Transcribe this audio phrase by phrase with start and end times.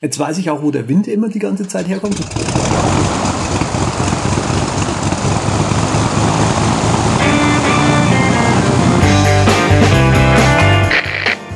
[0.00, 2.16] Jetzt weiß ich auch, wo der Wind immer die ganze Zeit herkommt.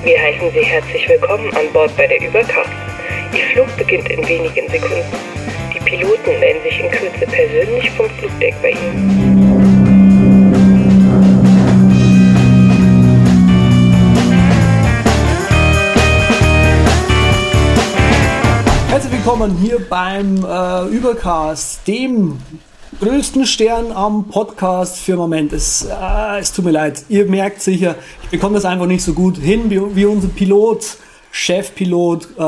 [0.03, 2.69] Wir heißen Sie herzlich willkommen an Bord bei der Übercast.
[3.33, 5.05] Ihr Flug beginnt in wenigen Sekunden.
[5.73, 9.32] Die Piloten melden sich in Kürze persönlich vom Flugdeck bei Ihnen.
[19.25, 22.41] Willkommen hier beim äh, Übercast, dem
[22.99, 25.53] größten Stern am Podcast für Moment.
[25.53, 29.13] Es, äh, es tut mir leid, ihr merkt sicher, ich bekomme das einfach nicht so
[29.13, 30.97] gut hin wie, wie unser Pilot,
[31.31, 32.41] Chefpilot äh,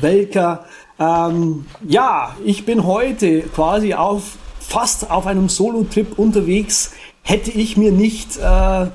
[0.00, 0.66] Welker.
[1.00, 6.92] Ähm, ja, ich bin heute quasi auf fast auf einem Solo-Trip unterwegs.
[7.22, 8.86] Hätte ich mir nicht äh,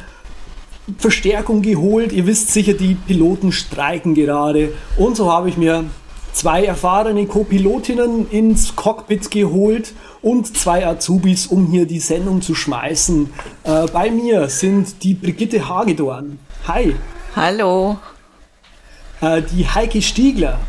[0.98, 2.14] Verstärkung geholt.
[2.14, 4.72] Ihr wisst sicher, die Piloten streiken gerade.
[4.98, 5.84] Und so habe ich mir
[6.36, 13.34] zwei erfahrene Co-Pilotinnen ins Cockpit geholt und zwei Azubis, um hier die Sendung zu schmeißen.
[13.64, 16.38] Äh, bei mir sind die Brigitte Hagedorn.
[16.68, 16.96] Hi.
[17.36, 17.98] Hallo.
[19.22, 20.60] Äh, die Heike Stiegler.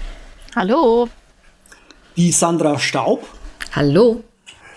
[0.54, 1.08] Hallo.
[2.16, 3.26] Die Sandra Staub.
[3.74, 4.22] Hallo.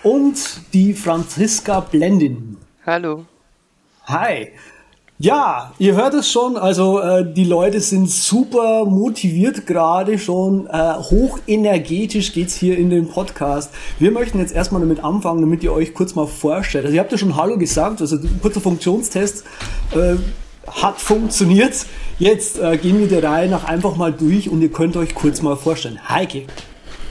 [0.02, 2.58] Und die Franziska Blendin.
[2.86, 3.26] Hallo.
[4.08, 4.54] Hi.
[5.22, 10.94] Ja, ihr hört es schon, also äh, die Leute sind super motiviert gerade schon, äh,
[10.94, 13.74] hochenergetisch geht's hier in den Podcast.
[14.00, 16.86] Wir möchten jetzt erstmal damit anfangen, damit ihr euch kurz mal vorstellt.
[16.86, 19.44] Also ihr habt ja schon Hallo gesagt, also kurzer Funktionstest
[19.92, 20.16] äh,
[20.72, 21.86] hat funktioniert.
[22.18, 25.42] Jetzt äh, gehen wir der Reihe nach einfach mal durch und ihr könnt euch kurz
[25.42, 26.00] mal vorstellen.
[26.08, 26.46] Heike.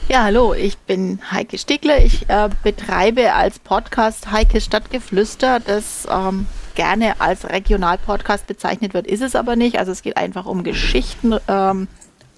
[0.07, 2.03] Ja, hallo, ich bin Heike Stegler.
[2.03, 6.47] Ich äh, betreibe als Podcast Heike Stadtgeflüster, das ähm,
[6.79, 9.77] gerne als Regionalpodcast bezeichnet wird, ist es aber nicht.
[9.77, 11.89] Also es geht einfach um Geschichten, ähm,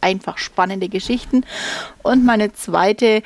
[0.02, 1.46] einfach spannende Geschichten.
[2.02, 3.22] Und meine zweite,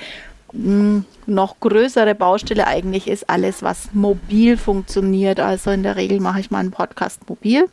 [0.52, 5.40] mh, noch größere Baustelle eigentlich ist alles, was mobil funktioniert.
[5.40, 7.70] Also in der Regel mache ich meinen Podcast mobil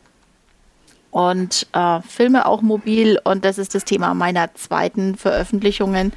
[1.11, 3.19] und äh, filme auch mobil.
[3.25, 6.13] Und das ist das Thema meiner zweiten Veröffentlichungen,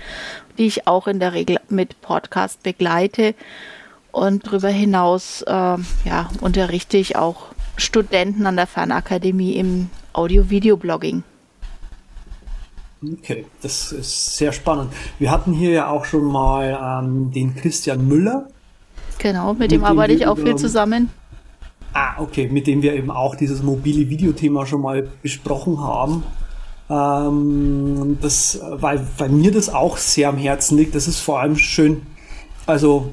[0.58, 3.34] die ich auch in der Regel mit Podcast begleite.
[4.16, 11.22] Und darüber hinaus äh, ja, unterrichte ich auch Studenten an der Fernakademie im Audio-Video-Blogging.
[13.18, 14.90] Okay, das ist sehr spannend.
[15.18, 18.48] Wir hatten hier ja auch schon mal ähm, den Christian Müller.
[19.18, 21.10] Genau, mit, mit dem arbeite ich auch viel zusammen.
[21.92, 26.22] Ah, okay, mit dem wir eben auch dieses mobile Videothema schon mal besprochen haben.
[26.88, 30.94] Ähm, das, weil, weil mir das auch sehr am Herzen liegt.
[30.94, 32.00] Das ist vor allem schön.
[32.64, 33.12] Also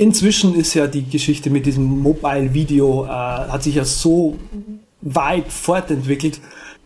[0.00, 4.36] inzwischen ist ja die Geschichte mit diesem Mobile Video äh, hat sich ja so
[5.02, 6.40] weit fortentwickelt,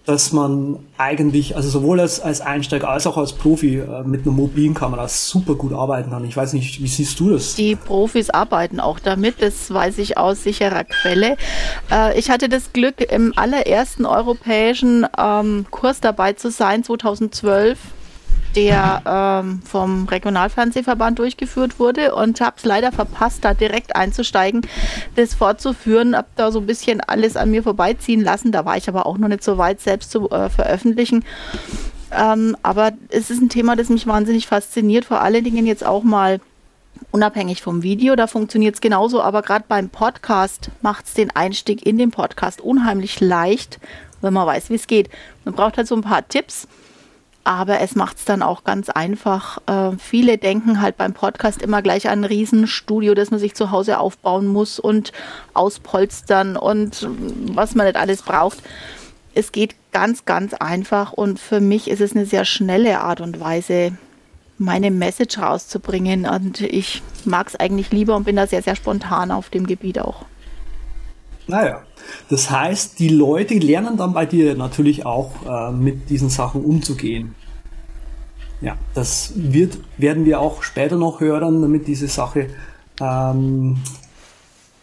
[0.04, 4.32] dass man eigentlich, also sowohl als, als Einsteiger als auch als Profi äh, mit einer
[4.32, 6.24] mobilen Kamera super gut arbeiten kann.
[6.24, 7.54] Ich weiß nicht, wie siehst du das?
[7.54, 11.36] Die Profis arbeiten auch damit, das weiß ich aus sicherer Quelle.
[11.92, 17.78] Äh, ich hatte das Glück, im allerersten europäischen ähm, Kurs dabei zu sein, 2012
[18.56, 19.02] der
[19.44, 24.62] ähm, vom Regionalfernsehverband durchgeführt wurde und habe es leider verpasst, da direkt einzusteigen,
[25.16, 26.16] das fortzuführen.
[26.16, 28.52] Habe da so ein bisschen alles an mir vorbeiziehen lassen.
[28.52, 31.24] Da war ich aber auch noch nicht so weit, selbst zu äh, veröffentlichen.
[32.12, 36.04] Ähm, aber es ist ein Thema, das mich wahnsinnig fasziniert, vor allen Dingen jetzt auch
[36.04, 36.40] mal
[37.10, 41.84] unabhängig vom Video, da funktioniert es genauso, aber gerade beim Podcast macht es den Einstieg
[41.84, 43.78] in den Podcast unheimlich leicht,
[44.20, 45.10] wenn man weiß, wie es geht.
[45.44, 46.68] Man braucht halt so ein paar Tipps
[47.44, 49.58] aber es macht es dann auch ganz einfach.
[49.66, 53.70] Äh, viele denken halt beim Podcast immer gleich an ein Riesenstudio, das man sich zu
[53.70, 55.12] Hause aufbauen muss und
[55.52, 57.06] auspolstern und
[57.52, 58.58] was man nicht alles braucht.
[59.34, 63.40] Es geht ganz, ganz einfach und für mich ist es eine sehr schnelle Art und
[63.40, 63.92] Weise,
[64.56, 66.26] meine Message rauszubringen.
[66.26, 69.98] Und ich mag es eigentlich lieber und bin da sehr, sehr spontan auf dem Gebiet
[69.98, 70.24] auch.
[71.46, 71.82] Naja,
[72.30, 77.34] das heißt, die Leute lernen dann bei dir natürlich auch äh, mit diesen Sachen umzugehen.
[78.60, 82.48] Ja, das wird, werden wir auch später noch hören, damit diese Sache
[83.00, 83.76] ähm,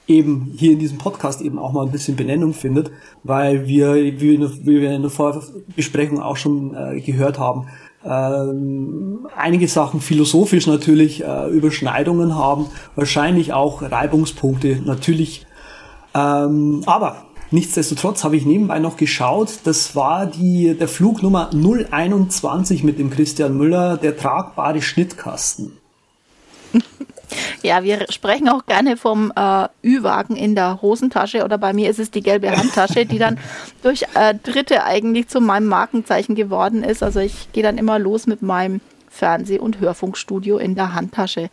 [0.07, 2.91] eben hier in diesem Podcast eben auch mal ein bisschen Benennung findet,
[3.23, 7.67] weil wir, wie wir in der Vorbesprechung auch schon äh, gehört haben,
[8.03, 15.45] ähm, einige Sachen philosophisch natürlich äh, Überschneidungen haben, wahrscheinlich auch Reibungspunkte natürlich
[16.13, 22.83] ähm, aber nichtsdestotrotz habe ich nebenbei noch geschaut, das war die, der Flug Nummer 021
[22.83, 25.77] mit dem Christian Müller, der tragbare Schnittkasten.
[27.63, 31.99] Ja, wir sprechen auch gerne vom äh, Ü-Wagen in der Hosentasche oder bei mir ist
[31.99, 33.37] es die gelbe Handtasche, die dann
[33.83, 37.03] durch äh, Dritte eigentlich zu meinem Markenzeichen geworden ist.
[37.03, 41.49] Also ich gehe dann immer los mit meinem Fernseh- und Hörfunkstudio in der Handtasche.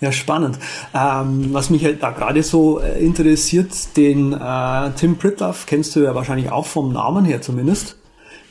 [0.00, 0.58] Ja, spannend.
[0.94, 6.00] Ähm, was mich halt da gerade so äh, interessiert, den äh, Tim Pritloff kennst du
[6.00, 7.96] ja wahrscheinlich auch vom Namen her zumindest.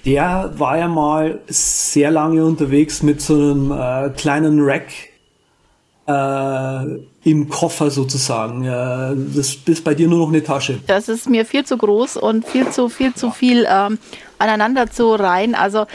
[0.06, 4.88] Der war ja mal sehr lange unterwegs mit so einem äh, kleinen Rack
[6.08, 8.64] äh, im Koffer sozusagen.
[8.66, 10.80] Das ist bei dir nur noch eine Tasche.
[10.86, 13.98] Das ist mir viel zu groß und viel zu viel zu viel ähm,
[14.38, 15.56] aneinander zu rein.
[15.56, 15.88] Also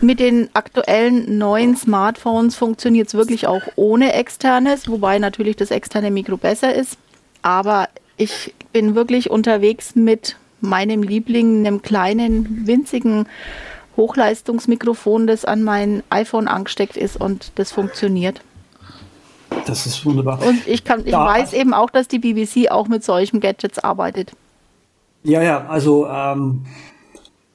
[0.00, 6.10] mit den aktuellen neuen Smartphones funktioniert es wirklich auch ohne externes, wobei natürlich das externe
[6.10, 6.98] Mikro besser ist.
[7.42, 13.26] Aber ich bin wirklich unterwegs mit meinem Liebling, einem kleinen, winzigen
[13.96, 18.40] Hochleistungsmikrofon, das an mein iPhone angesteckt ist und das funktioniert.
[19.66, 20.40] Das ist wunderbar.
[20.46, 21.24] Und ich, kann, ich ja.
[21.24, 24.32] weiß eben auch, dass die BBC auch mit solchen Gadgets arbeitet.
[25.24, 26.64] Ja, ja, also ähm,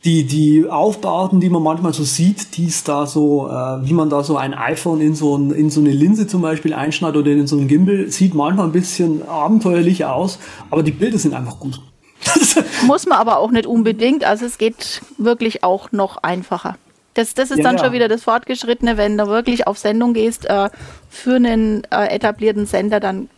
[0.06, 4.10] die, die Aufbauten, die man manchmal so sieht, die ist da so, äh, wie man
[4.10, 7.32] da so ein iPhone in so, ein, in so eine Linse zum Beispiel einschneidet oder
[7.32, 10.40] in so einen Gimbal, sieht manchmal ein bisschen abenteuerlich aus,
[10.70, 11.80] aber die Bilder sind einfach gut.
[12.86, 16.78] Muss man aber auch nicht unbedingt, also es geht wirklich auch noch einfacher.
[17.14, 17.84] Das, das ist ja, dann ja.
[17.84, 20.70] schon wieder das Fortgeschrittene, wenn du wirklich auf Sendung gehst äh,
[21.10, 23.30] für einen äh, etablierten Sender, dann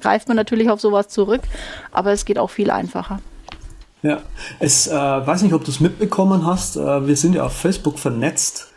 [0.00, 1.42] greift man natürlich auf sowas zurück,
[1.92, 3.20] aber es geht auch viel einfacher.
[4.02, 4.22] Ja,
[4.58, 6.76] es äh, weiß nicht, ob du es mitbekommen hast.
[6.76, 8.68] Äh, wir sind ja auf Facebook vernetzt.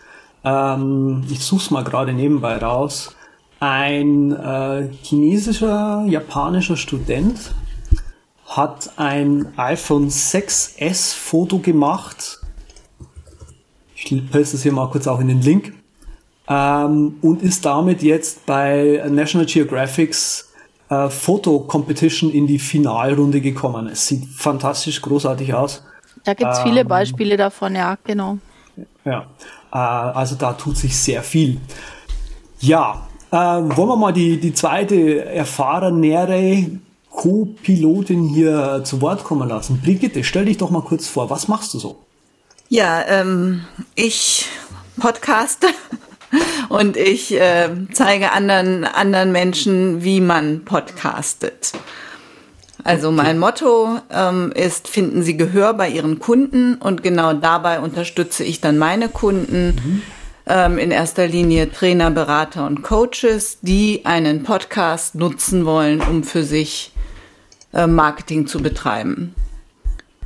[0.43, 3.15] Ähm, ich suche es mal gerade nebenbei raus.
[3.59, 7.53] Ein äh, chinesischer, japanischer Student
[8.45, 12.43] hat ein iPhone 6S Foto gemacht
[14.11, 15.73] ich poste es hier mal kurz auch in den Link.
[16.47, 20.52] Ähm, und ist damit jetzt bei National Geographics
[20.93, 23.87] äh, Foto Competition in die Finalrunde gekommen.
[23.87, 25.83] Es sieht fantastisch großartig aus.
[26.23, 28.37] Da gibt es ähm, viele Beispiele davon, ja, genau.
[29.05, 29.27] Ja,
[29.71, 31.59] äh, also da tut sich sehr viel.
[32.59, 36.79] Ja, äh, wollen wir mal die, die zweite erfahrenere
[37.09, 39.81] Co-Pilotin hier zu Wort kommen lassen.
[39.83, 41.97] Brigitte, stell dich doch mal kurz vor, was machst du so?
[42.69, 44.47] Ja, ähm, ich
[44.99, 45.67] podcaste
[46.69, 51.74] und ich äh, zeige anderen, anderen Menschen, wie man podcastet.
[52.83, 58.44] Also mein Motto ähm, ist, finden Sie Gehör bei Ihren Kunden und genau dabei unterstütze
[58.44, 60.01] ich dann meine Kunden, mhm.
[60.47, 66.44] ähm, in erster Linie Trainer, Berater und Coaches, die einen Podcast nutzen wollen, um für
[66.44, 66.91] sich
[67.74, 69.33] äh, Marketing zu betreiben.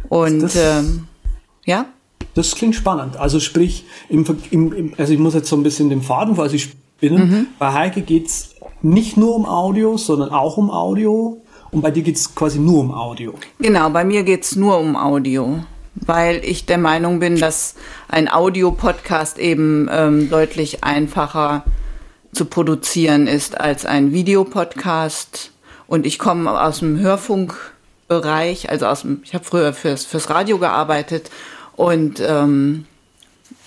[0.10, 1.08] Und ähm,
[1.66, 1.86] ja?
[2.38, 3.18] Das klingt spannend.
[3.18, 6.70] Also sprich, im, im, also ich muss jetzt so ein bisschen den Faden vor sich
[6.98, 7.30] spinnen.
[7.30, 7.48] Mhm.
[7.58, 8.52] Bei Heike geht's
[8.84, 11.42] nicht nur um Audio, sondern auch um Audio.
[11.72, 13.34] Und bei dir geht's quasi nur um Audio.
[13.58, 15.64] Genau, bei mir geht's nur um Audio,
[15.96, 17.74] weil ich der Meinung bin, dass
[18.08, 21.64] ein Audio-Podcast eben ähm, deutlich einfacher
[22.34, 25.54] zu produzieren ist als ein Videopodcast.
[25.88, 30.60] Und ich komme aus dem Hörfunkbereich, also aus dem, ich habe früher fürs, fürs Radio
[30.60, 31.32] gearbeitet
[31.78, 32.86] und ähm,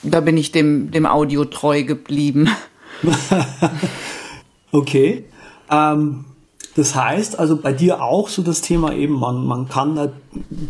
[0.02, 2.50] da bin ich dem, dem Audio treu geblieben.
[4.72, 5.24] okay.
[5.70, 6.26] Ähm,
[6.74, 10.12] das heißt also bei dir auch so das Thema eben, man, man kann da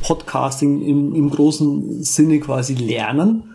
[0.02, 3.54] Podcasting im, im großen Sinne quasi lernen.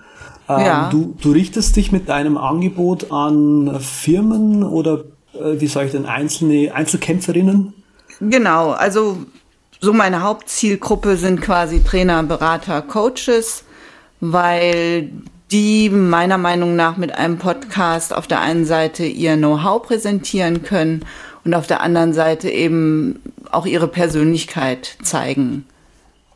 [0.50, 0.90] Ähm, ja.
[0.90, 6.06] du, du richtest dich mit deinem Angebot an Firmen oder äh, wie soll ich denn
[6.06, 7.74] einzelne Einzelkämpferinnen?
[8.20, 9.18] Genau, also
[9.80, 13.65] so meine Hauptzielgruppe sind quasi Trainer, Berater, Coaches
[14.32, 15.10] weil
[15.52, 21.06] die meiner Meinung nach mit einem Podcast auf der einen Seite ihr Know-how präsentieren können
[21.44, 23.20] und auf der anderen Seite eben
[23.52, 25.66] auch ihre Persönlichkeit zeigen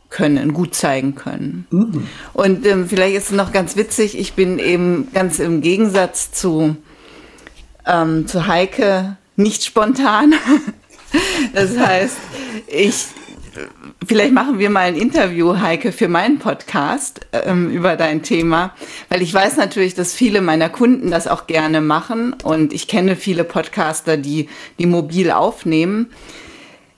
[0.08, 1.66] können, gut zeigen können.
[1.70, 2.06] Mhm.
[2.32, 6.76] Und ähm, vielleicht ist es noch ganz witzig, ich bin eben ganz im Gegensatz zu,
[7.86, 10.34] ähm, zu Heike nicht spontan.
[11.54, 12.16] das heißt,
[12.66, 13.06] ich
[14.06, 18.74] vielleicht machen wir mal ein Interview, Heike, für meinen Podcast ähm, über dein Thema,
[19.08, 23.16] weil ich weiß natürlich, dass viele meiner Kunden das auch gerne machen und ich kenne
[23.16, 24.48] viele Podcaster, die
[24.78, 26.10] die mobil aufnehmen.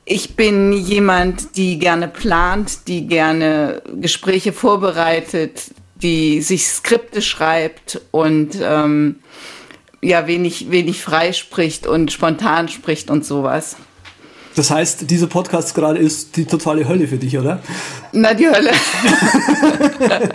[0.04, 8.58] Ich bin jemand, die gerne plant, die gerne Gespräche vorbereitet, die sich Skripte schreibt und
[8.60, 9.20] ähm,
[10.02, 13.76] ja wenig wenig frei spricht und spontan spricht und sowas.
[14.54, 17.62] Das heißt, dieser Podcast gerade ist die totale Hölle für dich, oder?
[18.12, 18.70] Na, die Hölle.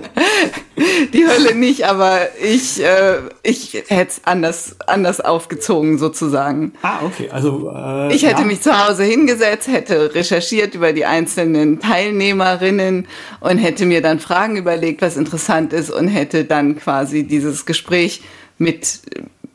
[1.13, 6.74] die Hölle nicht, aber ich, äh, ich hätte es anders, anders aufgezogen sozusagen.
[6.81, 7.29] Ah, okay.
[7.29, 8.47] Also äh, ich hätte ja.
[8.47, 13.05] mich zu Hause hingesetzt, hätte recherchiert über die einzelnen Teilnehmerinnen
[13.39, 18.24] und hätte mir dann Fragen überlegt, was interessant ist und hätte dann quasi dieses Gespräch
[18.57, 19.01] mit,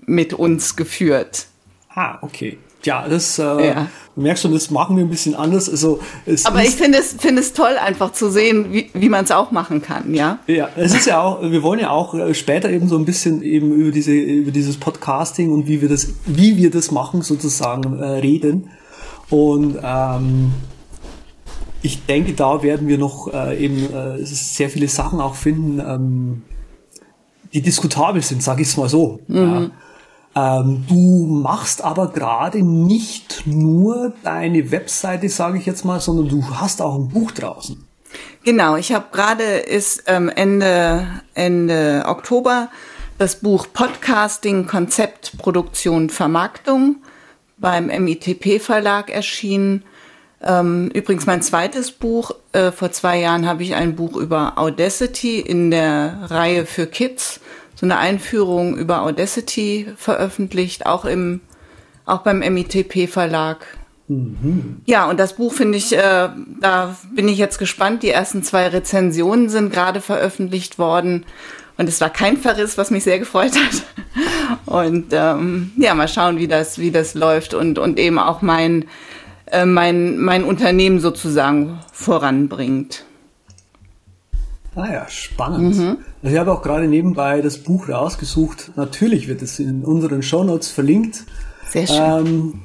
[0.06, 1.46] mit uns geführt.
[1.94, 2.58] Ah, okay.
[2.84, 3.88] Ja, das äh, ja.
[4.14, 5.68] du merkst schon, das machen wir ein bisschen anders.
[5.68, 6.00] Also,
[6.44, 9.50] Aber ich finde es, finde es toll, einfach zu sehen, wie, wie man es auch
[9.50, 10.38] machen kann, ja.
[10.46, 13.42] Ja, es ist ja auch, wir wollen ja auch äh, später eben so ein bisschen
[13.42, 17.98] eben über diese, über dieses Podcasting und wie wir das, wie wir das machen, sozusagen
[17.98, 18.70] äh, reden.
[19.30, 20.52] Und ähm,
[21.82, 26.42] ich denke, da werden wir noch äh, eben äh, sehr viele Sachen auch finden, ähm,
[27.52, 29.20] die diskutabel sind, sage ich es mal so.
[29.26, 29.36] Mhm.
[29.36, 29.70] Ja.
[30.34, 36.42] Ähm, du machst aber gerade nicht nur deine Webseite, sage ich jetzt mal, sondern du
[36.54, 37.86] hast auch ein Buch draußen.
[38.44, 42.68] Genau, ich habe gerade ist ähm, Ende Ende Oktober
[43.18, 46.96] das Buch Podcasting Konzept Produktion Vermarktung
[47.58, 49.84] beim MITP Verlag erschienen.
[50.42, 52.32] Ähm, übrigens mein zweites Buch.
[52.52, 57.40] Äh, vor zwei Jahren habe ich ein Buch über Audacity in der Reihe für Kids
[57.82, 61.40] so eine Einführung über Audacity veröffentlicht, auch im,
[62.06, 63.66] auch beim MITP Verlag.
[64.06, 64.82] Mhm.
[64.86, 66.28] Ja, und das Buch finde ich, äh,
[66.60, 68.04] da bin ich jetzt gespannt.
[68.04, 71.26] Die ersten zwei Rezensionen sind gerade veröffentlicht worden.
[71.76, 73.82] Und es war kein Verriss, was mich sehr gefreut hat.
[74.66, 78.84] Und ähm, ja, mal schauen, wie das, wie das läuft und, und eben auch mein,
[79.46, 83.04] äh, mein, mein Unternehmen sozusagen voranbringt.
[84.74, 85.76] Ah ja, spannend.
[85.76, 85.98] Mhm.
[86.22, 88.72] Also ich habe auch gerade nebenbei das Buch rausgesucht.
[88.76, 91.24] Natürlich wird es in unseren Shownotes verlinkt.
[91.68, 92.26] Sehr schön.
[92.26, 92.62] Ähm,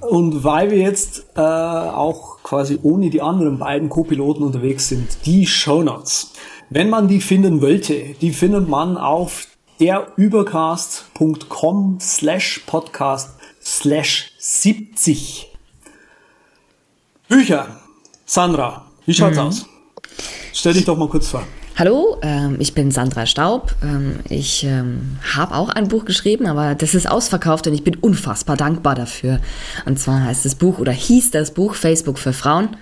[0.00, 5.46] und weil wir jetzt äh, auch quasi ohne die anderen beiden Co-Piloten unterwegs sind, die
[5.46, 6.32] Shownotes.
[6.70, 9.46] Wenn man die finden wollte, die findet man auf
[9.78, 15.52] derübercast.com slash podcast slash 70.
[17.28, 17.68] Bücher.
[18.24, 19.42] Sandra, wie schaut's mhm.
[19.42, 19.66] aus?
[20.52, 21.44] Stell dich doch mal kurz vor.
[21.76, 23.74] Hallo, ähm, ich bin Sandra Staub.
[23.82, 27.96] Ähm, ich ähm, habe auch ein Buch geschrieben, aber das ist ausverkauft und ich bin
[27.96, 29.40] unfassbar dankbar dafür.
[29.86, 32.76] Und zwar heißt das Buch oder hieß das Buch Facebook für Frauen.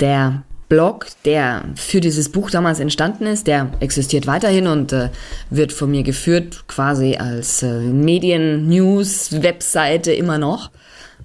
[0.00, 5.08] Der Blog, der für dieses Buch damals entstanden ist, der existiert weiterhin und äh,
[5.48, 10.70] wird von mir geführt, quasi als äh, Medien-News-Webseite immer noch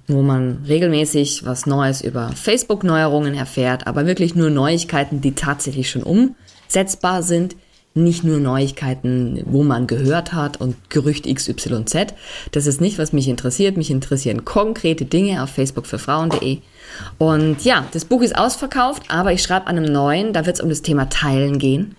[0.08, 6.02] wo man regelmäßig was Neues über Facebook-Neuerungen erfährt, aber wirklich nur Neuigkeiten, die tatsächlich schon
[6.02, 7.56] umsetzbar sind.
[7.94, 12.14] Nicht nur Neuigkeiten, wo man gehört hat und Gerücht XYZ.
[12.50, 13.76] Das ist nicht, was mich interessiert.
[13.76, 16.60] Mich interessieren konkrete Dinge auf Facebook für Frauen.de.
[17.18, 20.32] Und ja, das Buch ist ausverkauft, aber ich schreibe an einem neuen.
[20.32, 21.94] Da wird es um das Thema Teilen gehen.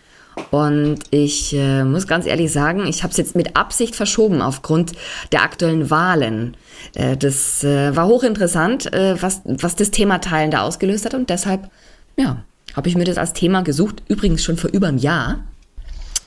[0.52, 4.94] Und ich äh, muss ganz ehrlich sagen, ich habe es jetzt mit Absicht verschoben aufgrund
[5.32, 6.56] der aktuellen Wahlen.
[6.96, 11.14] Äh, das äh, war hochinteressant, äh, was, was das Thema Teilen da ausgelöst hat.
[11.14, 11.70] Und deshalb,
[12.18, 12.44] ja,
[12.76, 14.04] habe ich mir das als Thema gesucht.
[14.08, 15.40] Übrigens schon vor über einem Jahr.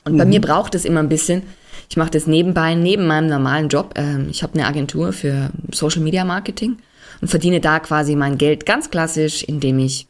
[0.03, 0.17] Und mhm.
[0.17, 1.43] bei mir braucht es immer ein bisschen.
[1.89, 3.93] Ich mache das nebenbei, neben meinem normalen Job.
[3.95, 6.77] Ähm, ich habe eine Agentur für Social Media Marketing
[7.21, 10.07] und verdiene da quasi mein Geld ganz klassisch, indem ich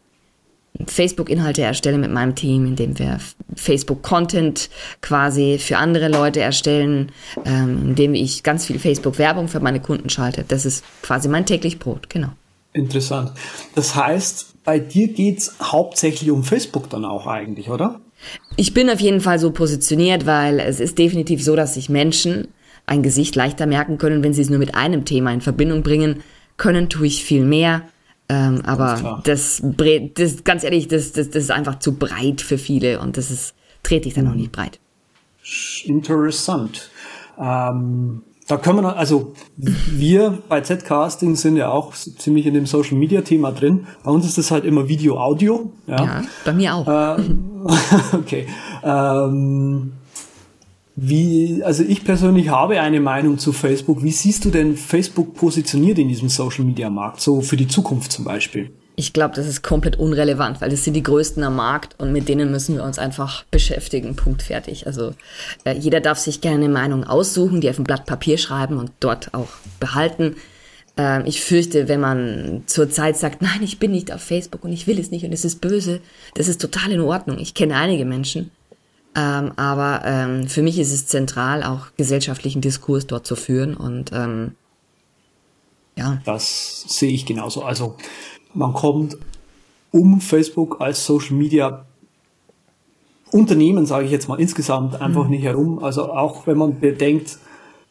[0.85, 3.19] Facebook-Inhalte erstelle mit meinem Team, indem wir
[3.55, 4.69] Facebook-Content
[5.01, 7.11] quasi für andere Leute erstellen,
[7.45, 10.45] ähm, indem ich ganz viel Facebook-Werbung für meine Kunden schalte.
[10.47, 12.29] Das ist quasi mein täglich Brot, genau.
[12.73, 13.31] Interessant.
[13.73, 18.01] Das heißt, bei dir geht es hauptsächlich um Facebook dann auch eigentlich, oder?
[18.55, 22.49] Ich bin auf jeden Fall so positioniert, weil es ist definitiv so, dass sich Menschen
[22.85, 26.21] ein Gesicht leichter merken können, wenn sie es nur mit einem Thema in Verbindung bringen
[26.57, 27.83] können, tue ich viel mehr
[28.29, 32.99] ähm, aber das, das, ganz ehrlich, das, das, das ist einfach zu breit für viele
[32.99, 33.53] und das ist,
[33.83, 34.31] dreht sich dann mhm.
[34.31, 34.79] noch nicht breit.
[35.85, 36.89] Interessant.
[37.39, 42.97] Ähm, da können wir, also wir bei Z-Casting sind ja auch ziemlich in dem Social
[42.97, 43.87] Media Thema drin.
[44.03, 45.71] Bei uns ist das halt immer Video, Audio.
[45.85, 47.17] Ja, ja bei mir auch.
[47.17, 47.67] Ähm,
[48.13, 48.47] okay.
[48.83, 49.93] Ähm,
[50.99, 54.01] wie, also ich persönlich habe eine Meinung zu Facebook.
[54.01, 58.11] Wie siehst du denn Facebook positioniert in diesem Social Media Markt, so für die Zukunft
[58.11, 58.71] zum Beispiel?
[58.95, 62.27] Ich glaube, das ist komplett unrelevant, weil das sind die größten am Markt und mit
[62.27, 64.15] denen müssen wir uns einfach beschäftigen.
[64.15, 64.87] Punkt fertig.
[64.87, 65.13] Also
[65.65, 68.89] äh, jeder darf sich gerne eine Meinung aussuchen, die auf ein Blatt Papier schreiben und
[68.99, 69.49] dort auch
[69.79, 70.35] behalten.
[70.97, 74.87] Äh, ich fürchte, wenn man zurzeit sagt, nein, ich bin nicht auf Facebook und ich
[74.87, 76.01] will es nicht und es ist böse,
[76.33, 77.37] das ist total in Ordnung.
[77.37, 78.49] Ich kenne einige Menschen,
[79.17, 83.75] ähm, aber ähm, für mich ist es zentral, auch gesellschaftlichen Diskurs dort zu führen.
[83.75, 84.51] Und ähm,
[85.95, 86.21] Ja.
[86.23, 87.63] Das sehe ich genauso.
[87.63, 87.95] Also
[88.53, 89.17] man kommt
[89.91, 91.85] um Facebook als Social Media
[93.31, 95.31] Unternehmen, sage ich jetzt mal insgesamt, einfach mhm.
[95.31, 95.83] nicht herum.
[95.83, 97.39] Also auch wenn man bedenkt,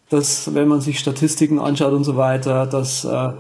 [0.09, 3.33] dass wenn man sich Statistiken anschaut und so weiter, dass äh,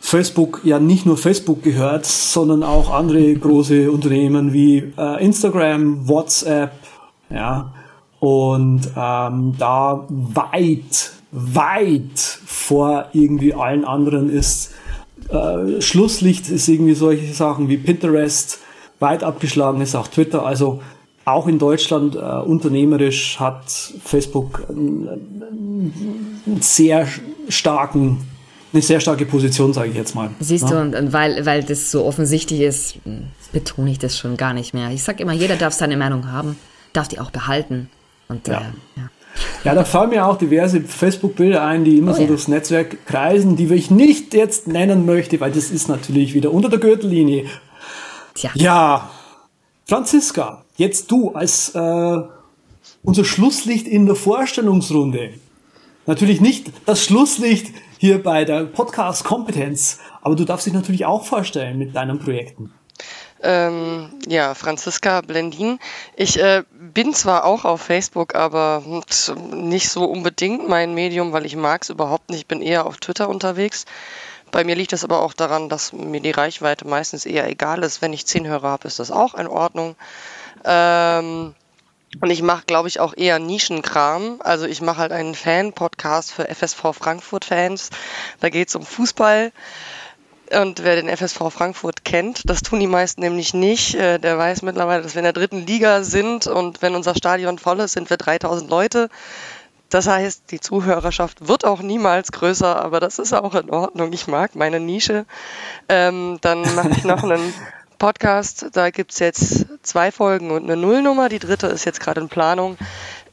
[0.00, 6.72] Facebook ja nicht nur Facebook gehört, sondern auch andere große Unternehmen wie äh, Instagram, WhatsApp,
[7.30, 7.72] ja,
[8.20, 14.74] und ähm, da weit, weit vor irgendwie allen anderen ist.
[15.28, 18.58] Äh, Schlusslicht ist irgendwie solche Sachen wie Pinterest,
[18.98, 20.44] weit abgeschlagen ist auch Twitter.
[20.44, 20.80] Also
[21.24, 23.70] auch in Deutschland äh, unternehmerisch hat
[24.02, 25.08] Facebook einen,
[26.46, 27.06] einen sehr
[27.48, 28.26] starken
[28.72, 30.30] eine sehr starke Position, sage ich jetzt mal.
[30.40, 30.70] Siehst ja.
[30.70, 32.96] du, und, und, weil, weil das so offensichtlich ist,
[33.52, 34.90] betone ich das schon gar nicht mehr.
[34.90, 36.56] Ich sage immer, jeder darf seine Meinung haben,
[36.92, 37.88] darf die auch behalten.
[38.28, 38.58] Und, ja.
[38.58, 38.62] Äh,
[38.96, 39.10] ja.
[39.64, 39.74] ja.
[39.74, 43.72] da fallen mir auch diverse Facebook-Bilder ein, die immer oh, so durchs Netzwerk kreisen, die
[43.72, 47.46] ich nicht jetzt nennen möchte, weil das ist natürlich wieder unter der Gürtellinie.
[48.34, 48.50] Tja.
[48.54, 49.10] Ja,
[49.86, 52.18] Franziska, jetzt du als äh,
[53.02, 55.30] unser Schlusslicht in der Vorstellungsrunde.
[56.06, 61.24] Natürlich nicht das Schlusslicht hier bei der Podcast Kompetenz, aber du darfst dich natürlich auch
[61.24, 62.72] vorstellen mit deinen Projekten.
[63.40, 65.78] Ähm, ja, Franziska Blendin.
[66.16, 68.82] Ich äh, bin zwar auch auf Facebook, aber
[69.52, 72.40] nicht so unbedingt mein Medium, weil ich mag es überhaupt nicht.
[72.40, 73.84] Ich bin eher auf Twitter unterwegs.
[74.50, 78.02] Bei mir liegt das aber auch daran, dass mir die Reichweite meistens eher egal ist.
[78.02, 79.94] Wenn ich zehn Hörer habe, ist das auch in Ordnung.
[80.64, 81.54] Ähm,
[82.20, 84.40] und ich mache, glaube ich, auch eher Nischenkram.
[84.42, 87.90] Also ich mache halt einen Fan-Podcast für FSV Frankfurt-Fans.
[88.40, 89.52] Da geht es um Fußball.
[90.50, 94.62] Und wer den FSV Frankfurt kennt, das tun die meisten nämlich nicht, äh, der weiß
[94.62, 98.08] mittlerweile, dass wir in der dritten Liga sind und wenn unser Stadion voll ist, sind
[98.08, 99.10] wir 3000 Leute.
[99.90, 104.12] Das heißt, die Zuhörerschaft wird auch niemals größer, aber das ist auch in Ordnung.
[104.12, 105.24] Ich mag meine Nische.
[105.88, 107.54] Ähm, dann mache ich noch einen
[107.98, 108.66] Podcast.
[108.72, 111.28] Da gibt es jetzt zwei Folgen und eine Nullnummer.
[111.28, 112.76] Die dritte ist jetzt gerade in Planung.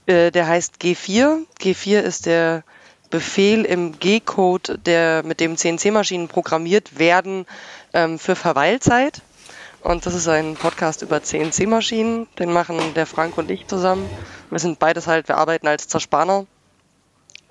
[0.05, 1.45] Äh, der heißt G4.
[1.59, 2.63] G4 ist der
[3.09, 7.45] Befehl im G-Code, der mit dem CNC-Maschinen programmiert werden
[7.93, 9.21] ähm, für Verweilzeit.
[9.81, 12.27] Und das ist ein Podcast über CNC-Maschinen.
[12.39, 14.09] Den machen der Frank und ich zusammen.
[14.49, 16.47] Wir sind beides halt, wir arbeiten als Zerspaner.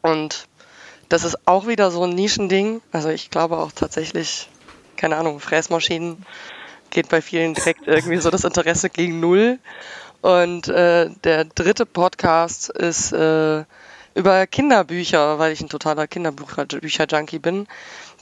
[0.02, 0.48] Und
[1.08, 2.80] das ist auch wieder so ein Nischending.
[2.90, 4.48] Also ich glaube auch tatsächlich,
[4.96, 6.26] keine Ahnung, Fräsmaschinen
[6.94, 9.58] geht bei vielen direkt irgendwie so das Interesse gegen Null.
[10.22, 13.64] Und äh, der dritte Podcast ist äh,
[14.14, 17.66] über Kinderbücher, weil ich ein totaler Kinderbücher-Junkie bin.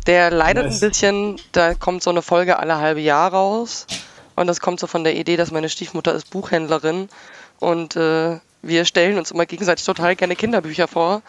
[0.06, 0.82] Der leidet nice.
[0.82, 3.86] ein bisschen, da kommt so eine Folge alle halbe Jahr raus.
[4.34, 7.08] Und das kommt so von der Idee, dass meine Stiefmutter ist Buchhändlerin.
[7.60, 11.22] Und äh, wir stellen uns immer gegenseitig total gerne Kinderbücher vor.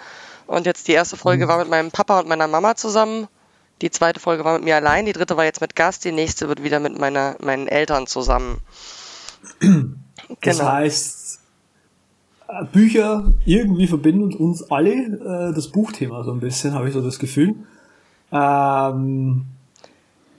[0.48, 1.50] Und jetzt die erste Folge mhm.
[1.50, 3.28] war mit meinem Papa und meiner Mama zusammen.
[3.84, 6.48] Die zweite Folge war mit mir allein, die dritte war jetzt mit Gast, die nächste
[6.48, 8.60] wird wieder mit meiner, meinen Eltern zusammen.
[10.42, 10.72] Das genau.
[10.72, 11.42] heißt,
[12.48, 17.02] äh, Bücher irgendwie verbinden uns alle äh, das Buchthema so ein bisschen, habe ich so
[17.02, 17.56] das Gefühl.
[18.32, 19.48] Ähm,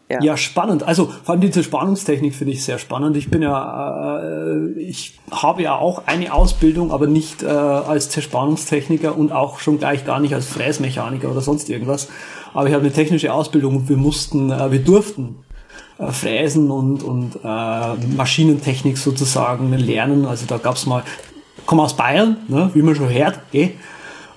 [0.09, 0.23] ja.
[0.23, 0.37] ja.
[0.39, 0.83] spannend.
[0.83, 3.15] Also vor allem diese Spannungstechnik finde ich sehr spannend.
[3.19, 9.19] Ich bin ja, äh, ich habe ja auch eine Ausbildung, aber nicht äh, als Zerspannungstechniker
[9.19, 12.09] und auch schon gleich gar nicht als Fräsmechaniker oder sonst irgendwas.
[12.55, 15.37] Aber ich habe eine technische Ausbildung und wir mussten, äh, wir durften
[15.99, 20.25] äh, Fräsen und, und äh, Maschinentechnik sozusagen lernen.
[20.25, 21.03] Also da gab's mal,
[21.67, 23.71] komme aus Bayern, ne, wie man schon hört, eh.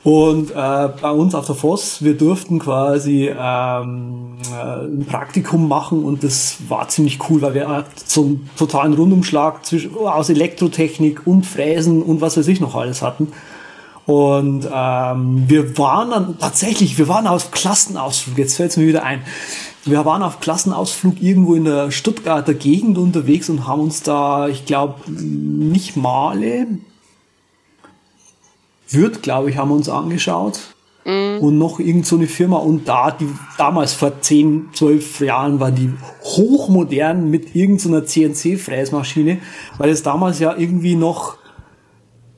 [0.04, 6.06] Und äh, bei uns auf der Voss, wir durften quasi ähm, äh, ein Praktikum machen
[6.06, 11.46] und das war ziemlich cool, weil wir so einen totalen Rundumschlag zwischen, aus Elektrotechnik und
[11.46, 13.34] Fräsen und was weiß ich noch alles hatten.
[14.08, 19.04] Und ähm, wir waren dann tatsächlich, wir waren auf Klassenausflug, jetzt fällt es mir wieder
[19.04, 19.22] ein.
[19.84, 24.66] Wir waren auf Klassenausflug irgendwo in der Stuttgarter Gegend unterwegs und haben uns da, ich
[24.66, 26.68] glaube, nicht Male,
[28.90, 30.60] Würth, glaube ich, haben wir uns angeschaut.
[31.04, 31.40] Mhm.
[31.40, 32.58] Und noch irgend so eine Firma.
[32.58, 35.92] Und da, die damals vor 10, 12 Jahren war die
[36.24, 39.40] hochmodern mit irgendeiner so CNC-Fräsmaschine,
[39.78, 41.37] weil es damals ja irgendwie noch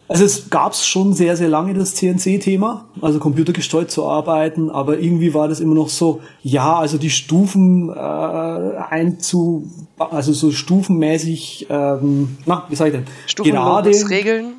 [0.09, 4.97] also es gab es schon sehr, sehr lange das CNC-Thema, also computergesteuert zu arbeiten, aber
[4.97, 9.69] irgendwie war das immer noch so, ja, also die Stufen äh, einzu,
[9.99, 13.05] also so stufenmäßig, ähm, na, wie sag ich denn?
[13.43, 13.91] Gerade.
[14.09, 14.55] Regeln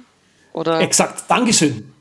[0.53, 0.81] oder?
[0.81, 1.93] Exakt, Dankeschön.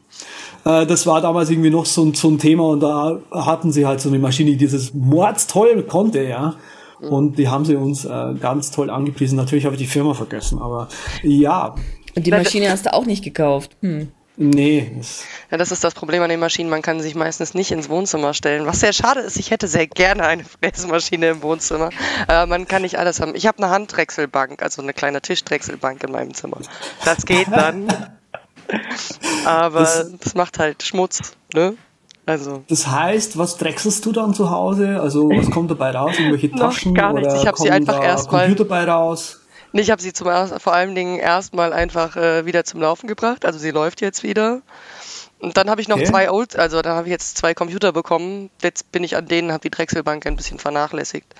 [0.63, 3.99] Äh, das war damals irgendwie noch so, so ein Thema und da hatten sie halt
[3.99, 6.53] so eine Maschine, die dieses mordstoll konnte, ja.
[7.01, 9.37] Und die haben sie uns äh, ganz toll angepriesen.
[9.37, 10.89] Natürlich habe ich die Firma vergessen, aber
[11.23, 11.75] ja,
[12.15, 13.75] und die Maschine hast du auch nicht gekauft.
[13.81, 14.11] Hm.
[14.41, 14.89] Nee.
[14.97, 16.69] Das ja, das ist das Problem an den Maschinen.
[16.69, 18.65] Man kann sich meistens nicht ins Wohnzimmer stellen.
[18.65, 21.89] Was sehr schade ist, ich hätte sehr gerne eine Fräsmaschine im Wohnzimmer.
[22.25, 23.35] Aber man kann nicht alles haben.
[23.35, 26.59] Ich habe eine Handdrechselbank, also eine kleine Tischdrechselbank in meinem Zimmer.
[27.03, 27.87] Das geht dann.
[29.45, 31.75] Aber das, das, macht halt Schmutz, ne?
[32.25, 32.63] Also.
[32.69, 35.01] Das heißt, was drechselst du dann zu Hause?
[35.01, 36.13] Also was kommt dabei raus?
[36.17, 36.93] Irgendwelche Taschen?
[36.93, 37.33] Gar nichts.
[37.33, 38.45] Oder ich habe sie einfach erstmal.
[38.45, 39.38] Computer dabei raus?
[39.71, 43.45] Nee, ich habe sie zum, vor allen Dingen erstmal einfach äh, wieder zum Laufen gebracht.
[43.45, 44.61] Also sie läuft jetzt wieder.
[45.39, 46.05] Und dann habe ich noch okay.
[46.05, 48.49] zwei Old, also dann habe ich jetzt zwei Computer bekommen.
[48.61, 51.33] Jetzt bin ich an denen, habe die Drechselbank ein bisschen vernachlässigt.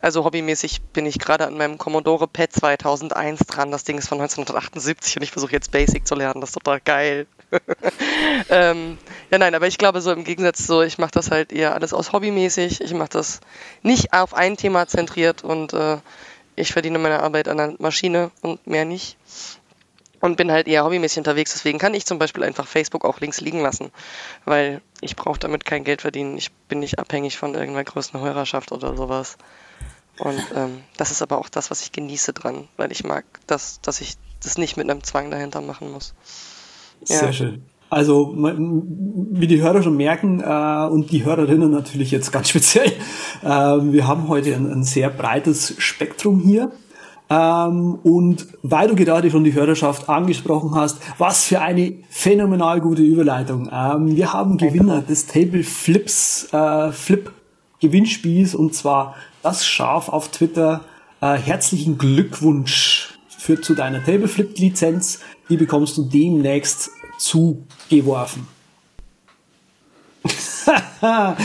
[0.00, 3.70] Also hobbymäßig bin ich gerade an meinem Commodore Pad 2001 dran.
[3.70, 6.40] Das Ding ist von 1978 und ich versuche jetzt Basic zu lernen.
[6.40, 7.26] Das ist total geil.
[8.48, 8.98] ähm,
[9.30, 11.92] ja, nein, aber ich glaube so im Gegensatz so, ich mache das halt eher alles
[11.92, 12.80] aus hobbymäßig.
[12.80, 13.40] Ich mache das
[13.82, 15.98] nicht auf ein Thema zentriert und äh,
[16.56, 19.16] ich verdiene meine Arbeit an der Maschine und mehr nicht
[20.20, 21.52] und bin halt eher hobbymäßig unterwegs.
[21.52, 23.90] Deswegen kann ich zum Beispiel einfach Facebook auch links liegen lassen,
[24.46, 26.38] weil ich brauche damit kein Geld verdienen.
[26.38, 29.36] Ich bin nicht abhängig von irgendeiner größeren Hörerschaft oder sowas.
[30.18, 33.82] Und ähm, das ist aber auch das, was ich genieße dran, weil ich mag, dass,
[33.82, 36.14] dass ich das nicht mit einem Zwang dahinter machen muss.
[37.02, 37.62] Sehr schön.
[37.90, 42.92] Also wie die Hörer schon merken äh, und die Hörerinnen natürlich jetzt ganz speziell,
[43.42, 46.72] äh, wir haben heute ein, ein sehr breites Spektrum hier.
[47.30, 53.02] Ähm, und weil du gerade schon die Hörerschaft angesprochen hast, was für eine phänomenal gute
[53.02, 53.70] Überleitung.
[53.72, 57.32] Ähm, wir haben Gewinner des Table Flips, äh, Flip
[57.80, 60.82] Gewinnspiels und zwar das Schaf auf Twitter.
[61.20, 65.20] Äh, herzlichen Glückwunsch für, zu deiner Table Flip Lizenz.
[65.48, 66.90] Die bekommst du demnächst
[67.24, 68.46] zugeworfen.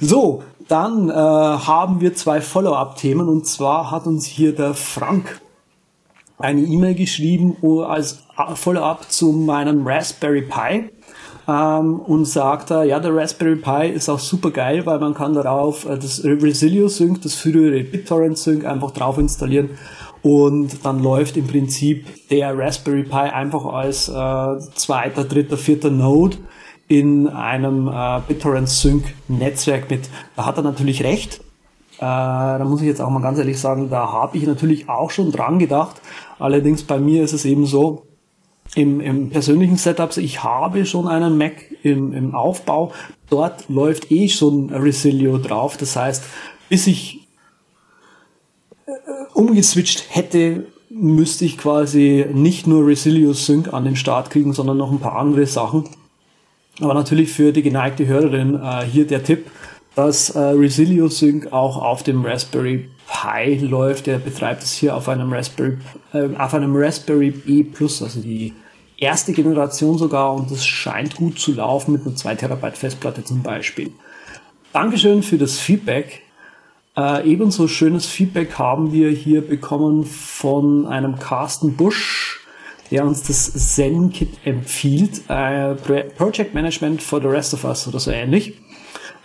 [0.00, 3.28] so, dann äh, haben wir zwei Follow-up-Themen.
[3.28, 5.40] Und zwar hat uns hier der Frank
[6.38, 8.22] eine E-Mail geschrieben als
[8.54, 10.90] Follow-up zu meinem Raspberry Pi.
[11.48, 15.32] Ähm, und sagt er, ja, der Raspberry Pi ist auch super geil, weil man kann
[15.32, 19.70] darauf äh, das Resilio Sync, das frühere BitTorrent Sync einfach drauf installieren
[20.22, 26.38] und dann läuft im Prinzip der Raspberry Pi einfach als äh, zweiter, dritter, vierter Node
[26.88, 30.08] in einem äh, BitTorrent Sync Netzwerk mit.
[30.36, 31.40] Da hat er natürlich recht.
[31.98, 35.10] Äh, da muss ich jetzt auch mal ganz ehrlich sagen, da habe ich natürlich auch
[35.10, 36.00] schon dran gedacht.
[36.38, 38.06] Allerdings bei mir ist es eben so,
[38.74, 42.92] im, im persönlichen Setup, ich habe schon einen Mac im, im Aufbau.
[43.30, 45.76] Dort läuft eh schon Resilio drauf.
[45.76, 46.24] Das heißt,
[46.68, 47.25] bis ich
[49.34, 54.90] umgeswitcht hätte, müsste ich quasi nicht nur Resilio Sync an den Start kriegen, sondern noch
[54.90, 55.84] ein paar andere Sachen.
[56.80, 59.50] Aber natürlich für die geneigte Hörerin äh, hier der Tipp,
[59.94, 64.06] dass äh, Resilio Sync auch auf dem Raspberry Pi läuft.
[64.06, 65.78] Der betreibt es hier auf einem Raspberry,
[66.12, 68.52] äh, auf einem Raspberry E Plus, also die
[68.98, 73.42] erste Generation sogar, und das scheint gut zu laufen mit einer 2 Terabyte Festplatte zum
[73.42, 73.92] Beispiel.
[74.72, 76.22] Dankeschön für das Feedback.
[76.96, 82.40] Äh, ebenso schönes Feedback haben wir hier bekommen von einem Carsten Busch,
[82.90, 85.74] der uns das Zen-Kit empfiehlt, äh,
[86.16, 88.54] Project Management for the Rest of Us oder so ähnlich.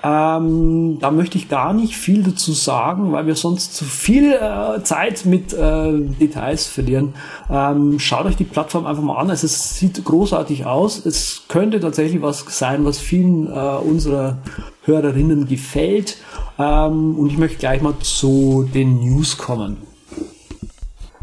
[0.03, 4.81] Ähm, da möchte ich gar nicht viel dazu sagen, weil wir sonst zu viel äh,
[4.84, 7.13] Zeit mit äh, Details verlieren.
[7.51, 9.29] Ähm, schaut euch die Plattform einfach mal an.
[9.29, 11.05] Es sieht großartig aus.
[11.05, 14.39] Es könnte tatsächlich was sein, was vielen äh, unserer
[14.86, 16.17] Hörerinnen gefällt.
[16.62, 19.78] Ähm, und ich möchte gleich mal zu den News kommen.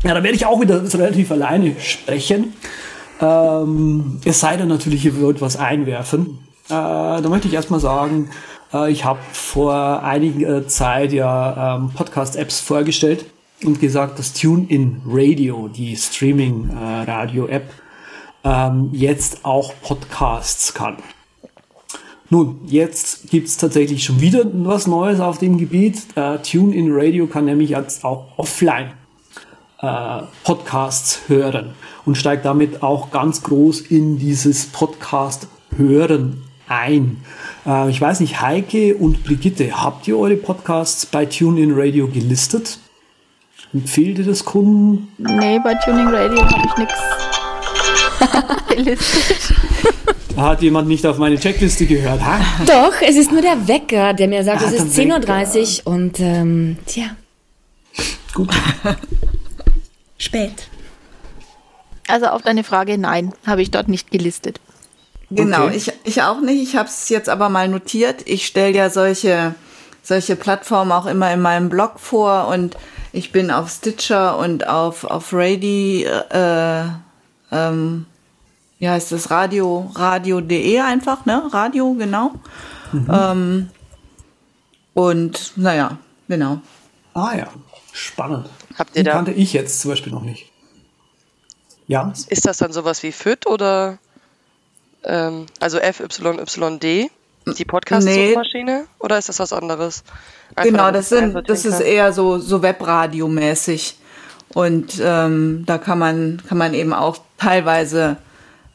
[0.03, 2.53] Ja, da werde ich auch wieder relativ alleine sprechen.
[3.21, 6.39] Ähm, es sei denn natürlich, ihr wollt was einwerfen.
[6.67, 8.31] Äh, da möchte ich erstmal sagen,
[8.73, 13.27] äh, ich habe vor einiger Zeit ja ähm, Podcast-Apps vorgestellt
[13.65, 17.71] und gesagt, dass TuneIn Radio, die Streaming-Radio-App,
[18.45, 20.97] äh, ähm, jetzt auch Podcasts kann.
[22.31, 26.03] Nun, jetzt gibt's tatsächlich schon wieder was Neues auf dem Gebiet.
[26.15, 28.93] Äh, TuneIn Radio kann nämlich jetzt auch offline
[29.81, 31.71] äh, Podcasts hören
[32.05, 37.23] und steigt damit auch ganz groß in dieses Podcast hören ein.
[37.67, 42.79] Äh, ich weiß nicht, Heike und Brigitte, habt ihr eure Podcasts bei TuneIn Radio gelistet?
[43.73, 45.09] Empfehlt ihr das Kunden?
[45.19, 46.95] Nee, bei Tuning Radio habe ich nichts
[48.69, 49.68] gelistet.
[50.37, 52.25] Hat jemand nicht auf meine Checkliste gehört?
[52.25, 52.41] Ha?
[52.67, 56.21] Doch, es ist nur der Wecker, der mir sagt, ah, es ist 10.30 Uhr und
[56.21, 57.07] ähm, tja.
[58.35, 58.51] Gut.
[60.19, 60.69] Spät.
[62.07, 64.61] Also auf deine Frage, nein, habe ich dort nicht gelistet.
[65.31, 65.77] Genau, okay.
[65.77, 66.63] ich, ich auch nicht.
[66.63, 68.23] Ich habe es jetzt aber mal notiert.
[68.25, 69.55] Ich stelle ja solche,
[70.03, 72.77] solche Plattformen auch immer in meinem Blog vor und
[73.13, 76.85] ich bin auf Stitcher und auf, auf Rady, äh,
[77.53, 78.07] ähm,
[78.79, 81.49] ja, ist das Radio, radio.de einfach, ne?
[81.53, 82.33] Radio, genau.
[82.93, 83.09] Mhm.
[83.11, 83.71] Ähm,
[84.95, 86.61] und naja, genau.
[87.15, 87.49] Ah ja,
[87.93, 88.49] spannend.
[88.79, 90.51] Habt ihr Die da, kannte ich jetzt zum Beispiel noch nicht.
[91.87, 93.99] Ja, ist das dann sowas wie FIT oder
[95.05, 97.11] ähm, also FYYD,
[97.47, 98.87] die Podcast-Suchmaschine?
[98.99, 100.05] Oder ist das was anderes?
[100.55, 103.97] Einfach, genau, das sind, das ist eher so, so Webradio-mäßig.
[104.55, 108.17] Und ähm, da kann man, kann man eben auch teilweise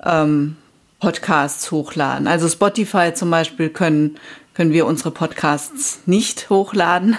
[0.05, 0.57] ähm,
[0.99, 2.27] Podcasts hochladen.
[2.27, 4.17] Also Spotify zum Beispiel können,
[4.53, 7.17] können wir unsere Podcasts nicht hochladen.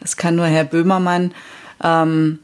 [0.00, 1.32] Das kann nur Herr Böhmermann.
[1.82, 2.38] Ähm,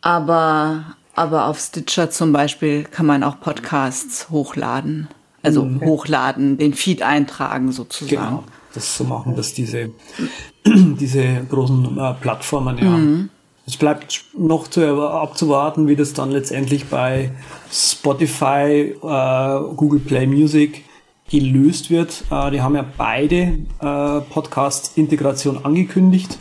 [0.00, 5.08] aber, aber auf Stitcher zum Beispiel kann man auch Podcasts hochladen.
[5.42, 8.16] Also hochladen, den Feed eintragen sozusagen.
[8.16, 8.44] genau.
[8.72, 9.90] Das so machen, dass diese,
[10.64, 12.84] diese großen äh, Plattformen, ja.
[12.84, 13.30] Mhm.
[13.66, 17.30] Es bleibt noch zu, abzuwarten, wie das dann letztendlich bei
[17.72, 20.84] Spotify, äh, Google Play Music
[21.30, 22.24] gelöst wird.
[22.30, 26.38] Äh, die haben ja beide äh, Podcast-Integration angekündigt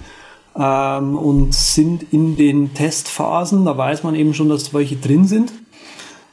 [0.58, 3.64] ähm, und sind in den Testphasen.
[3.64, 5.54] Da weiß man eben schon, dass welche drin sind.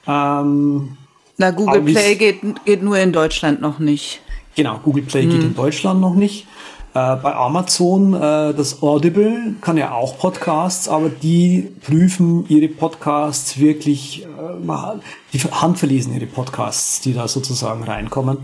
[0.09, 0.97] Ähm,
[1.37, 4.23] Na, Google Play geht, geht nur in Deutschland noch nicht.
[4.57, 6.49] Genau, Google Play geht in Deutschland noch nicht.
[6.93, 13.59] Äh, bei Amazon, äh, das Audible kann ja auch Podcasts, aber die prüfen ihre Podcasts
[13.59, 14.99] wirklich, äh,
[15.33, 18.39] die handverlesen ihre Podcasts, die da sozusagen reinkommen.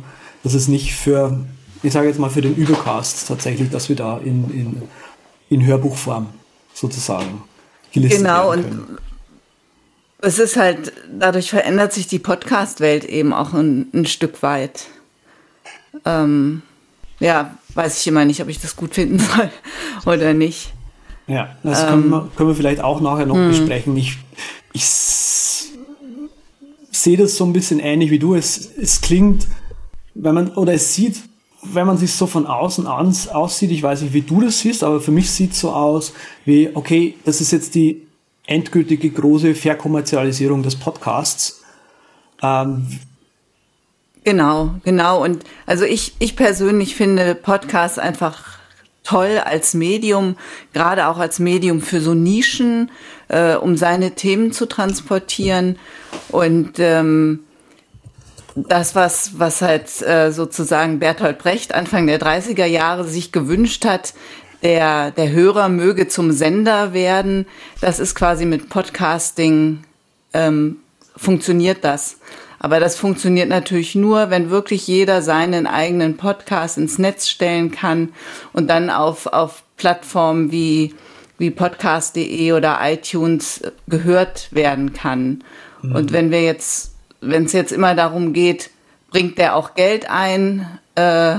[0.44, 1.44] Das ist nicht für,
[1.82, 4.82] ich sage jetzt mal für den Übercast tatsächlich, dass wir da in, in,
[5.48, 6.28] in Hörbuchform
[6.72, 7.42] sozusagen
[7.92, 8.98] gelistet Genau, werden und können.
[10.18, 14.86] es ist halt, dadurch verändert sich die Podcast-Welt eben auch ein, ein Stück weit.
[16.04, 16.62] Ähm,
[17.20, 19.50] ja, weiß ich immer nicht, ob ich das gut finden soll
[20.14, 20.72] oder nicht.
[21.26, 21.88] Ja, das Ähm.
[21.88, 23.48] können, wir, können wir vielleicht auch nachher noch hm.
[23.48, 23.96] besprechen.
[23.96, 24.18] Ich,
[24.72, 24.86] ich
[26.90, 28.34] sehe das so ein bisschen ähnlich wie du.
[28.34, 29.46] Es, es klingt,
[30.14, 31.16] wenn man, oder es sieht,
[31.62, 34.84] wenn man sich so von außen ans, aussieht, ich weiß nicht, wie du das siehst,
[34.84, 36.12] aber für mich sieht es so aus,
[36.44, 38.06] wie, okay, das ist jetzt die
[38.46, 41.62] endgültige große Verkommerzialisierung des Podcasts.
[42.42, 42.86] Ähm,
[44.26, 45.22] Genau, genau.
[45.22, 48.58] Und also ich, ich persönlich finde Podcasts einfach
[49.04, 50.36] toll als Medium,
[50.72, 52.90] gerade auch als Medium für so Nischen,
[53.28, 55.78] äh, um seine Themen zu transportieren.
[56.30, 57.44] Und ähm,
[58.56, 64.12] das, was, was halt äh, sozusagen Bertolt Brecht Anfang der 30er Jahre sich gewünscht hat,
[64.64, 67.46] der, der Hörer möge zum Sender werden,
[67.80, 69.84] das ist quasi mit Podcasting
[70.32, 70.78] ähm,
[71.16, 72.16] funktioniert das.
[72.66, 78.08] Aber das funktioniert natürlich nur, wenn wirklich jeder seinen eigenen Podcast ins Netz stellen kann
[78.52, 80.92] und dann auf, auf Plattformen wie,
[81.38, 85.44] wie podcast.de oder iTunes gehört werden kann.
[85.80, 88.70] Und wenn wir jetzt, wenn es jetzt immer darum geht,
[89.12, 91.36] bringt der auch Geld ein, äh,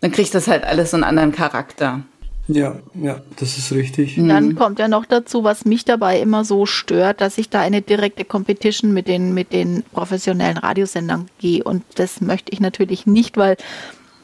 [0.00, 2.02] dann kriegt das halt alles so einen anderen Charakter.
[2.48, 4.16] Ja, ja, das ist richtig.
[4.16, 7.82] Dann kommt ja noch dazu, was mich dabei immer so stört, dass ich da eine
[7.82, 11.62] direkte Competition mit den, mit den professionellen Radiosendern gehe.
[11.62, 13.56] Und das möchte ich natürlich nicht, weil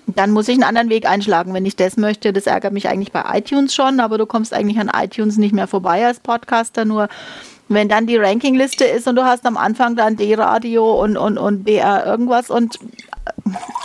[0.07, 2.33] dann muss ich einen anderen Weg einschlagen, wenn ich das möchte.
[2.33, 5.66] Das ärgert mich eigentlich bei iTunes schon, aber du kommst eigentlich an iTunes nicht mehr
[5.66, 6.85] vorbei als Podcaster.
[6.85, 7.09] Nur
[7.68, 11.64] wenn dann die Rankingliste ist und du hast am Anfang dann D-Radio und, und, und
[11.64, 12.78] BR irgendwas und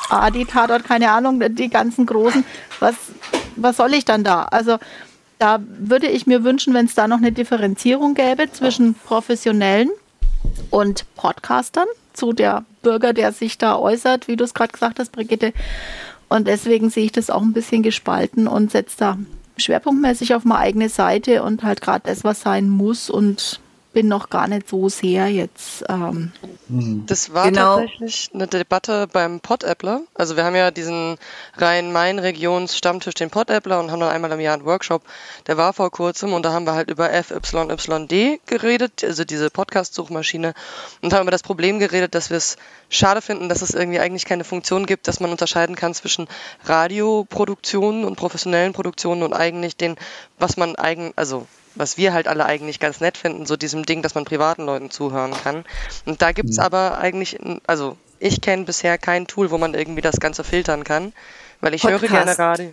[0.09, 2.45] Adi, Tatort, keine Ahnung, die ganzen großen,
[2.79, 2.95] was,
[3.55, 4.43] was soll ich dann da?
[4.43, 4.77] Also
[5.39, 9.89] da würde ich mir wünschen, wenn es da noch eine Differenzierung gäbe zwischen Professionellen
[10.69, 15.11] und Podcastern, zu der Bürger, der sich da äußert, wie du es gerade gesagt hast,
[15.11, 15.51] Brigitte.
[16.29, 19.17] Und deswegen sehe ich das auch ein bisschen gespalten und setze da
[19.57, 23.59] schwerpunktmäßig auf meine eigene Seite und halt gerade das, was sein muss und
[23.93, 25.83] bin noch gar nicht so sehr jetzt.
[25.87, 26.31] Ähm,
[27.07, 27.77] Das war Genau.
[27.77, 30.01] tatsächlich eine Debatte beim Podappler.
[30.15, 31.17] Also wir haben ja diesen
[31.57, 35.03] Rhein-Main-Regions-Stammtisch, den Podappler, und haben dann einmal im Jahr einen Workshop.
[35.47, 40.53] Der war vor kurzem und da haben wir halt über FYYD geredet, also diese Podcast-Suchmaschine,
[41.01, 42.57] und haben über das Problem geredet, dass wir es
[42.89, 46.27] schade finden, dass es irgendwie eigentlich keine Funktion gibt, dass man unterscheiden kann zwischen
[46.65, 49.95] Radioproduktionen und professionellen Produktionen und eigentlich den,
[50.39, 54.01] was man eigen, also was wir halt alle eigentlich ganz nett finden, so diesem Ding,
[54.01, 55.65] dass man privaten Leuten zuhören kann.
[56.05, 60.19] Und da gibt's aber eigentlich, also ich kenne bisher kein Tool, wo man irgendwie das
[60.19, 61.13] Ganze filtern kann,
[61.61, 62.37] weil ich höre Podcast.
[62.37, 62.71] gerne Radio.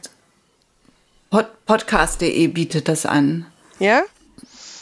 [1.31, 3.47] Pod Podcast.de bietet das an.
[3.79, 4.03] Ja?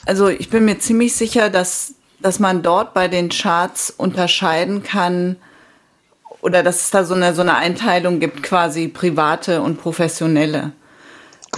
[0.07, 5.37] Also ich bin mir ziemlich sicher, dass, dass man dort bei den Charts unterscheiden kann
[6.41, 10.73] oder dass es da so eine, so eine Einteilung gibt, quasi private und professionelle.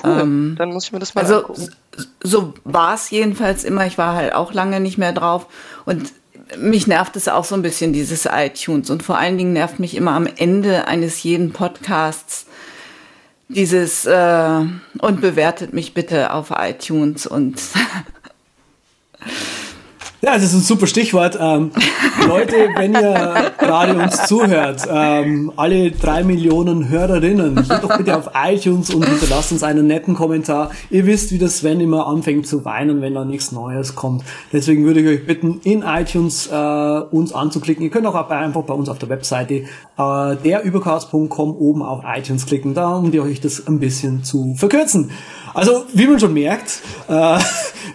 [0.03, 0.55] Cool.
[0.57, 1.71] Dann muss ich mir das mal Also angucken.
[2.23, 3.87] so war es jedenfalls immer.
[3.87, 5.47] Ich war halt auch lange nicht mehr drauf.
[5.85, 6.13] Und
[6.59, 8.91] mich nervt es auch so ein bisschen, dieses iTunes.
[8.91, 12.47] Und vor allen Dingen nervt mich immer am Ende eines jeden Podcasts
[13.49, 14.61] dieses äh,
[14.99, 17.61] und bewertet mich bitte auf iTunes und
[20.23, 21.39] Ja, das ist ein super Stichwort.
[21.41, 21.71] Ähm,
[22.29, 28.31] Leute, wenn ihr gerade uns zuhört, ähm, alle drei Millionen Hörerinnen, geht doch bitte auf
[28.35, 30.73] iTunes und hinterlasst uns einen netten Kommentar.
[30.91, 34.23] Ihr wisst, wie das Sven immer anfängt zu weinen, wenn da nichts Neues kommt.
[34.53, 37.83] Deswegen würde ich euch bitten, in iTunes äh, uns anzuklicken.
[37.83, 39.55] Ihr könnt auch einfach bei uns auf der Webseite
[39.97, 45.13] äh, derübercast.com oben auf iTunes klicken, da um euch das ein bisschen zu verkürzen.
[45.55, 47.39] Also, wie man schon merkt, äh,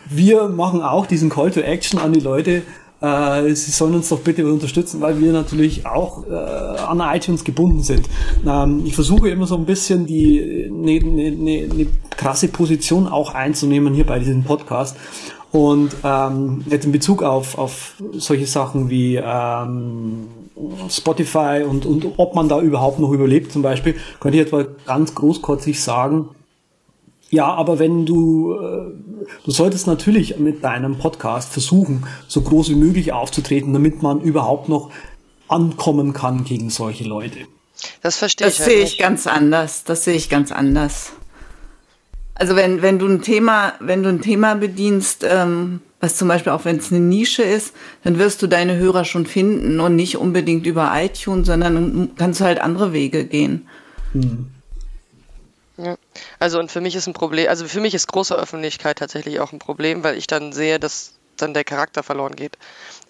[0.10, 2.64] wir machen auch diesen Call to Action an die Leute.
[3.02, 7.84] Äh, sie sollen uns doch bitte unterstützen, weil wir natürlich auch äh, an iTunes gebunden
[7.84, 8.08] sind.
[8.48, 13.34] Ähm, ich versuche immer so ein bisschen die eine ne, ne, ne krasse Position auch
[13.34, 14.96] einzunehmen hier bei diesem Podcast.
[15.52, 20.28] Und ähm, jetzt in Bezug auf, auf solche Sachen wie ähm,
[20.90, 25.16] Spotify und, und ob man da überhaupt noch überlebt zum Beispiel, könnte ich etwa ganz
[25.16, 26.30] großkotzig sagen,
[27.30, 28.92] ja, aber wenn du, äh,
[29.44, 34.70] du solltest natürlich mit deinem Podcast versuchen, so groß wie möglich aufzutreten, damit man überhaupt
[34.70, 34.92] noch
[35.48, 37.40] ankommen kann gegen solche Leute.
[38.02, 38.60] Das verstehe das ich.
[38.60, 39.84] Das sehe ich ganz anders.
[39.84, 41.14] Das sehe ich ganz anders.
[42.36, 46.52] Also wenn, wenn du ein Thema, wenn du ein Thema bedienst, ähm, was zum Beispiel
[46.52, 50.18] auch wenn es eine Nische ist, dann wirst du deine Hörer schon finden und nicht
[50.18, 53.68] unbedingt über iTunes, sondern kannst du halt andere Wege gehen.
[54.12, 54.48] Hm.
[56.40, 59.52] Also und für mich ist ein Problem, also für mich ist große Öffentlichkeit tatsächlich auch
[59.52, 62.58] ein Problem, weil ich dann sehe, dass dann der Charakter verloren geht.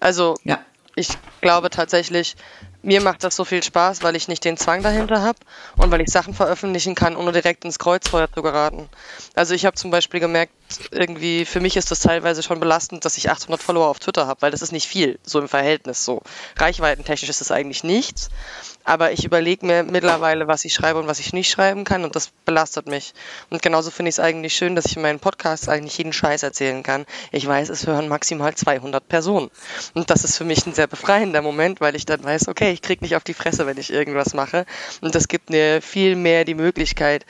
[0.00, 0.58] Also ja.
[0.94, 1.08] ich
[1.40, 2.36] glaube tatsächlich,
[2.82, 5.38] mir macht das so viel Spaß, weil ich nicht den Zwang dahinter habe
[5.76, 8.88] und weil ich Sachen veröffentlichen kann, ohne direkt ins Kreuzfeuer zu geraten.
[9.34, 10.52] Also ich habe zum Beispiel gemerkt,
[10.90, 14.42] irgendwie für mich ist das teilweise schon belastend, dass ich 800 Follower auf Twitter habe,
[14.42, 16.22] weil das ist nicht viel, so im Verhältnis so.
[16.56, 18.30] Reichweitentechnisch ist das eigentlich nichts,
[18.84, 22.16] aber ich überlege mir mittlerweile, was ich schreibe und was ich nicht schreiben kann und
[22.16, 23.14] das belastet mich.
[23.50, 26.42] Und genauso finde ich es eigentlich schön, dass ich in meinen Podcasts eigentlich jeden Scheiß
[26.42, 27.06] erzählen kann.
[27.32, 29.50] Ich weiß, es hören maximal 200 Personen.
[29.94, 32.82] Und das ist für mich ein sehr befreiender Moment, weil ich dann weiß, okay, ich
[32.82, 34.66] kriege nicht auf die Fresse, wenn ich irgendwas mache.
[35.00, 37.26] Und das gibt mir viel mehr die Möglichkeit,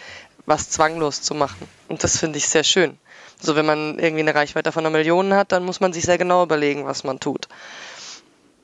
[0.46, 1.68] was zwanglos zu machen.
[1.88, 2.99] Und das finde ich sehr schön.
[3.40, 6.18] So, wenn man irgendwie eine Reichweite von einer Million hat, dann muss man sich sehr
[6.18, 7.49] genau überlegen, was man tut.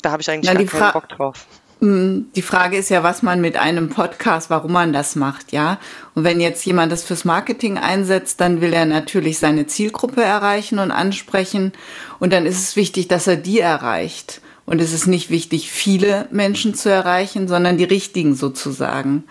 [0.00, 1.46] Da habe ich eigentlich gar keinen Bock drauf.
[1.80, 5.78] Hm, die Frage ist ja, was man mit einem Podcast, warum man das macht, ja.
[6.14, 10.78] Und wenn jetzt jemand das fürs Marketing einsetzt, dann will er natürlich seine Zielgruppe erreichen
[10.78, 11.72] und ansprechen.
[12.20, 14.40] Und dann ist es wichtig, dass er die erreicht.
[14.64, 19.24] Und es ist nicht wichtig, viele Menschen zu erreichen, sondern die richtigen sozusagen.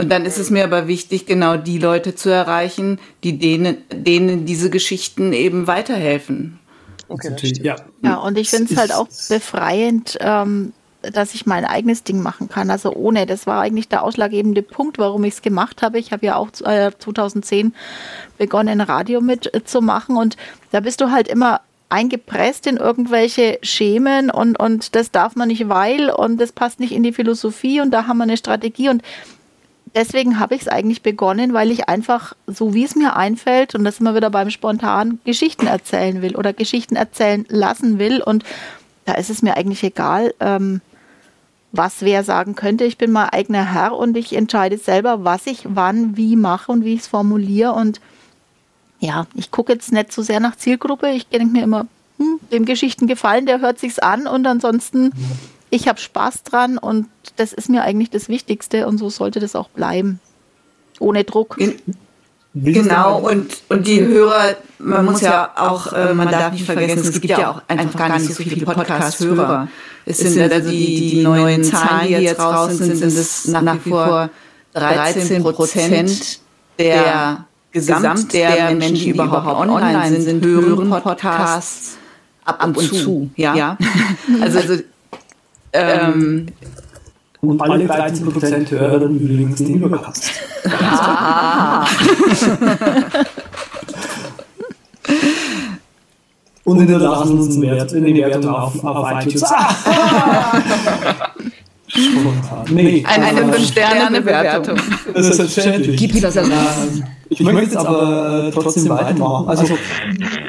[0.00, 4.46] Und dann ist es mir aber wichtig, genau die Leute zu erreichen, die denen, denen
[4.46, 6.58] diese Geschichten eben weiterhelfen.
[7.08, 7.76] Okay, ja.
[8.02, 12.48] ja, und ich finde es halt auch befreiend, ähm, dass ich mein eigenes Ding machen
[12.48, 12.70] kann.
[12.70, 15.98] Also ohne, das war eigentlich der ausschlaggebende Punkt, warum ich es gemacht habe.
[15.98, 17.74] Ich habe ja auch äh, 2010
[18.38, 20.36] begonnen, Radio mitzumachen und
[20.70, 21.60] da bist du halt immer
[21.90, 26.92] eingepresst in irgendwelche Schemen und, und das darf man nicht, weil und das passt nicht
[26.92, 29.02] in die Philosophie und da haben wir eine Strategie und
[29.94, 33.84] deswegen habe ich es eigentlich begonnen, weil ich einfach, so wie es mir einfällt, und
[33.84, 38.22] das immer wieder beim Spontan, Geschichten erzählen will oder Geschichten erzählen lassen will.
[38.22, 38.44] Und
[39.04, 40.80] da ist es mir eigentlich egal, ähm,
[41.72, 42.84] was wer sagen könnte.
[42.84, 46.84] Ich bin mein eigener Herr und ich entscheide selber, was ich wann, wie mache und
[46.84, 47.72] wie ich es formuliere.
[47.72, 48.00] Und
[48.98, 51.10] ja, ich gucke jetzt nicht so sehr nach Zielgruppe.
[51.10, 51.86] Ich denke mir immer,
[52.18, 55.12] hm, dem Geschichten gefallen, der hört sich's an und ansonsten,
[55.70, 59.56] ich habe Spaß dran und das ist mir eigentlich das Wichtigste und so sollte das
[59.56, 60.20] auch bleiben.
[60.98, 61.56] Ohne Druck.
[61.58, 61.76] In
[62.52, 67.12] Genau, und, und die Hörer, man, muss ja auch, äh, man darf nicht vergessen, es
[67.20, 69.68] gibt ja auch einfach gar nicht so viele Podcast-Hörer.
[70.04, 73.90] Es sind also die, die neuen Zahlen, die jetzt raus sind, sind es nach wie
[73.90, 74.30] vor
[74.74, 76.40] 13 Prozent
[76.76, 81.98] der Gesamt der Menschen, die überhaupt online sind, hören Podcasts
[82.44, 83.30] ab und, zu.
[83.36, 83.78] Ja.
[84.40, 84.82] also, also
[85.72, 86.46] ähm,
[87.40, 90.30] und alle 13 Prozent hören übrigens den Übercast.
[90.68, 91.86] Ah.
[96.64, 99.42] und hinterlassen uns einen Wert in den Wertungen auf, auf iTunes.
[102.70, 104.76] Nee, Eine also, 5-Sterne-Bewertung.
[105.14, 105.96] das ist selbstverständlich.
[105.96, 106.50] Gibt das also?
[106.50, 109.48] Ähm, Ich möchte jetzt aber äh, trotzdem weitermachen.
[109.48, 109.76] Also,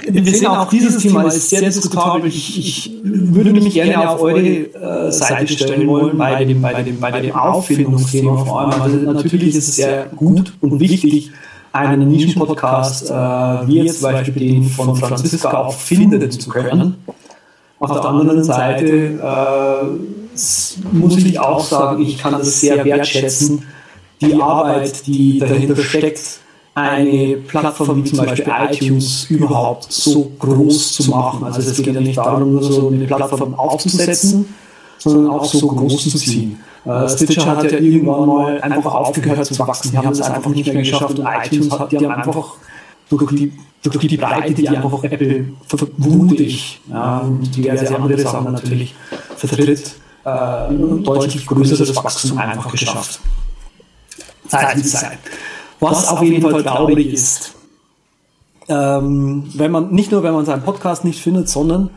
[0.08, 2.28] wir sehen auch dieses Thema ist sehr diskutabel.
[2.28, 7.00] Ich, ich würde mich gerne auf eure äh, Seite stellen wollen bei dem, bei dem,
[7.00, 8.82] bei dem Auffindungsthema vor allem.
[8.82, 11.32] Also natürlich ist es sehr gut und wichtig,
[11.74, 16.96] einen Nischenpodcast, äh, wie jetzt zum Beispiel den von Franziska auch finden zu können.
[17.80, 20.21] Auf der anderen Seite äh,
[20.92, 23.64] muss ich auch sagen, ich kann das sehr wertschätzen,
[24.22, 26.40] die Arbeit, die dahinter steckt,
[26.74, 31.44] eine Plattform wie zum Beispiel iTunes überhaupt so groß zu machen.
[31.44, 34.54] Also es geht ja nicht darum, nur so eine Plattform aufzusetzen,
[34.98, 36.60] sondern auch so groß zu ziehen.
[36.86, 39.92] Äh, Stitcher hat ja irgendwann mal einfach aufgehört zu wachsen.
[39.92, 42.56] Die haben es einfach nicht mehr geschafft und iTunes hat, die haben einfach
[43.10, 43.52] durch die,
[43.84, 46.48] durch die Breite, die einfach Apple vermute
[46.90, 48.96] ja, und diverse andere Sachen natürlich
[49.36, 53.20] vertritt, äh, deutlich größeres Wachstum einfach geschafft.
[54.48, 55.20] Zeit Zeit.
[55.80, 57.54] Was auf jeden Fall traurig ist,
[58.68, 61.90] ähm, wenn man nicht nur wenn man seinen Podcast nicht findet, sondern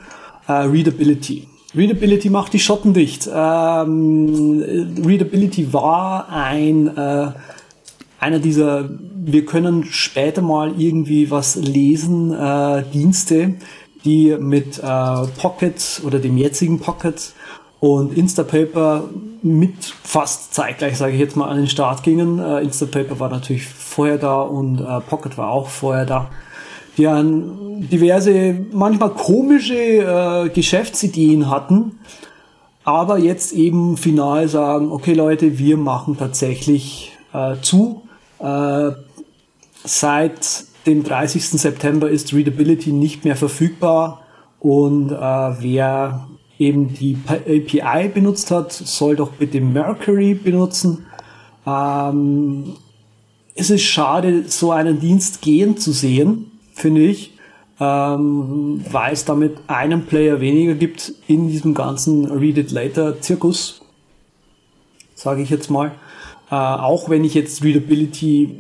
[0.47, 1.49] äh, Readability.
[1.75, 3.29] Readability macht die Schotten dicht.
[3.33, 7.33] Ähm, Readability war ein äh,
[8.25, 13.57] einer dieser, wir können später mal irgendwie was lesen, äh, Dienste,
[14.05, 17.35] die mit äh, Pocket oder dem jetzigen Pocket
[17.85, 19.05] und Instapaper
[19.43, 22.39] mit fast zeitgleich, sage ich jetzt mal, an den Start gingen.
[22.39, 26.31] Äh, Instapaper war natürlich vorher da und äh, Pocket war auch vorher da.
[26.97, 31.99] Die an diverse, manchmal komische äh, Geschäftsideen hatten,
[32.85, 38.01] aber jetzt eben final sagen, okay Leute, wir machen tatsächlich äh, zu.
[38.39, 38.93] Äh,
[39.85, 41.61] seit dem 30.
[41.61, 44.23] September ist Readability nicht mehr verfügbar
[44.59, 46.29] und äh, wer
[46.59, 51.07] eben die API benutzt hat, soll doch bitte Mercury benutzen.
[51.67, 52.75] Ähm,
[53.55, 57.33] es ist schade, so einen Dienst gehen zu sehen, finde ich,
[57.81, 63.81] ähm, weil es damit einen Player weniger gibt in diesem ganzen Read It Later Zirkus,
[65.15, 65.93] sage ich jetzt mal.
[66.51, 68.51] Äh, auch wenn ich jetzt Readability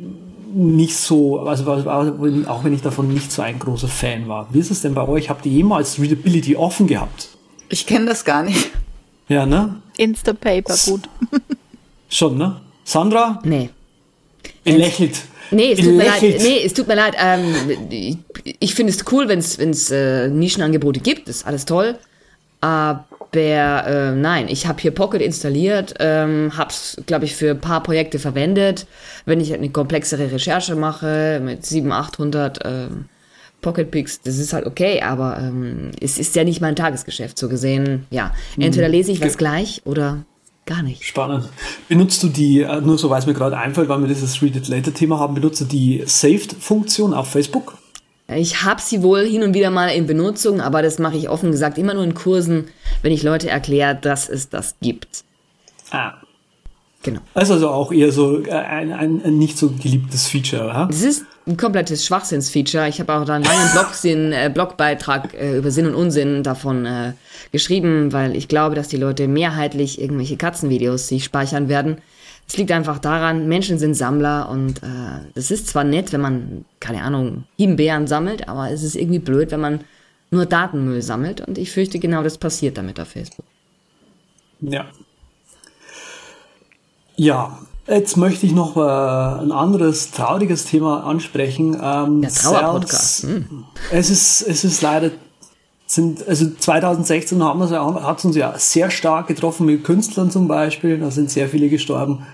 [0.54, 4.46] nicht so, also auch wenn ich davon nicht so ein großer Fan war.
[4.52, 5.28] Wie ist es denn bei euch?
[5.28, 7.33] Habt ihr jemals Readability offen gehabt?
[7.74, 8.70] Ich kenne das gar nicht.
[9.26, 9.82] Ja, ne?
[9.96, 11.08] Instapaper, gut.
[12.08, 12.60] Schon, ne?
[12.84, 13.40] Sandra?
[13.42, 13.70] Nee.
[14.62, 15.22] Belächelt.
[15.50, 16.22] Nee, es tut mir leid.
[16.22, 17.16] Nee, es tut mir leid.
[17.20, 17.52] Ähm,
[17.90, 18.16] ich
[18.60, 21.26] ich finde es cool, wenn es äh, Nischenangebote gibt.
[21.26, 21.98] Das ist alles toll.
[22.60, 27.60] Aber äh, nein, ich habe hier Pocket installiert, ähm, habe es, glaube ich, für ein
[27.60, 28.86] paar Projekte verwendet.
[29.26, 33.08] Wenn ich eine komplexere Recherche mache mit 700, 800 ähm,
[33.64, 37.48] Pocket Picks, das ist halt okay, aber ähm, es ist ja nicht mein Tagesgeschäft so
[37.48, 38.06] gesehen.
[38.10, 40.24] Ja, entweder lese ich was gleich oder
[40.66, 41.02] gar nicht.
[41.02, 41.48] Spannend.
[41.88, 44.54] Benutzt du die, äh, nur so weil es mir gerade einfällt, weil wir dieses Read
[44.54, 47.78] It Later Thema haben, benutzt du die Saved-Funktion auf Facebook?
[48.28, 51.50] Ich habe sie wohl hin und wieder mal in Benutzung, aber das mache ich offen
[51.50, 52.68] gesagt immer nur in Kursen,
[53.00, 55.24] wenn ich Leute erkläre, dass es das gibt.
[55.90, 56.18] Ah.
[57.04, 57.20] Genau.
[57.34, 60.86] Das ist also auch eher so äh, ein, ein, ein nicht so geliebtes Feature, ha?
[60.86, 62.88] Das ist ein komplettes Schwachsinnsfeature.
[62.88, 66.86] Ich habe auch da einen langen Blogsinn, äh, Blogbeitrag äh, über Sinn und Unsinn davon
[66.86, 67.12] äh,
[67.52, 71.98] geschrieben, weil ich glaube, dass die Leute mehrheitlich irgendwelche Katzenvideos sich speichern werden.
[72.48, 76.64] Es liegt einfach daran, Menschen sind Sammler und äh, das ist zwar nett, wenn man,
[76.80, 79.80] keine Ahnung, Himbeeren sammelt, aber es ist irgendwie blöd, wenn man
[80.30, 83.44] nur Datenmüll sammelt und ich fürchte, genau das passiert damit auf Facebook.
[84.60, 84.86] Ja.
[87.16, 91.78] Ja, jetzt möchte ich noch äh, ein anderes trauriges Thema ansprechen.
[91.80, 93.20] Ähm, Der Trauerpodcast.
[93.22, 93.44] Sales-
[93.92, 95.10] Es ist, es ist leider
[95.86, 100.30] sind, also 2016 haben wir ja, hat es uns ja sehr stark getroffen mit Künstlern
[100.30, 100.98] zum Beispiel.
[100.98, 102.26] Da sind sehr viele gestorben.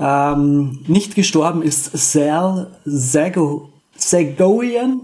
[0.00, 5.02] Ähm, nicht gestorben ist Sal Zago, Zagoian.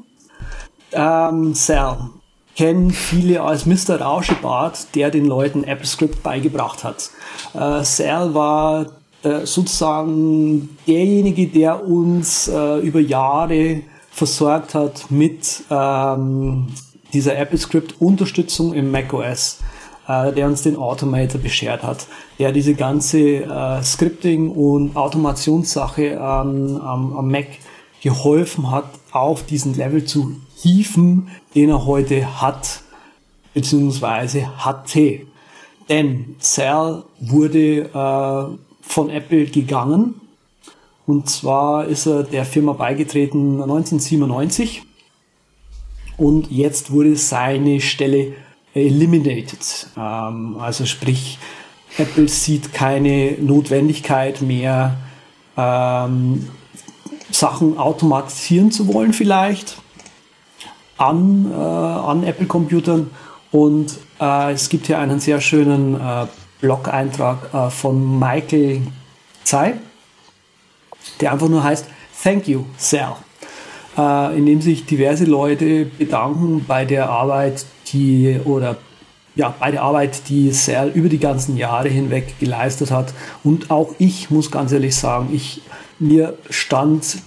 [0.92, 2.10] Ähm, Sal
[2.56, 4.00] kennen viele als Mr.
[4.00, 7.10] Rauschebart, der den Leuten AppleScript beigebracht hat.
[7.54, 8.86] Äh, Sal war
[9.22, 16.68] äh, sozusagen derjenige, der uns äh, über Jahre versorgt hat mit ähm,
[17.12, 19.58] dieser AppleScript-Unterstützung im macOS,
[20.08, 22.06] äh, der uns den Automator beschert hat,
[22.38, 26.18] der diese ganze äh, Scripting- und Automationssache ähm,
[26.82, 27.46] am, am Mac
[28.02, 32.82] geholfen hat, auf diesen Level zu hieven, den er heute hat,
[33.54, 35.20] beziehungsweise hatte.
[35.88, 40.20] Denn Sal wurde äh, von Apple gegangen.
[41.06, 44.82] Und zwar ist er der Firma beigetreten 1997.
[46.18, 48.34] und jetzt wurde seine Stelle
[48.74, 49.88] eliminated.
[49.96, 51.38] Ähm, also sprich,
[51.98, 54.96] Apple sieht keine Notwendigkeit mehr,
[55.56, 56.48] ähm,
[57.30, 59.78] Sachen automatisieren zu wollen vielleicht
[60.98, 63.10] an, äh, an Apple-Computern.
[63.50, 66.26] Und äh, es gibt hier einen sehr schönen äh,
[66.62, 68.80] Blog-Eintrag äh, von Michael
[69.44, 69.74] Zei,
[71.20, 71.86] der einfach nur heißt
[72.22, 73.16] Thank you, Sal,
[73.98, 78.76] äh, in dem sich diverse Leute bedanken bei der Arbeit, die oder
[79.34, 83.12] ja, bei der Arbeit, die Sal über die ganzen Jahre hinweg geleistet hat.
[83.42, 85.62] Und auch ich muss ganz ehrlich sagen, ich,
[85.98, 87.18] mir stand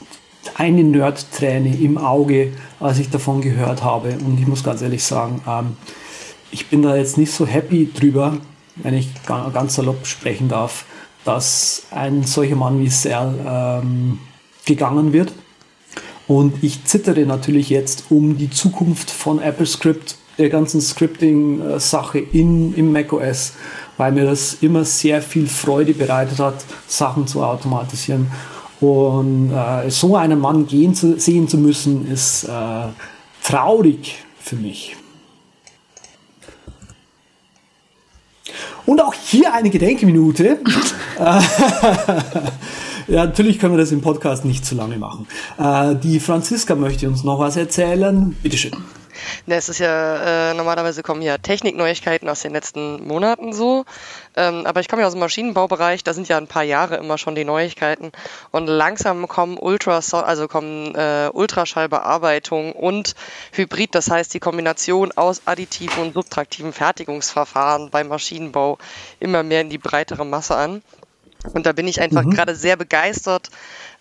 [0.55, 4.15] eine Nerd-Träne im Auge, als ich davon gehört habe.
[4.25, 5.77] Und ich muss ganz ehrlich sagen, ähm,
[6.51, 8.37] ich bin da jetzt nicht so happy drüber,
[8.75, 10.85] wenn ich ganz salopp sprechen darf,
[11.23, 14.19] dass ein solcher Mann wie Sal ähm,
[14.65, 15.33] gegangen wird.
[16.27, 22.91] Und ich zittere natürlich jetzt um die Zukunft von AppleScript, der ganzen Scripting-Sache in, im
[22.91, 23.53] macOS,
[23.97, 28.31] weil mir das immer sehr viel Freude bereitet hat, Sachen zu automatisieren.
[28.81, 32.87] Und äh, so einen Mann gehen zu, sehen zu müssen, ist äh,
[33.41, 34.97] traurig für mich.
[38.85, 40.59] Und auch hier eine Gedenkminute.
[43.07, 45.27] ja, natürlich können wir das im Podcast nicht zu lange machen.
[45.57, 48.35] Äh, die Franziska möchte uns noch was erzählen.
[48.43, 48.73] Bitteschön.
[49.45, 53.85] Ne, es ist ja, äh, normalerweise kommen ja Technikneuigkeiten aus den letzten Monaten so.
[54.35, 57.17] Ähm, aber ich komme ja aus dem Maschinenbaubereich, da sind ja ein paar Jahre immer
[57.17, 58.11] schon die Neuigkeiten.
[58.51, 63.15] Und langsam kommen Ultras also kommen äh, Ultraschallbearbeitung und
[63.51, 68.77] Hybrid, das heißt die Kombination aus additiven und subtraktiven Fertigungsverfahren beim Maschinenbau
[69.19, 70.81] immer mehr in die breitere Masse an.
[71.53, 72.31] Und da bin ich einfach mhm.
[72.31, 73.49] gerade sehr begeistert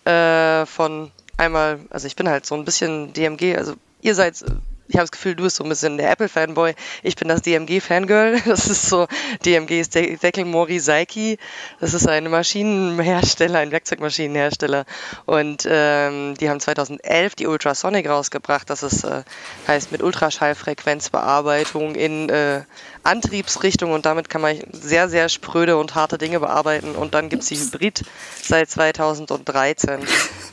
[0.05, 4.43] äh, von einmal, also ich bin halt so ein bisschen DMG, also ihr seid
[4.87, 6.75] ich habe das Gefühl, du bist so ein bisschen der Apple-Fanboy.
[7.01, 8.41] Ich bin das DMG-Fangirl.
[8.45, 9.07] Das ist so,
[9.45, 11.37] DMG ist De Deckel Mori Seiki.
[11.79, 14.85] Das ist ein Maschinenhersteller, ein Werkzeugmaschinenhersteller.
[15.25, 18.69] Und ähm, die haben 2011 die Ultrasonic rausgebracht.
[18.69, 19.23] Das ist, äh,
[19.67, 22.61] heißt mit Ultraschallfrequenzbearbeitung in äh,
[23.03, 26.95] Antriebsrichtung und damit kann man sehr, sehr spröde und harte Dinge bearbeiten.
[26.95, 28.03] Und dann gibt es die Hybrid
[28.41, 29.99] seit 2013.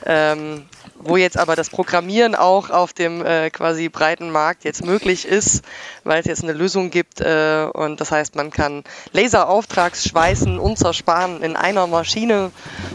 [0.06, 0.66] Ähm,
[1.02, 5.64] wo jetzt aber das Programmieren auch auf dem äh, quasi breiten Markt jetzt möglich ist,
[6.04, 11.42] weil es jetzt eine Lösung gibt äh, und das heißt, man kann Laserauftragsschweißen und zersparen
[11.42, 12.52] in einer Maschine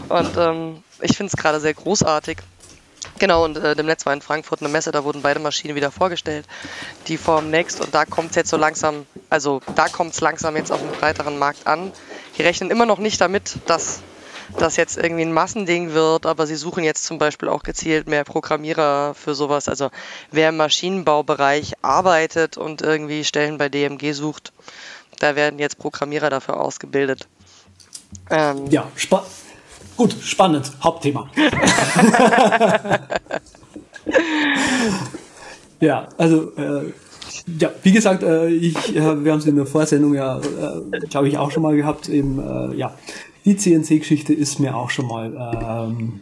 [0.08, 2.38] und ähm, ich finde es gerade sehr großartig.
[3.18, 6.46] Genau, und äh, demnächst war in Frankfurt eine Messe, da wurden beide Maschinen wieder vorgestellt,
[7.08, 10.56] die Form Next und da kommt es jetzt so langsam, also da kommt es langsam
[10.56, 11.92] jetzt auf dem breiteren Markt an.
[12.36, 14.00] Die rechnen immer noch nicht damit, dass
[14.56, 18.24] das jetzt irgendwie ein Massending wird, aber sie suchen jetzt zum Beispiel auch gezielt mehr
[18.24, 19.68] Programmierer für sowas.
[19.68, 19.90] Also
[20.30, 24.52] wer im Maschinenbaubereich arbeitet und irgendwie Stellen bei DMG sucht,
[25.18, 27.28] da werden jetzt Programmierer dafür ausgebildet.
[28.30, 29.24] Ähm, ja, spa
[29.96, 31.28] gut, spannend, Hauptthema.
[35.80, 36.92] ja, also äh,
[37.58, 41.28] ja, wie gesagt, äh, ich, äh, wir haben es in der Vorsendung ja, äh, glaube
[41.28, 42.08] ich, auch schon mal gehabt.
[42.08, 42.94] Eben, ja,
[43.44, 46.20] die CNC-Geschichte ist mir auch schon mal ähm,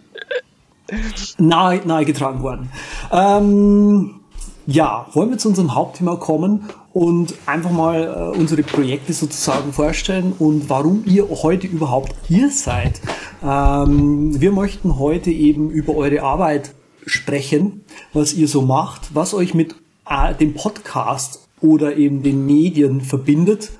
[1.38, 2.70] nahe, nahe getragen worden.
[3.12, 4.20] Ähm,
[4.66, 10.32] ja, wollen wir zu unserem Hauptthema kommen und einfach mal äh, unsere Projekte sozusagen vorstellen
[10.38, 13.00] und warum ihr heute überhaupt hier seid.
[13.44, 16.74] Ähm, wir möchten heute eben über eure Arbeit
[17.06, 19.76] sprechen, was ihr so macht, was euch mit
[20.08, 23.70] äh, dem Podcast oder eben den Medien verbindet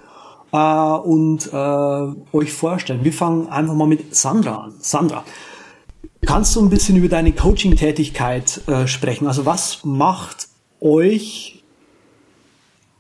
[0.53, 3.05] äh, und äh, euch vorstellen.
[3.05, 4.75] Wir fangen einfach mal mit Sandra an.
[4.79, 5.25] Sandra,
[6.25, 9.27] kannst du ein bisschen über deine Coaching-Tätigkeit äh, sprechen?
[9.27, 10.49] Also was macht
[10.81, 11.63] euch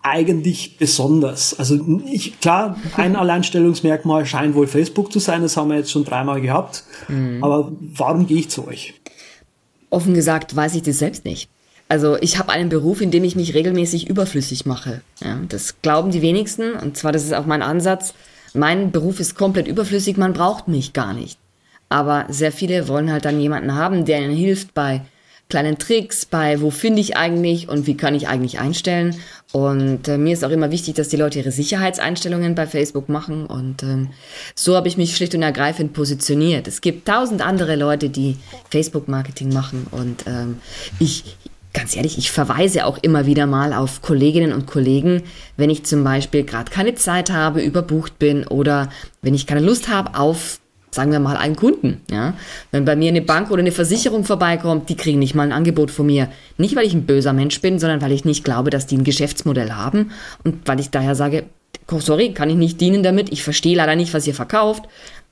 [0.02, 1.58] eigentlich besonders?
[1.58, 1.78] Also
[2.10, 6.40] ich, klar, ein Alleinstellungsmerkmal scheint wohl Facebook zu sein, das haben wir jetzt schon dreimal
[6.40, 6.84] gehabt.
[7.08, 7.42] Mhm.
[7.42, 8.94] Aber warum gehe ich zu euch?
[9.90, 11.48] Offen gesagt weiß ich das selbst nicht.
[11.88, 15.02] Also ich habe einen Beruf, in dem ich mich regelmäßig überflüssig mache.
[15.22, 18.14] Ja, das glauben die wenigsten und zwar das ist auch mein Ansatz.
[18.54, 21.38] Mein Beruf ist komplett überflüssig, man braucht mich gar nicht.
[21.88, 25.02] Aber sehr viele wollen halt dann jemanden haben, der ihnen hilft bei
[25.48, 29.16] kleinen Tricks, bei wo finde ich eigentlich und wie kann ich eigentlich einstellen.
[29.52, 33.46] Und äh, mir ist auch immer wichtig, dass die Leute ihre Sicherheitseinstellungen bei Facebook machen.
[33.46, 34.10] Und ähm,
[34.56, 36.66] so habe ich mich schlicht und ergreifend positioniert.
[36.66, 38.36] Es gibt tausend andere Leute, die
[38.70, 39.86] Facebook-Marketing machen.
[39.92, 40.58] Und ähm,
[40.98, 41.36] ich,
[41.76, 45.22] ganz ehrlich, ich verweise auch immer wieder mal auf Kolleginnen und Kollegen,
[45.56, 48.88] wenn ich zum Beispiel gerade keine Zeit habe, überbucht bin oder
[49.20, 50.58] wenn ich keine Lust habe auf
[50.90, 52.00] sagen wir mal, einen Kunden.
[52.10, 52.32] Ja?
[52.70, 55.90] Wenn bei mir eine Bank oder eine Versicherung vorbeikommt, die kriegen nicht mal ein Angebot
[55.90, 56.30] von mir.
[56.56, 59.04] Nicht, weil ich ein böser Mensch bin, sondern weil ich nicht glaube, dass die ein
[59.04, 60.12] Geschäftsmodell haben
[60.42, 61.44] und weil ich daher sage,
[61.86, 64.84] sorry, kann ich nicht dienen damit, ich verstehe leider nicht, was ihr verkauft,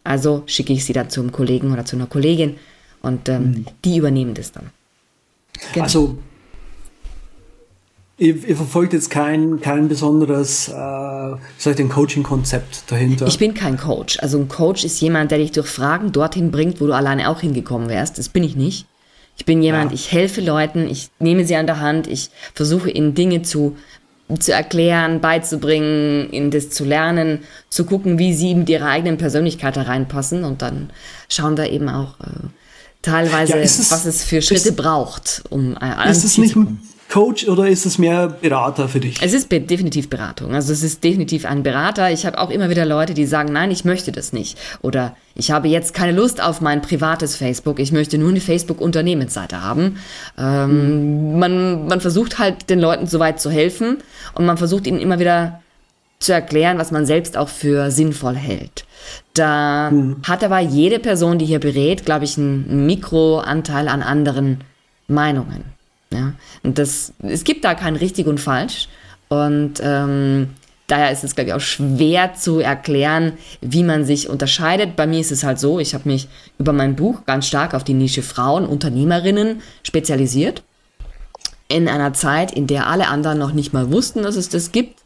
[0.02, 2.56] also schicke ich sie dann zum Kollegen oder zu einer Kollegin
[3.00, 3.66] und ähm, mhm.
[3.86, 4.70] die übernehmen das dann.
[5.72, 5.84] Genau.
[5.84, 6.18] Also
[8.16, 13.26] Ihr, ihr, verfolgt jetzt kein, kein besonderes, äh, Coaching-Konzept dahinter.
[13.26, 14.20] Ich bin kein Coach.
[14.20, 17.40] Also ein Coach ist jemand, der dich durch Fragen dorthin bringt, wo du alleine auch
[17.40, 18.18] hingekommen wärst.
[18.18, 18.86] Das bin ich nicht.
[19.36, 19.96] Ich bin jemand, ja.
[19.96, 23.76] ich helfe Leuten, ich nehme sie an der Hand, ich versuche ihnen Dinge zu,
[24.38, 29.76] zu erklären, beizubringen, ihnen das zu lernen, zu gucken, wie sie mit ihrer eigenen Persönlichkeit
[29.76, 30.90] da reinpassen und dann
[31.28, 32.46] schauen wir eben auch äh,
[33.02, 36.56] teilweise, ja, es, was es für Schritte ist, braucht, um äh, ist es nicht,
[37.14, 39.22] Coach oder ist es mehr Berater für dich?
[39.22, 40.52] Es ist definitiv Beratung.
[40.52, 42.10] Also es ist definitiv ein Berater.
[42.10, 44.58] Ich habe auch immer wieder Leute, die sagen, nein, ich möchte das nicht.
[44.82, 47.78] Oder ich habe jetzt keine Lust auf mein privates Facebook.
[47.78, 49.98] Ich möchte nur eine Facebook-Unternehmensseite haben.
[50.36, 51.38] Ähm, mhm.
[51.38, 53.98] man, man versucht halt den Leuten so weit zu helfen
[54.34, 55.62] und man versucht ihnen immer wieder
[56.18, 58.86] zu erklären, was man selbst auch für sinnvoll hält.
[59.34, 60.16] Da mhm.
[60.24, 64.64] hat aber jede Person, die hier berät, glaube ich, einen Mikroanteil an anderen
[65.06, 65.73] Meinungen.
[66.14, 66.32] Ja?
[66.62, 68.88] Und das, es gibt da kein richtig und falsch.
[69.28, 70.50] Und ähm,
[70.86, 74.96] daher ist es, glaube ich, auch schwer zu erklären, wie man sich unterscheidet.
[74.96, 77.84] Bei mir ist es halt so, ich habe mich über mein Buch ganz stark auf
[77.84, 80.62] die Nische Frauen, Unternehmerinnen spezialisiert.
[81.68, 85.00] In einer Zeit, in der alle anderen noch nicht mal wussten, dass es das gibt.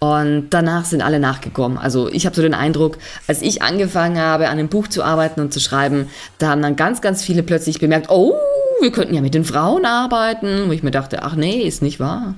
[0.00, 1.76] Und danach sind alle nachgekommen.
[1.76, 2.96] Also ich habe so den Eindruck,
[3.26, 6.74] als ich angefangen habe, an dem Buch zu arbeiten und zu schreiben, da haben dann
[6.74, 8.32] ganz, ganz viele plötzlich bemerkt, oh,
[8.80, 10.68] wir könnten ja mit den Frauen arbeiten.
[10.68, 12.34] Wo ich mir dachte, ach nee, ist nicht wahr.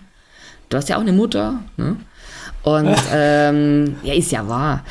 [0.68, 1.61] Du hast ja auch eine Mutter.
[1.76, 1.97] Ne?
[2.62, 4.84] Und ähm, ja, ist ja wahr.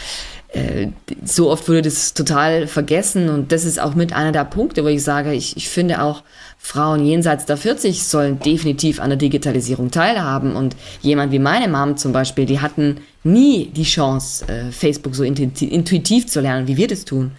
[0.50, 0.88] Äh,
[1.24, 4.90] so oft wurde das total vergessen und das ist auch mit einer der Punkte, wo
[4.90, 6.24] ich sage, ich, ich finde auch,
[6.58, 11.96] Frauen jenseits der 40 sollen definitiv an der Digitalisierung teilhaben und jemand wie meine Mom
[11.98, 16.88] zum Beispiel, die hatten nie die Chance, äh, Facebook so intuitiv zu lernen, wie wir
[16.88, 17.32] das tun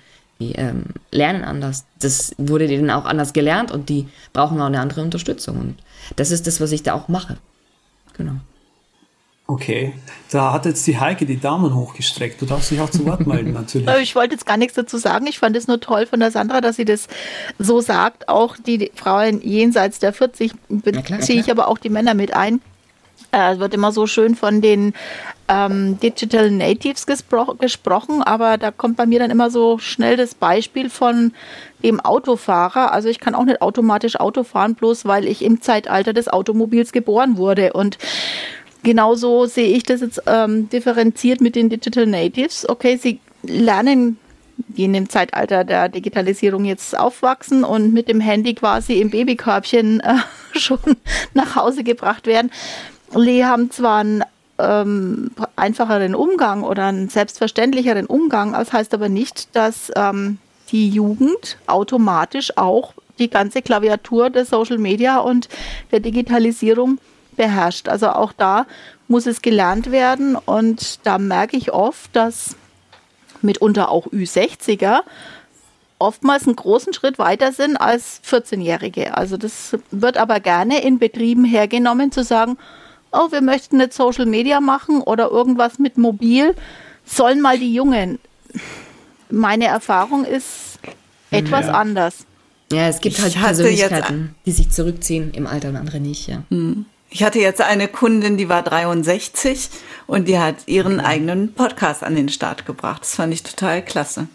[0.42, 1.84] die ähm, lernen anders.
[2.00, 5.58] Das wurde denen auch anders gelernt und die brauchen auch eine andere Unterstützung.
[5.58, 5.76] Und
[6.16, 7.38] das ist das, was ich da auch mache.
[8.16, 8.34] Genau.
[9.46, 9.92] Okay,
[10.30, 12.40] da hat jetzt die Heike die Daumen hochgestreckt.
[12.40, 13.88] Du darfst dich auch zu Wort melden, natürlich.
[14.00, 15.26] Ich wollte jetzt gar nichts dazu sagen.
[15.26, 17.08] Ich fand es nur toll von der Sandra, dass sie das
[17.58, 18.28] so sagt.
[18.28, 22.60] Auch die Frauen jenseits der 40 beziehe ich aber auch die Männer mit ein.
[23.30, 24.94] Äh, es wird immer so schön von den
[25.48, 30.34] ähm, Digital Natives gespro gesprochen, aber da kommt bei mir dann immer so schnell das
[30.34, 31.32] Beispiel von
[31.82, 32.92] dem Autofahrer.
[32.92, 36.92] Also ich kann auch nicht automatisch Auto fahren, bloß weil ich im Zeitalter des Automobils
[36.92, 37.72] geboren wurde.
[37.72, 37.98] Und
[38.82, 42.68] genauso sehe ich das jetzt ähm, differenziert mit den Digital Natives.
[42.68, 44.18] Okay, sie lernen
[44.68, 50.00] die in dem Zeitalter der Digitalisierung jetzt aufwachsen und mit dem Handy quasi im Babykörbchen
[50.00, 50.14] äh,
[50.58, 50.78] schon
[51.34, 52.50] nach Hause gebracht werden.
[53.14, 54.24] Die haben zwar einen
[54.58, 60.38] ähm, einfacheren Umgang oder einen selbstverständlicheren Umgang, das heißt aber nicht, dass ähm,
[60.70, 65.48] die Jugend automatisch auch die ganze Klaviatur der Social Media und
[65.90, 66.98] der Digitalisierung
[67.36, 67.88] beherrscht.
[67.88, 68.66] Also auch da
[69.08, 72.56] muss es gelernt werden und da merke ich oft, dass
[73.42, 75.00] mitunter auch Ü60er
[75.98, 79.16] oftmals einen großen Schritt weiter sind als 14-Jährige.
[79.16, 82.58] Also das wird aber gerne in Betrieben hergenommen, zu sagen,
[83.12, 86.54] oh, wir möchten jetzt Social Media machen oder irgendwas mit Mobil,
[87.04, 88.18] sollen mal die Jungen.
[89.30, 90.78] Meine Erfahrung ist
[91.30, 91.72] etwas ja.
[91.72, 92.26] anders.
[92.72, 96.42] Ja, es gibt halt Persönlichkeiten, die sich zurückziehen im Alter und andere nicht, ja.
[96.50, 96.86] Hm.
[97.10, 99.68] Ich hatte jetzt eine Kundin, die war 63
[100.06, 103.02] und die hat ihren eigenen Podcast an den Start gebracht.
[103.02, 104.28] Das fand ich total klasse.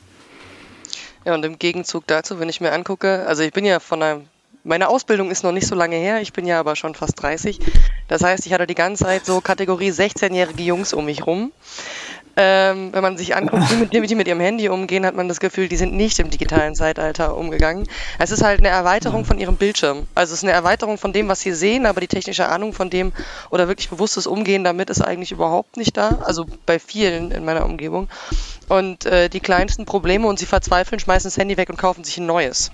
[1.26, 4.28] Ja, und im Gegenzug dazu, wenn ich mir angucke, also ich bin ja von einem
[4.68, 7.60] meine Ausbildung ist noch nicht so lange her, ich bin ja aber schon fast 30.
[8.08, 11.52] Das heißt, ich hatte die ganze Zeit so Kategorie 16-jährige Jungs um mich rum.
[12.40, 15.40] Ähm, wenn man sich anguckt, wie mit, die mit ihrem Handy umgehen, hat man das
[15.40, 17.88] Gefühl, die sind nicht im digitalen Zeitalter umgegangen.
[18.20, 20.06] Es ist halt eine Erweiterung von ihrem Bildschirm.
[20.14, 22.92] Also es ist eine Erweiterung von dem, was sie sehen, aber die technische Ahnung von
[22.92, 23.12] dem
[23.50, 26.20] oder wirklich bewusstes Umgehen damit ist eigentlich überhaupt nicht da.
[26.26, 28.08] Also bei vielen in meiner Umgebung.
[28.68, 32.18] Und äh, die kleinsten Probleme und sie verzweifeln, schmeißen das Handy weg und kaufen sich
[32.18, 32.70] ein neues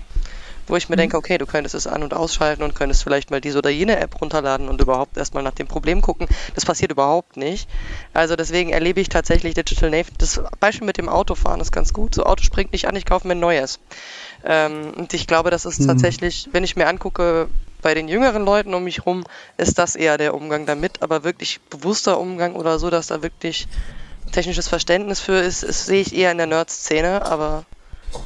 [0.66, 1.00] wo ich mir mhm.
[1.00, 3.98] denke, okay, du könntest es an- und ausschalten und könntest vielleicht mal diese oder jene
[3.98, 6.26] App runterladen und überhaupt erstmal nach dem Problem gucken.
[6.54, 7.68] Das passiert überhaupt nicht.
[8.12, 10.12] Also deswegen erlebe ich tatsächlich Digital Native.
[10.18, 12.14] Das Beispiel mit dem Autofahren ist ganz gut.
[12.14, 13.80] So Auto springt nicht an, ich kaufe mir ein neues.
[14.44, 15.88] Ähm, und ich glaube, das ist mhm.
[15.88, 17.48] tatsächlich, wenn ich mir angucke,
[17.84, 19.24] bei den jüngeren Leuten um mich rum,
[19.58, 23.68] ist das eher der Umgang damit, aber wirklich bewusster Umgang oder so, dass da wirklich
[24.32, 27.66] technisches Verständnis für ist, ist sehe ich eher in der Nerd-Szene, aber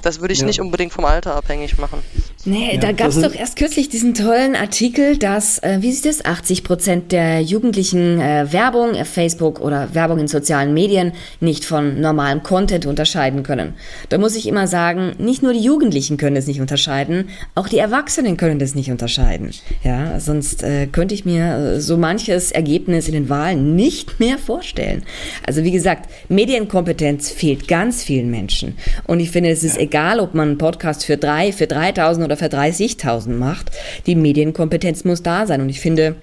[0.03, 0.47] Das würde ich Ja.
[0.47, 1.99] nicht unbedingt vom Alter abhängig machen.
[2.45, 5.93] Nee, Ja, da gab es ist- doch erst kürzlich diesen tollen Artikel, dass, äh, wie
[5.93, 11.12] sieht es, 80 Prozent der Jugendlichen äh, Werbung auf Facebook oder Werbung in sozialen Medien
[11.41, 13.74] nicht von normalem Content unterscheiden können.
[14.09, 17.78] Da muss ich immer sagen, nicht nur die Jugendlichen können es nicht unterscheiden, auch die
[17.78, 19.51] Erwachsenen können das nicht unterscheiden.
[19.82, 24.39] Ja, sonst äh, könnte ich mir äh, so manches Ergebnis in den Wahlen nicht mehr
[24.39, 25.03] vorstellen.
[25.47, 28.76] Also wie gesagt, Medienkompetenz fehlt ganz vielen Menschen.
[29.07, 32.37] Und ich finde, es ist egal, ob man einen Podcast für drei, für 3000 oder
[32.37, 33.70] für 30.000 macht.
[34.07, 35.61] Die Medienkompetenz muss da sein.
[35.61, 36.16] Und ich finde,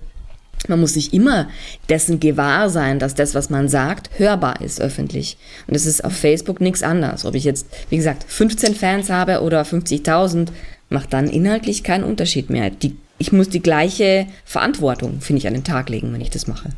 [0.67, 1.47] man muss sich immer
[1.89, 5.37] dessen gewahr sein, dass das, was man sagt, hörbar ist öffentlich.
[5.67, 7.25] Und das ist auf Facebook nichts anderes.
[7.25, 10.47] Ob ich jetzt, wie gesagt, 15 Fans habe oder 50.000,
[10.89, 12.69] macht dann inhaltlich keinen Unterschied mehr.
[12.69, 16.47] Die, ich muss die gleiche Verantwortung, finde ich, an den Tag legen, wenn ich das
[16.47, 16.69] mache.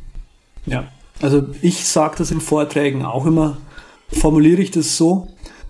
[0.65, 0.87] Ja,
[1.21, 3.57] also ich sage das in Vorträgen auch immer,
[4.11, 5.27] formuliere ich das so.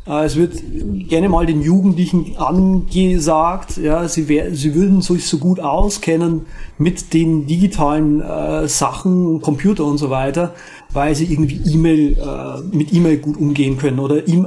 [0.07, 0.61] Äh, Es wird
[1.09, 6.45] gerne mal den Jugendlichen angesagt, ja, sie, wär, sie würden sich so gut auskennen
[6.77, 10.53] mit den digitalen äh, Sachen, Computer und so weiter,
[10.91, 14.43] weil sie irgendwie E-Mail äh, mit E-Mail gut umgehen können oder e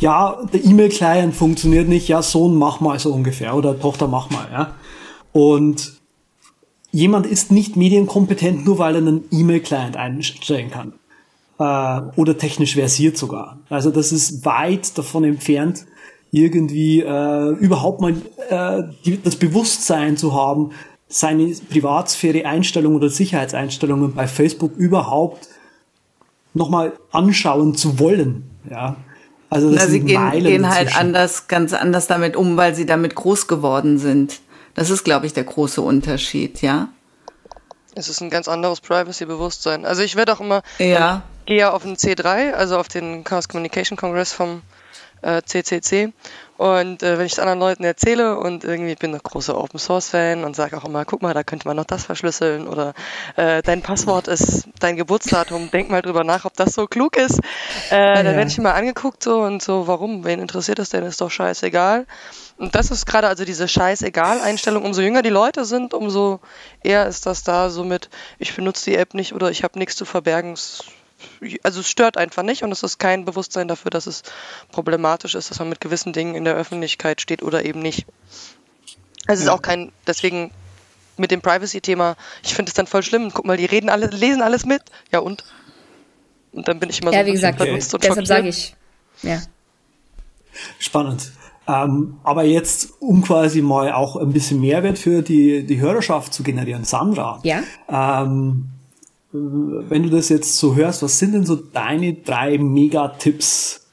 [0.00, 4.46] ja, der E-Mail-Client funktioniert nicht, ja, Sohn, mach mal so ungefähr oder Tochter, mach mal,
[4.52, 4.74] ja.
[5.32, 5.94] Und
[6.92, 10.92] jemand ist nicht medienkompetent, nur weil er einen E-Mail-Client einstellen kann.
[11.58, 13.58] Äh, oder technisch versiert sogar.
[13.68, 15.86] Also das ist weit davon entfernt,
[16.30, 18.14] irgendwie äh, überhaupt mal
[18.48, 20.70] äh, die, das Bewusstsein zu haben,
[21.08, 25.48] seine Privatsphäre Einstellungen oder Sicherheitseinstellungen bei Facebook überhaupt
[26.54, 28.48] nochmal anschauen zu wollen.
[28.70, 28.96] Ja.
[29.50, 32.74] Also das Na, sie sind gehen, Meilen gehen halt anders, ganz anders damit um, weil
[32.74, 34.40] sie damit groß geworden sind.
[34.74, 36.88] Das ist, glaube ich, der große Unterschied, ja?
[37.94, 39.84] Es ist ein ganz anderes Privacy-Bewusstsein.
[39.84, 41.22] Also ich werde auch immer, Ja.
[41.48, 44.60] Gehe ja auf den C3, also auf den Chaos Communication Congress vom
[45.22, 46.12] äh, CCC.
[46.58, 49.78] Und äh, wenn ich es anderen Leuten erzähle und irgendwie ich bin ein großer Open
[49.78, 52.92] Source Fan und sage auch immer, guck mal, da könnte man noch das verschlüsseln oder
[53.36, 57.38] äh, dein Passwort ist dein Geburtsdatum, denk mal drüber nach, ob das so klug ist.
[57.90, 60.24] Äh, Dann werde ich immer angeguckt so und so, warum?
[60.24, 61.04] Wen interessiert das denn?
[61.04, 62.06] Ist doch scheißegal.
[62.58, 64.84] Und das ist gerade also diese Scheißegal-Einstellung.
[64.84, 66.40] Umso jünger die Leute sind, umso
[66.82, 69.96] eher ist das da so mit, ich benutze die App nicht oder ich habe nichts
[69.96, 70.52] zu verbergen.
[70.52, 70.82] Es-
[71.62, 74.22] Also es stört einfach nicht und es ist kein Bewusstsein dafür, dass es
[74.70, 78.06] problematisch ist, dass man mit gewissen Dingen in der Öffentlichkeit steht oder eben nicht.
[79.26, 80.52] Es ist auch kein, deswegen
[81.16, 83.30] mit dem Privacy-Thema, ich finde es dann voll schlimm.
[83.32, 84.82] Guck mal, die reden alle, lesen alles mit.
[85.12, 85.44] Ja und?
[86.52, 88.74] Und dann bin ich immer so Ja, wie gesagt, verdutzt und deshalb sage ich,
[89.22, 89.40] ja.
[90.78, 91.32] Spannend.
[91.66, 96.42] Ähm, aber jetzt, um quasi mal auch ein bisschen Mehrwert für die, die Hörerschaft zu
[96.42, 97.40] generieren, Sandra.
[97.42, 97.62] Ja?
[97.88, 98.70] Ähm,
[99.32, 103.86] wenn du das jetzt so hörst, was sind denn so deine drei Megatipps,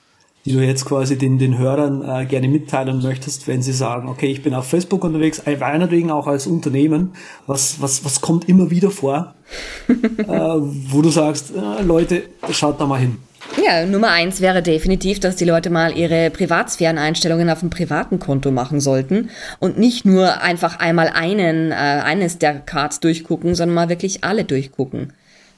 [0.46, 4.28] die du jetzt quasi den, den Hörern äh, gerne mitteilen möchtest, wenn sie sagen, okay,
[4.28, 7.14] ich bin auf Facebook unterwegs, äh, meinetwegen auch als Unternehmen,
[7.48, 9.34] was, was, was kommt immer wieder vor,
[9.88, 9.94] äh,
[10.28, 13.18] wo du sagst, äh, Leute, schaut da mal hin.
[13.64, 18.52] Ja, Nummer eins wäre definitiv, dass die Leute mal ihre Privatsphäreneinstellungen auf dem privaten Konto
[18.52, 19.30] machen sollten
[19.60, 24.46] und nicht nur einfach einmal einen, äh, eines der Cards durchgucken, sondern mal wirklich alle
[24.46, 25.14] durchgucken.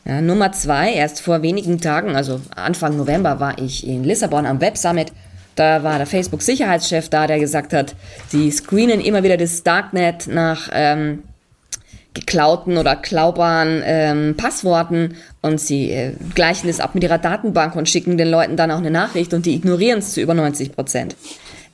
[0.07, 4.61] Ja, Nummer zwei, erst vor wenigen Tagen, also Anfang November, war ich in Lissabon am
[4.61, 5.11] Web Summit.
[5.55, 7.93] Da war der Facebook-Sicherheitschef da, der gesagt hat,
[8.31, 11.23] die screenen immer wieder das Darknet nach ähm,
[12.13, 17.89] geklauten oder klaubaren ähm, Passworten und sie äh, gleichen es ab mit ihrer Datenbank und
[17.89, 21.17] schicken den Leuten dann auch eine Nachricht und die ignorieren es zu über 90 Prozent.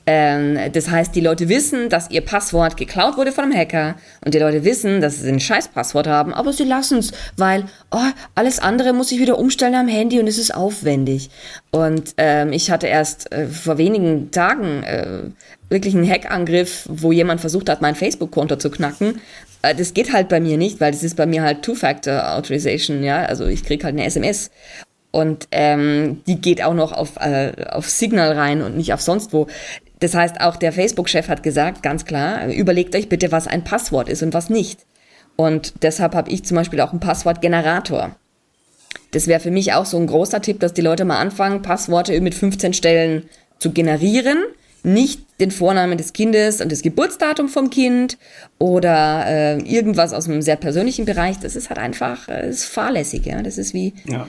[0.05, 3.95] Ähm, das heißt, die Leute wissen, dass ihr Passwort geklaut wurde von einem Hacker
[4.25, 7.97] und die Leute wissen, dass sie ein Scheiß-Passwort haben, aber sie lassen es, weil oh,
[8.35, 11.29] alles andere muss ich wieder umstellen am Handy und es ist aufwendig.
[11.71, 15.23] Und ähm, ich hatte erst äh, vor wenigen Tagen äh,
[15.69, 19.21] wirklich einen Hackangriff, wo jemand versucht hat, mein Facebook-Konto zu knacken.
[19.61, 23.23] Äh, das geht halt bei mir nicht, weil das ist bei mir halt Two-Factor-Authorization, ja,
[23.23, 24.51] also ich krieg halt eine SMS.
[25.15, 29.31] Und ähm, die geht auch noch auf, äh, auf Signal rein und nicht auf sonst
[29.31, 29.45] wo.
[30.03, 34.09] Das heißt, auch der Facebook-Chef hat gesagt, ganz klar, überlegt euch bitte, was ein Passwort
[34.09, 34.85] ist und was nicht.
[35.37, 38.13] Und deshalb habe ich zum Beispiel auch einen Passwortgenerator.
[39.11, 42.19] Das wäre für mich auch so ein großer Tipp, dass die Leute mal anfangen, Passworte
[42.19, 43.29] mit 15 Stellen
[43.59, 44.39] zu generieren.
[44.83, 48.17] Nicht den Vornamen des Kindes und das Geburtsdatum vom Kind
[48.59, 51.39] oder äh, irgendwas aus einem sehr persönlichen Bereich.
[51.39, 53.41] Das ist halt einfach, äh, ist fahrlässig, ja.
[53.41, 54.27] Das ist wie, Ja.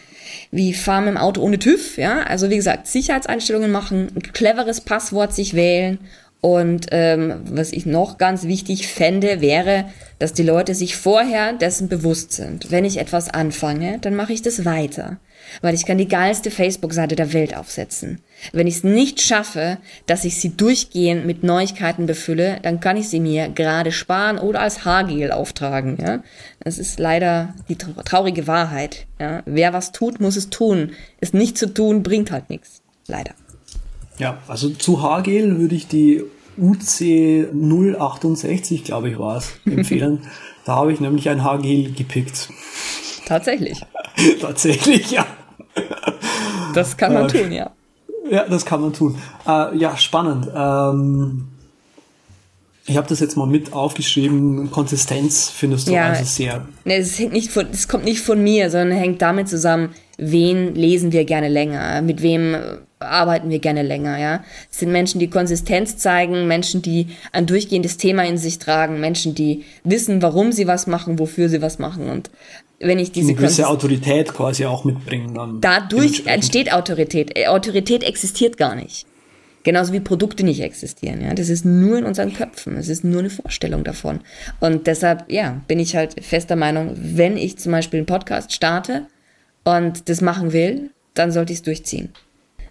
[0.50, 2.22] Wie Fahren im Auto ohne TÜV, ja.
[2.22, 5.98] Also wie gesagt, Sicherheitseinstellungen machen, ein cleveres Passwort sich wählen
[6.44, 9.86] Und ähm, was ich noch ganz wichtig fände, wäre,
[10.18, 12.70] dass die Leute sich vorher dessen bewusst sind.
[12.70, 15.16] Wenn ich etwas anfange, dann mache ich das weiter.
[15.62, 18.20] Weil ich kann die geilste Facebook-Seite der Welt aufsetzen.
[18.52, 23.08] Wenn ich es nicht schaffe, dass ich sie durchgehend mit Neuigkeiten befülle, dann kann ich
[23.08, 25.98] sie mir gerade sparen oder als Haargel auftragen.
[26.00, 26.22] Ja?
[26.60, 29.06] Das ist leider die traurige Wahrheit.
[29.18, 29.42] Ja?
[29.46, 30.92] Wer was tut, muss es tun.
[31.20, 32.82] Es nicht zu tun, bringt halt nichts.
[33.06, 33.34] Leider.
[34.18, 36.22] Ja, also zu Haargel würde ich die
[36.56, 37.48] UC
[37.98, 40.20] 068, glaube ich, war es, empfehlen.
[40.64, 42.48] da habe ich nämlich ein Haargel gepickt.
[43.26, 43.80] Tatsächlich.
[44.40, 45.26] Tatsächlich, ja.
[46.74, 47.70] Das kann man äh, tun, ja.
[48.28, 49.16] Ja, das kann man tun.
[49.46, 50.48] Äh, ja, spannend.
[50.54, 51.48] Ähm,
[52.86, 54.70] ich habe das jetzt mal mit aufgeschrieben.
[54.70, 56.66] Konsistenz findest du ja, also sehr.
[56.84, 60.74] Ne, es hängt nicht von, es kommt nicht von mir, sondern hängt damit zusammen, wen
[60.74, 62.56] lesen wir gerne länger, mit wem
[63.00, 64.44] arbeiten wir gerne länger, ja.
[64.70, 69.34] Es sind Menschen, die Konsistenz zeigen, Menschen, die ein durchgehendes Thema in sich tragen, Menschen,
[69.34, 72.30] die wissen, warum sie was machen, wofür sie was machen und
[72.84, 75.60] wenn ich diese eine gewisse Autorität quasi auch mitbringen dann.
[75.60, 77.36] Dadurch entsteht Autorität.
[77.36, 79.06] Äh, Autorität existiert gar nicht.
[79.62, 81.22] Genauso wie Produkte nicht existieren.
[81.22, 82.76] Ja, das ist nur in unseren Köpfen.
[82.76, 84.20] Es ist nur eine Vorstellung davon.
[84.60, 89.06] Und deshalb, ja, bin ich halt fester Meinung, wenn ich zum Beispiel einen Podcast starte
[89.64, 92.10] und das machen will, dann sollte ich es durchziehen.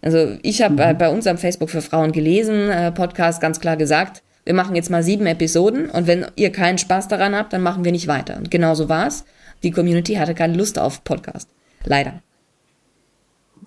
[0.04, 0.98] Also ich habe mhm.
[0.98, 4.90] bei uns am Facebook für Frauen gelesen, äh, Podcast ganz klar gesagt, wir machen jetzt
[4.90, 8.38] mal sieben Episoden und wenn ihr keinen Spaß daran habt, dann machen wir nicht weiter.
[8.38, 9.24] Und genauso war es.
[9.64, 11.50] Die Community hatte keine Lust auf Podcast.
[11.86, 12.22] Leider.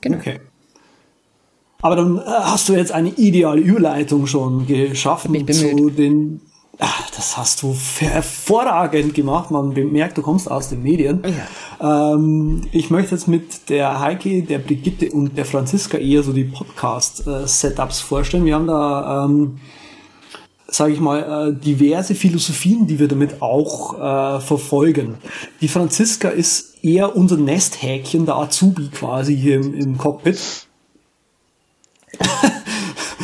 [0.01, 0.18] Genau.
[0.18, 0.40] Okay.
[1.82, 6.40] Aber dann äh, hast du jetzt eine ideale Überleitung schon geschaffen zu den.
[6.78, 9.51] Ach, das hast du hervorragend gemacht.
[9.51, 11.22] Man bemerkt, du kommst aus den Medien.
[11.80, 12.12] Ja.
[12.12, 16.44] Ähm, ich möchte jetzt mit der Heike, der Brigitte und der Franziska eher so die
[16.44, 18.44] Podcast-Setups vorstellen.
[18.44, 19.59] Wir haben da ähm,
[20.68, 25.16] sage ich mal, äh, diverse Philosophien, die wir damit auch äh, verfolgen.
[25.60, 30.66] Die Franziska ist eher unser Nesthäkchen, der Azubi quasi hier im, im Cockpit.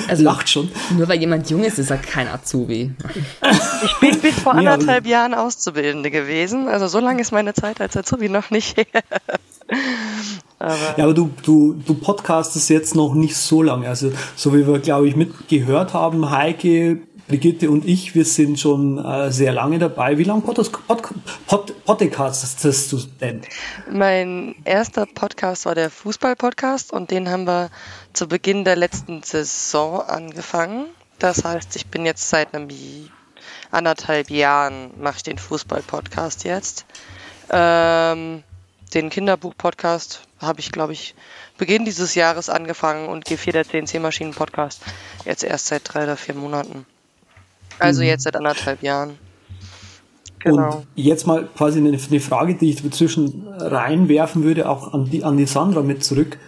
[0.09, 0.71] Also lacht schon.
[0.97, 2.95] Nur weil jemand jung ist, ist er kein Azubi.
[3.85, 6.69] Ich bin bis vor anderthalb ja, Jahren Auszubildende gewesen.
[6.69, 8.87] Also so lange ist meine Zeit als Azubi noch nicht her.
[10.59, 13.89] Aber ja, aber du, du, du podcastest jetzt noch nicht so lange.
[13.89, 17.01] Also, so wie wir, glaube ich, mitgehört haben, Heike
[17.33, 20.19] Brigitte und ich, wir sind schon äh, sehr lange dabei.
[20.19, 21.03] Wie lange Podcast, Pod,
[21.47, 23.41] Pod, podcastest du denn?
[23.91, 27.71] Mein erster Podcast war der Fußball-Podcast und den haben wir
[28.13, 30.89] zu Beginn der letzten Saison angefangen.
[31.19, 32.69] Das heißt, ich bin jetzt seit einem
[33.71, 36.85] anderthalb Jahren mache ich den Fußball-Podcast jetzt.
[37.49, 38.43] Ähm,
[38.93, 41.15] den Kinderbuch-Podcast habe ich, glaube ich,
[41.57, 44.83] Beginn dieses Jahres angefangen und G4 der CNC-Maschinen-Podcast
[45.25, 46.85] jetzt erst seit drei oder vier Monaten.
[47.83, 48.09] Also mhm.
[48.09, 49.19] jetzt seit anderthalb Jahren.
[50.39, 50.77] Genau.
[50.77, 55.25] Und jetzt mal quasi eine, eine, Frage, die ich dazwischen reinwerfen würde, auch an die,
[55.25, 56.39] an die Sandra mit zurück.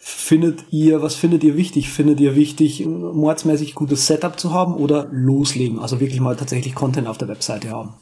[0.00, 1.90] Findet ihr, was findet ihr wichtig?
[1.90, 5.78] Findet ihr wichtig, mordsmäßig gutes Setup zu haben oder loslegen?
[5.78, 7.94] Also wirklich mal tatsächlich Content auf der Webseite haben?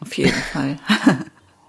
[0.00, 0.78] Auf jeden Fall.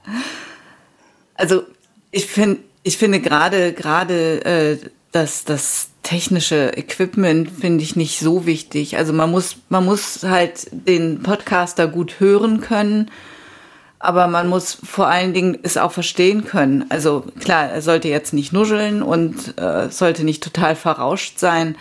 [1.35, 1.63] also
[2.11, 4.77] ich finde, ich finde gerade, gerade, äh,
[5.15, 8.97] dass das technische Equipment finde ich nicht so wichtig.
[8.97, 13.09] Also man muss, man muss halt den Podcaster gut hören können,
[13.97, 16.85] aber man muss vor allen Dingen es auch verstehen können.
[16.89, 21.75] Also klar, er sollte jetzt nicht nuscheln und äh, sollte nicht total verrauscht sein.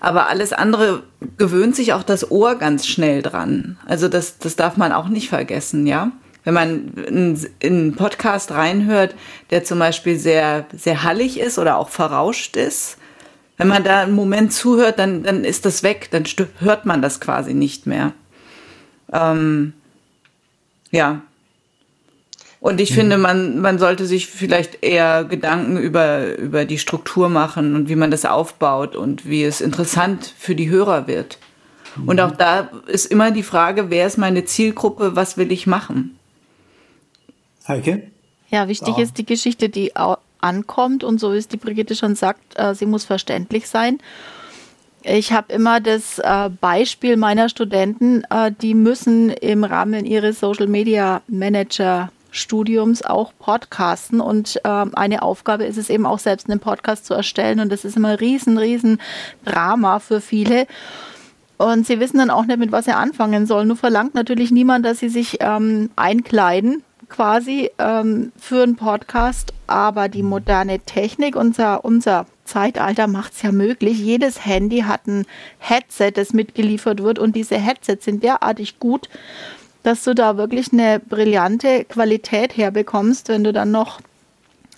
[0.00, 1.02] Aber alles andere
[1.36, 3.78] gewöhnt sich auch das Ohr ganz schnell dran.
[3.86, 6.12] Also das, das darf man auch nicht vergessen, ja.
[6.48, 9.14] Wenn man in, in einen Podcast reinhört,
[9.50, 12.96] der zum Beispiel sehr, sehr hallig ist oder auch verrauscht ist,
[13.58, 16.24] wenn man da einen Moment zuhört, dann, dann ist das weg, dann
[16.60, 18.14] hört man das quasi nicht mehr.
[19.12, 19.74] Ähm,
[20.90, 21.20] ja.
[22.60, 22.94] Und ich mhm.
[22.94, 27.94] finde, man, man sollte sich vielleicht eher Gedanken über, über die Struktur machen und wie
[27.94, 31.36] man das aufbaut und wie es interessant für die Hörer wird.
[31.96, 32.08] Mhm.
[32.08, 36.17] Und auch da ist immer die Frage, wer ist meine Zielgruppe, was will ich machen?
[37.68, 38.10] Heike?
[38.50, 39.02] Ja, wichtig ja.
[39.02, 39.92] ist die Geschichte, die
[40.40, 43.98] ankommt und so es die Brigitte schon sagt, äh, sie muss verständlich sein.
[45.02, 50.66] Ich habe immer das äh, Beispiel meiner Studenten, äh, die müssen im Rahmen ihres Social
[50.66, 56.60] Media Manager Studiums auch podcasten und äh, eine Aufgabe ist es eben auch selbst einen
[56.60, 59.00] Podcast zu erstellen und das ist immer ein riesen, riesen
[59.44, 60.66] Drama für viele.
[61.56, 63.66] Und sie wissen dann auch nicht, mit was sie anfangen sollen.
[63.66, 70.08] Nur verlangt natürlich niemand, dass sie sich ähm, einkleiden quasi ähm, für einen Podcast, aber
[70.08, 73.98] die moderne Technik, unser, unser Zeitalter macht es ja möglich.
[73.98, 75.26] Jedes Handy hat ein
[75.58, 79.08] Headset, das mitgeliefert wird und diese Headsets sind derartig gut,
[79.82, 84.00] dass du da wirklich eine brillante Qualität herbekommst, wenn du dann noch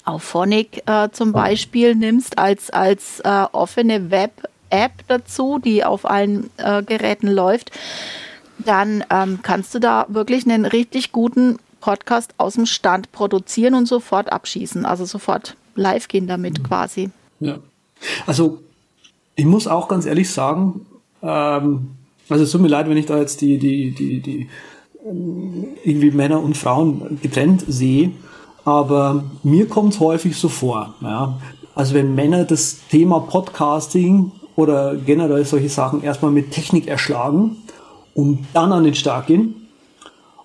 [0.05, 6.51] auf Phonic äh, zum Beispiel nimmst als, als äh, offene Web-App dazu, die auf allen
[6.57, 7.71] äh, Geräten läuft,
[8.59, 13.87] dann ähm, kannst du da wirklich einen richtig guten Podcast aus dem Stand produzieren und
[13.87, 17.11] sofort abschießen, also sofort live gehen damit quasi.
[17.41, 17.59] Ja.
[18.27, 18.59] Also
[19.37, 20.87] ich muss auch ganz ehrlich sagen,
[21.23, 21.91] ähm,
[22.29, 24.49] also es tut mir leid, wenn ich da jetzt die, die, die, die
[25.05, 28.13] ähm, irgendwie Männer und Frauen getrennt sehe,
[28.65, 30.95] aber mir kommt es häufig so vor.
[31.01, 31.39] Ja.
[31.75, 37.57] Also wenn Männer das Thema Podcasting oder generell solche Sachen erstmal mit Technik erschlagen
[38.15, 39.69] und dann an den Start gehen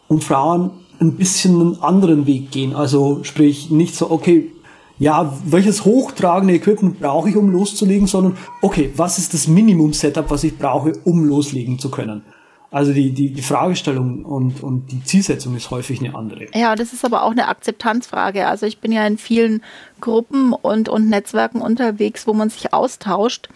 [0.07, 2.75] und Frauen ein bisschen einen anderen Weg gehen.
[2.75, 4.51] Also sprich nicht so, okay,
[4.97, 10.43] ja, welches hochtragende Equipment brauche ich, um loszulegen, sondern okay, was ist das Minimum-Setup, was
[10.43, 12.23] ich brauche, um loslegen zu können?
[12.71, 16.47] Also die, die, die Fragestellung und, und die Zielsetzung ist häufig eine andere.
[16.53, 18.47] Ja, das ist aber auch eine Akzeptanzfrage.
[18.47, 19.61] Also ich bin ja in vielen
[20.01, 23.47] Gruppen und, und Netzwerken unterwegs, wo man sich austauscht.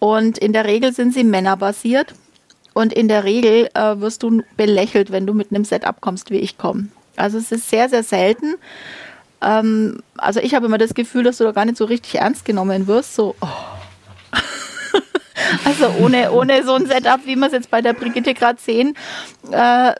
[0.00, 2.14] Und in der Regel sind sie männerbasiert.
[2.74, 6.38] Und in der Regel äh, wirst du belächelt, wenn du mit einem Setup kommst, wie
[6.38, 6.88] ich komme.
[7.16, 8.54] Also es ist sehr, sehr selten.
[9.42, 12.44] Ähm, also ich habe immer das Gefühl, dass du da gar nicht so richtig ernst
[12.44, 13.14] genommen wirst.
[13.14, 13.46] So, oh.
[15.64, 18.96] also ohne, ohne so ein Setup, wie wir es jetzt bei der Brigitte gerade sehen,
[19.50, 19.92] äh,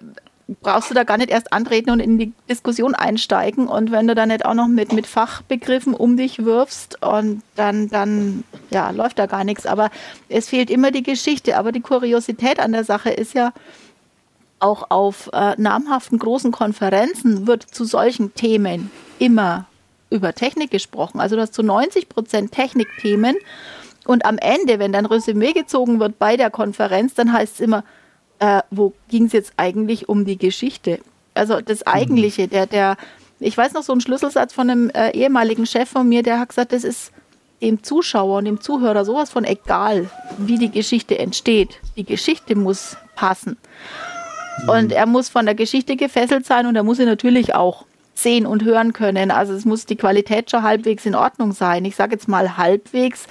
[0.62, 3.68] brauchst du da gar nicht erst antreten und in die Diskussion einsteigen.
[3.68, 7.88] Und wenn du da nicht auch noch mit, mit Fachbegriffen um dich wirfst, und dann,
[7.88, 9.66] dann ja, läuft da gar nichts.
[9.66, 9.90] Aber
[10.28, 11.56] es fehlt immer die Geschichte.
[11.56, 13.52] Aber die Kuriosität an der Sache ist ja,
[14.60, 19.66] auch auf äh, namhaften großen Konferenzen wird zu solchen Themen immer
[20.10, 21.20] über Technik gesprochen.
[21.20, 23.36] Also du hast zu 90 Prozent Technikthemen.
[24.06, 27.84] Und am Ende, wenn dann Resümee gezogen wird bei der Konferenz, dann heißt es immer,
[28.40, 30.98] äh, wo ging es jetzt eigentlich um die Geschichte?
[31.34, 31.92] Also das mhm.
[31.92, 32.96] Eigentliche, der, der,
[33.38, 36.48] ich weiß noch so einen Schlüsselsatz von einem äh, ehemaligen Chef von mir, der hat
[36.48, 37.12] gesagt, das ist
[37.62, 41.78] dem Zuschauer und dem Zuhörer sowas von egal, wie die Geschichte entsteht.
[41.96, 43.58] Die Geschichte muss passen.
[44.62, 44.68] Mhm.
[44.68, 47.84] Und er muss von der Geschichte gefesselt sein und er muss sie natürlich auch
[48.14, 49.30] sehen und hören können.
[49.30, 51.84] Also es muss die Qualität schon halbwegs in Ordnung sein.
[51.84, 53.26] Ich sage jetzt mal halbwegs,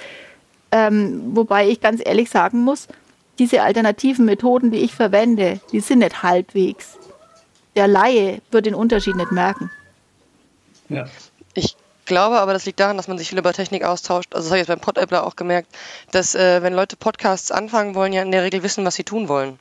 [0.72, 2.88] ähm, wobei ich ganz ehrlich sagen muss,
[3.40, 6.98] diese alternativen Methoden, die ich verwende, die sind nicht halbwegs.
[7.76, 9.72] Der Laie wird den Unterschied nicht merken.
[10.90, 11.06] Ja.
[11.54, 11.76] Ich
[12.06, 14.34] glaube aber, das liegt daran, dass man sich viel über Technik austauscht.
[14.34, 15.70] Also das habe ich jetzt beim Podappler auch gemerkt,
[16.12, 19.30] dass äh, wenn Leute Podcasts anfangen wollen, ja in der Regel wissen, was sie tun
[19.30, 19.60] wollen.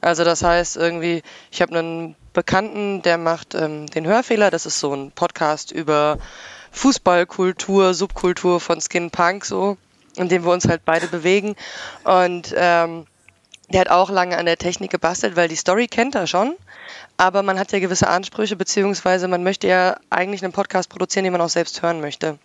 [0.00, 4.50] Also das heißt irgendwie, ich habe einen Bekannten, der macht ähm, den Hörfehler.
[4.50, 6.18] Das ist so ein Podcast über
[6.72, 9.78] Fußballkultur, Subkultur von Skin Punk so
[10.16, 11.56] in dem wir uns halt beide bewegen.
[12.04, 13.06] Und ähm,
[13.68, 16.54] der hat auch lange an der Technik gebastelt, weil die Story kennt er schon.
[17.16, 21.32] Aber man hat ja gewisse Ansprüche, beziehungsweise man möchte ja eigentlich einen Podcast produzieren, den
[21.32, 22.38] man auch selbst hören möchte.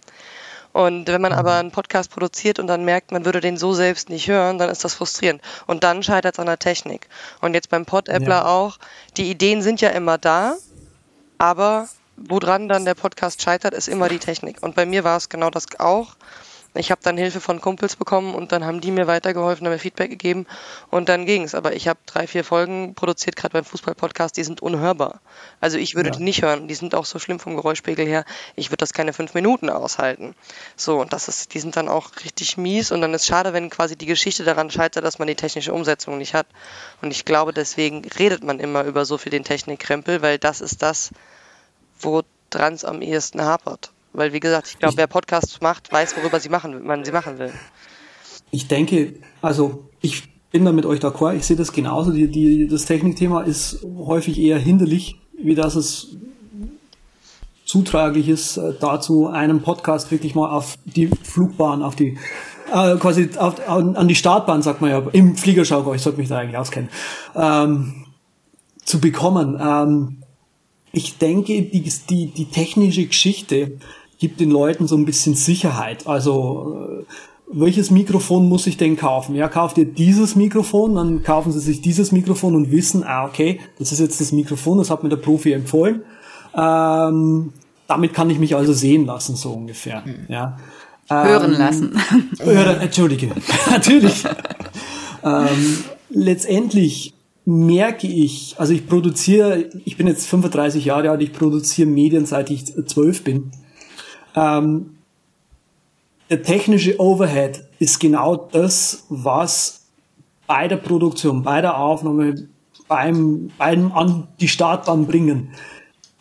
[0.74, 4.10] Und wenn man aber einen Podcast produziert und dann merkt, man würde den so selbst
[4.10, 5.42] nicht hören, dann ist das frustrierend.
[5.68, 7.10] Und dann scheitert es an der Technik.
[7.42, 8.46] Und jetzt beim Pod-Appler ja.
[8.46, 8.78] auch,
[9.18, 10.56] die Ideen sind ja immer da,
[11.38, 14.64] aber woran dann der Podcast scheitert, ist immer die Technik.
[14.64, 16.16] Und bei mir war es genau das auch.
[16.74, 19.80] Ich habe dann Hilfe von Kumpels bekommen und dann haben die mir weitergeholfen, haben mir
[19.80, 20.46] Feedback gegeben
[20.90, 21.54] und dann ging es.
[21.54, 25.20] Aber ich habe drei, vier Folgen produziert, gerade beim Fußball-Podcast, die sind unhörbar.
[25.60, 26.16] Also ich würde ja.
[26.16, 26.70] die nicht hören.
[26.70, 28.24] Die sind auch so schlimm vom Geräuschpegel her.
[28.56, 30.34] Ich würde das keine fünf Minuten aushalten.
[30.78, 33.70] So, und das ist, die sind dann auch richtig mies und dann ist schade, wenn
[33.70, 36.48] quasi die Geschichte daran scheitert, dass man die technische Umsetzung nicht hat.
[37.02, 40.82] Und ich glaube, deswegen redet man immer über so viel den Technikkrempel, weil das ist
[40.82, 41.12] das,
[42.00, 43.92] wo dran es am ehesten hapert.
[44.14, 47.40] Weil, wie gesagt, ich glaube, wer Podcasts macht, weiß, worüber sie machen, man sie machen
[47.40, 47.52] will.
[48.52, 51.36] Ich denke, also ich bin da mit euch d'accord.
[51.36, 52.12] Ich sehe das genauso.
[52.12, 56.18] Die, die, das Technikthema ist häufig eher hinderlich, wie dass es
[57.66, 62.18] zuträglich ist, äh, dazu einen Podcast wirklich mal auf die Flugbahn, auf die
[62.74, 66.40] äh, quasi auf, an die Startbahn, sagt man ja, im Fliegerschau, ich sollte mich da
[66.40, 66.90] eigentlich auskennen,
[67.34, 68.06] ähm,
[68.84, 69.58] zu bekommen.
[69.62, 70.18] Ähm,
[70.92, 73.78] ich denke, die, die, die technische Geschichte
[74.22, 76.06] gibt den Leuten so ein bisschen Sicherheit.
[76.06, 77.14] Also äh,
[77.52, 79.36] welches Mikrofon muss ich denn kaufen?
[79.36, 83.60] Ja, kauft ihr dieses Mikrofon, dann kaufen sie sich dieses Mikrofon und wissen, ah, okay,
[83.80, 86.04] das ist jetzt das Mikrofon, das hat mir der Profi empfohlen.
[86.56, 87.52] Ähm,
[87.88, 90.04] damit kann ich mich also sehen lassen, so ungefähr.
[90.06, 90.28] Mhm.
[90.30, 90.58] Ja.
[91.10, 92.02] Hören ähm, lassen.
[92.40, 93.32] Hören, Entschuldige,
[93.72, 94.24] natürlich.
[95.24, 97.16] ähm, letztendlich
[97.46, 102.52] merke ich, also ich produziere, ich bin jetzt 35 Jahre alt, ich produziere Medien seit
[102.52, 103.52] ich zwölf bin.
[104.36, 104.98] Ähm,
[106.30, 109.82] der technische Overhead ist genau das, was
[110.48, 112.48] bei der Produktion, bei der Aufnahme,
[112.88, 115.50] beim, beim an die Startbahn bringen,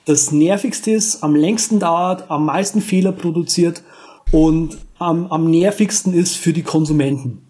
[0.06, 3.82] das nervigste ist, am längsten dauert, am meisten Fehler produziert
[4.32, 7.46] und am, am nervigsten ist für die Konsumenten.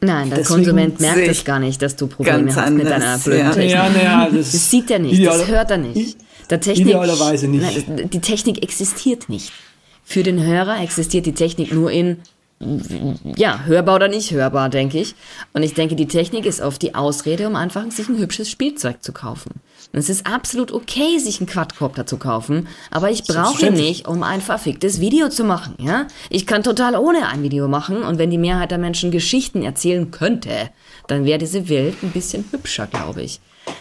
[0.00, 3.40] Nein, der Deswegen Konsument merkt es gar nicht, dass du Probleme hast mit deiner blöden
[3.40, 3.50] ja.
[3.50, 3.72] Technik.
[3.72, 6.16] Ja, ja, das, das, sieht er nicht, das hört er nicht.
[6.50, 7.88] Der Technik, idealerweise nicht.
[7.88, 9.52] Nein, die Technik existiert nicht.
[10.10, 12.16] Für den Hörer existiert die Technik nur in
[13.36, 15.14] ja, hörbar oder nicht hörbar, denke ich.
[15.52, 19.02] Und ich denke, die Technik ist oft die Ausrede, um einfach sich ein hübsches Spielzeug
[19.02, 19.60] zu kaufen.
[19.92, 24.08] Und es ist absolut okay, sich einen Quadcopter zu kaufen, aber ich brauche ihn nicht,
[24.08, 26.06] um ein verficktes Video zu machen, ja?
[26.30, 30.10] Ich kann total ohne ein Video machen und wenn die Mehrheit der Menschen Geschichten erzählen
[30.10, 30.70] könnte,
[31.06, 33.40] dann wäre diese Welt ein bisschen hübscher, glaube ich.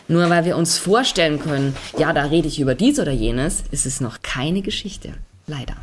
[0.09, 3.85] Nur weil wir uns vorstellen können, ja, da rede ich über dies oder jenes, ist
[3.85, 5.13] es noch keine Geschichte.
[5.47, 5.77] Leider.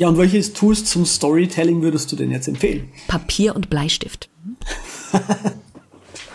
[0.00, 2.90] Ja, und welche Tools zum Storytelling würdest du denn jetzt empfehlen?
[3.06, 4.30] Papier und Bleistift.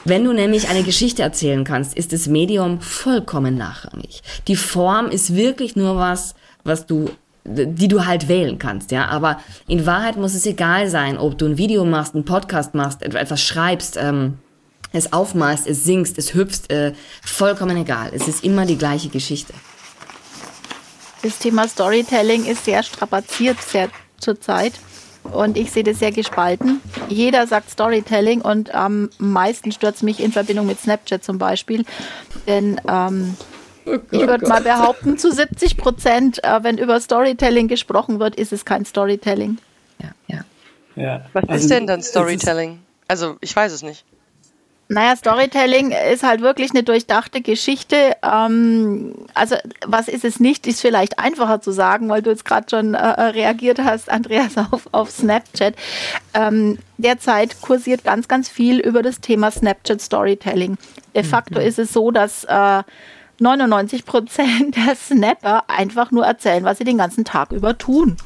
[0.06, 4.22] Wenn du nämlich eine Geschichte erzählen kannst, ist das Medium vollkommen nachrangig.
[4.48, 7.10] Die Form ist wirklich nur was, was du
[7.44, 9.08] die du halt wählen kannst, ja.
[9.08, 13.02] Aber in Wahrheit muss es egal sein, ob du ein Video machst, einen Podcast machst,
[13.02, 14.38] etwas schreibst, ähm,
[14.94, 16.94] es aufmalst, es singst, es hüpfst, äh,
[17.24, 18.12] vollkommen egal.
[18.14, 19.54] Es ist immer die gleiche Geschichte.
[21.26, 24.74] Das Thema Storytelling ist sehr strapaziert sehr zurzeit.
[25.24, 26.82] Und ich sehe das sehr gespalten.
[27.10, 31.84] Jeder sagt Storytelling und am meisten stört mich in Verbindung mit Snapchat zum Beispiel.
[32.46, 33.36] Denn ähm,
[33.88, 38.54] oh ich würde mal behaupten, zu 70 Prozent, äh, wenn über Storytelling gesprochen wird, ist
[38.54, 39.58] es kein Storytelling.
[40.04, 40.42] Ja, ja.
[40.96, 41.26] ja.
[41.34, 42.84] Was also, ist denn dann Storytelling?
[43.08, 44.06] Also ich weiß es nicht.
[44.88, 48.16] Naja, Storytelling ist halt wirklich eine durchdachte Geschichte.
[48.22, 49.56] Ähm, also
[49.86, 53.00] was ist es nicht, ist vielleicht einfacher zu sagen, weil du jetzt gerade schon äh,
[53.00, 55.76] reagiert hast, Andreas, auf, auf Snapchat.
[56.36, 60.78] Ähm, derzeit kursiert ganz, ganz viel über das Thema Snapchat Storytelling.
[61.16, 61.66] De facto mhm.
[61.66, 62.84] ist es so, dass äh,
[63.40, 68.18] 99 Prozent der Snapper einfach nur erzählen, was sie den ganzen Tag über tun.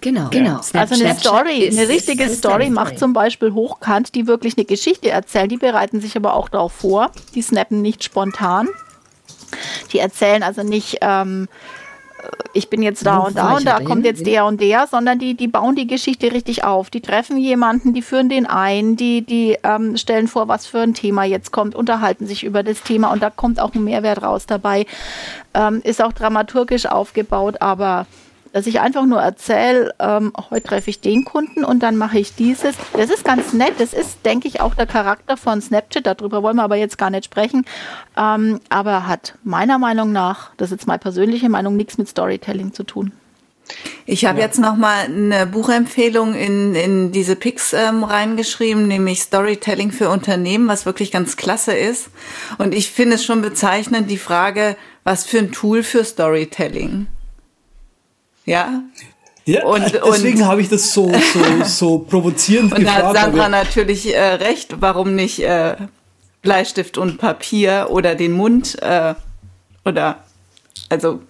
[0.00, 0.62] Genau, genau.
[0.62, 4.64] Snapchat also eine Story, eine richtige ist, Story macht zum Beispiel Hochkant, die wirklich eine
[4.64, 5.48] Geschichte erzählen.
[5.48, 7.10] Die bereiten sich aber auch darauf vor.
[7.34, 8.68] Die snappen nicht spontan.
[9.92, 11.48] Die erzählen also nicht, ähm,
[12.52, 15.34] ich bin jetzt da und da und da kommt jetzt der und der, sondern die,
[15.34, 16.90] die bauen die Geschichte richtig auf.
[16.90, 20.94] Die treffen jemanden, die führen den ein, die, die ähm, stellen vor, was für ein
[20.94, 24.46] Thema jetzt kommt, unterhalten sich über das Thema und da kommt auch ein Mehrwert raus
[24.46, 24.86] dabei.
[25.54, 28.06] Ähm, ist auch dramaturgisch aufgebaut, aber
[28.52, 32.34] dass ich einfach nur erzähle, ähm, heute treffe ich den Kunden und dann mache ich
[32.34, 32.74] dieses.
[32.92, 33.74] Das ist ganz nett.
[33.78, 36.06] Das ist, denke ich, auch der Charakter von Snapchat.
[36.06, 37.64] Darüber wollen wir aber jetzt gar nicht sprechen.
[38.16, 42.72] Ähm, aber hat meiner Meinung nach, das ist jetzt meine persönliche Meinung, nichts mit Storytelling
[42.72, 43.12] zu tun.
[44.04, 44.46] Ich habe ja.
[44.46, 50.66] jetzt noch mal eine Buchempfehlung in, in diese Picks ähm, reingeschrieben, nämlich Storytelling für Unternehmen,
[50.66, 52.08] was wirklich ganz klasse ist.
[52.58, 57.06] Und ich finde es schon bezeichnend, die Frage, was für ein Tool für Storytelling.
[58.44, 58.82] Ja.
[59.46, 63.04] Ja, und, deswegen habe ich das so, so, so provozierend und gefragt.
[63.04, 65.76] Und da hat Sandra natürlich äh, recht, warum nicht äh,
[66.42, 69.14] Bleistift und Papier oder den Mund äh,
[69.84, 70.22] oder
[70.88, 71.20] also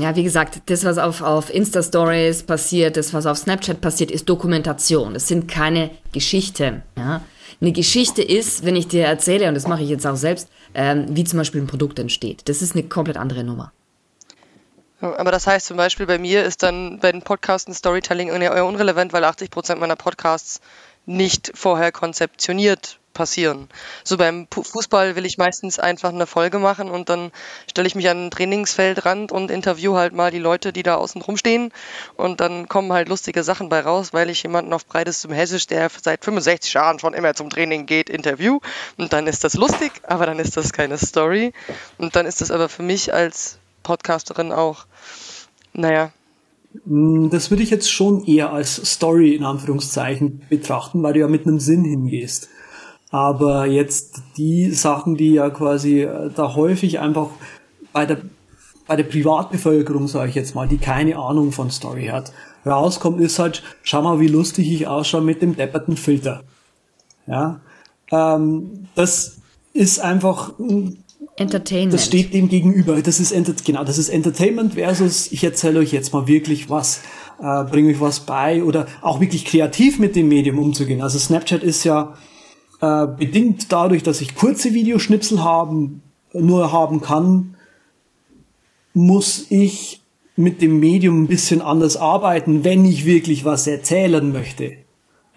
[0.00, 4.28] ja, wie gesagt, das, was auf, auf Insta-Stories passiert, das, was auf Snapchat passiert, ist
[4.28, 5.14] Dokumentation.
[5.14, 6.82] Das sind keine Geschichten.
[6.96, 7.22] Ja?
[7.60, 11.06] Eine Geschichte ist, wenn ich dir erzähle, und das mache ich jetzt auch selbst, ähm,
[11.10, 12.42] wie zum Beispiel ein Produkt entsteht.
[12.48, 13.72] Das ist eine komplett andere Nummer.
[15.02, 19.12] Aber das heißt zum Beispiel bei mir ist dann bei den Podcasten Storytelling eher unrelevant,
[19.12, 20.60] weil 80 Prozent meiner Podcasts
[21.06, 23.68] nicht vorher konzeptioniert passieren.
[24.04, 27.32] So beim Fußball will ich meistens einfach eine Folge machen und dann
[27.68, 31.20] stelle ich mich an ein Trainingsfeldrand und interview halt mal die Leute, die da außen
[31.20, 31.72] drum stehen.
[32.16, 35.66] Und dann kommen halt lustige Sachen bei raus, weil ich jemanden auf Breites zum Hessisch,
[35.66, 38.60] der seit 65 Jahren schon immer zum Training geht, interview.
[38.96, 41.52] Und dann ist das lustig, aber dann ist das keine Story.
[41.98, 44.86] Und dann ist das aber für mich als Podcasterin auch
[45.72, 46.12] naja.
[46.84, 51.28] Mm, das würde ich jetzt schon eher als Story in Anführungszeichen betrachten, weil du ja
[51.28, 52.48] mit einem Sinn hingehst.
[53.10, 57.28] Aber jetzt die Sachen, die ja quasi äh, da häufig einfach
[57.92, 58.18] bei der,
[58.86, 62.32] bei der Privatbevölkerung, sage ich jetzt mal, die keine Ahnung von Story hat,
[62.64, 66.42] rauskommt, ist halt, schau mal, wie lustig ich ausschaue mit dem depperten Filter.
[67.26, 67.60] Ja,
[68.10, 69.38] ähm, das
[69.74, 70.52] ist einfach
[71.36, 71.94] Entertainment.
[71.94, 73.00] Das steht dem gegenüber.
[73.00, 77.00] Das ist Enter genau, das ist Entertainment versus ich erzähle euch jetzt mal wirklich was,
[77.40, 81.00] äh, bringe euch was bei oder auch wirklich kreativ mit dem Medium umzugehen.
[81.00, 82.14] Also Snapchat ist ja
[82.80, 86.02] äh, bedingt dadurch, dass ich kurze Videoschnipsel haben
[86.34, 87.56] nur haben kann,
[88.94, 90.00] muss ich
[90.36, 94.81] mit dem Medium ein bisschen anders arbeiten, wenn ich wirklich was erzählen möchte.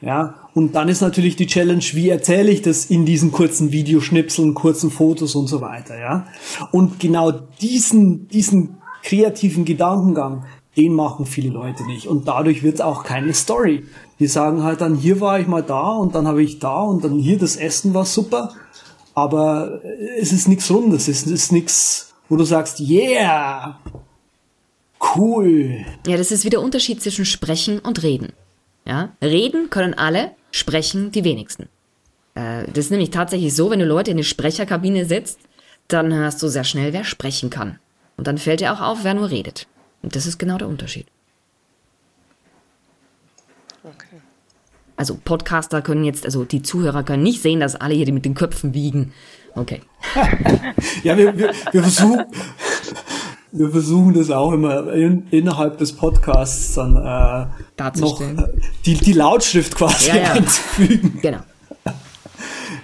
[0.06, 4.53] Ja, und dann ist natürlich die Challenge, wie erzähle ich das in diesen kurzen Videoschnipseln,
[4.53, 6.27] kurzen Fotos und so weiter, ja.
[6.72, 10.45] Und genau diesen, diesen kreativen Gedankengang,
[10.77, 12.06] den machen viele Leute nicht.
[12.06, 13.84] Und dadurch wird es auch keine Story.
[14.19, 17.03] Die sagen halt dann, hier war ich mal da und dann habe ich da und
[17.03, 18.53] dann hier das Essen war super.
[19.15, 19.82] Aber
[20.19, 23.80] es ist nichts Rundes, es ist nichts, wo du sagst, yeah,
[25.15, 25.84] cool.
[26.06, 28.34] Ja, das ist wieder der Unterschied zwischen Sprechen und Reden.
[28.86, 31.70] Ja, reden können alle, sprechen die wenigsten.
[32.36, 35.40] Äh, das ist nämlich tatsächlich so, wenn du Leute in eine Sprecherkabine setzt,
[35.88, 37.80] dann hörst du sehr schnell, wer sprechen kann.
[38.18, 39.68] Und dann fällt dir auch auf, wer nur redet.
[40.02, 41.07] Und das ist genau der Unterschied.
[43.84, 44.22] Okay.
[44.98, 48.34] Also Podcaster können jetzt, also die Zuhörer können nicht sehen, dass alle hier mit den
[48.34, 49.14] Köpfen wiegen.
[49.53, 49.82] Okay.
[51.03, 52.26] ja, wir, wir, wir, versuchen,
[53.57, 58.36] wir versuchen das auch immer in, innerhalb des Podcasts dann äh, noch äh,
[58.86, 60.32] die, die Lautschrift quasi ja, ja.
[60.34, 61.19] einzufügen.
[61.22, 61.40] Genau.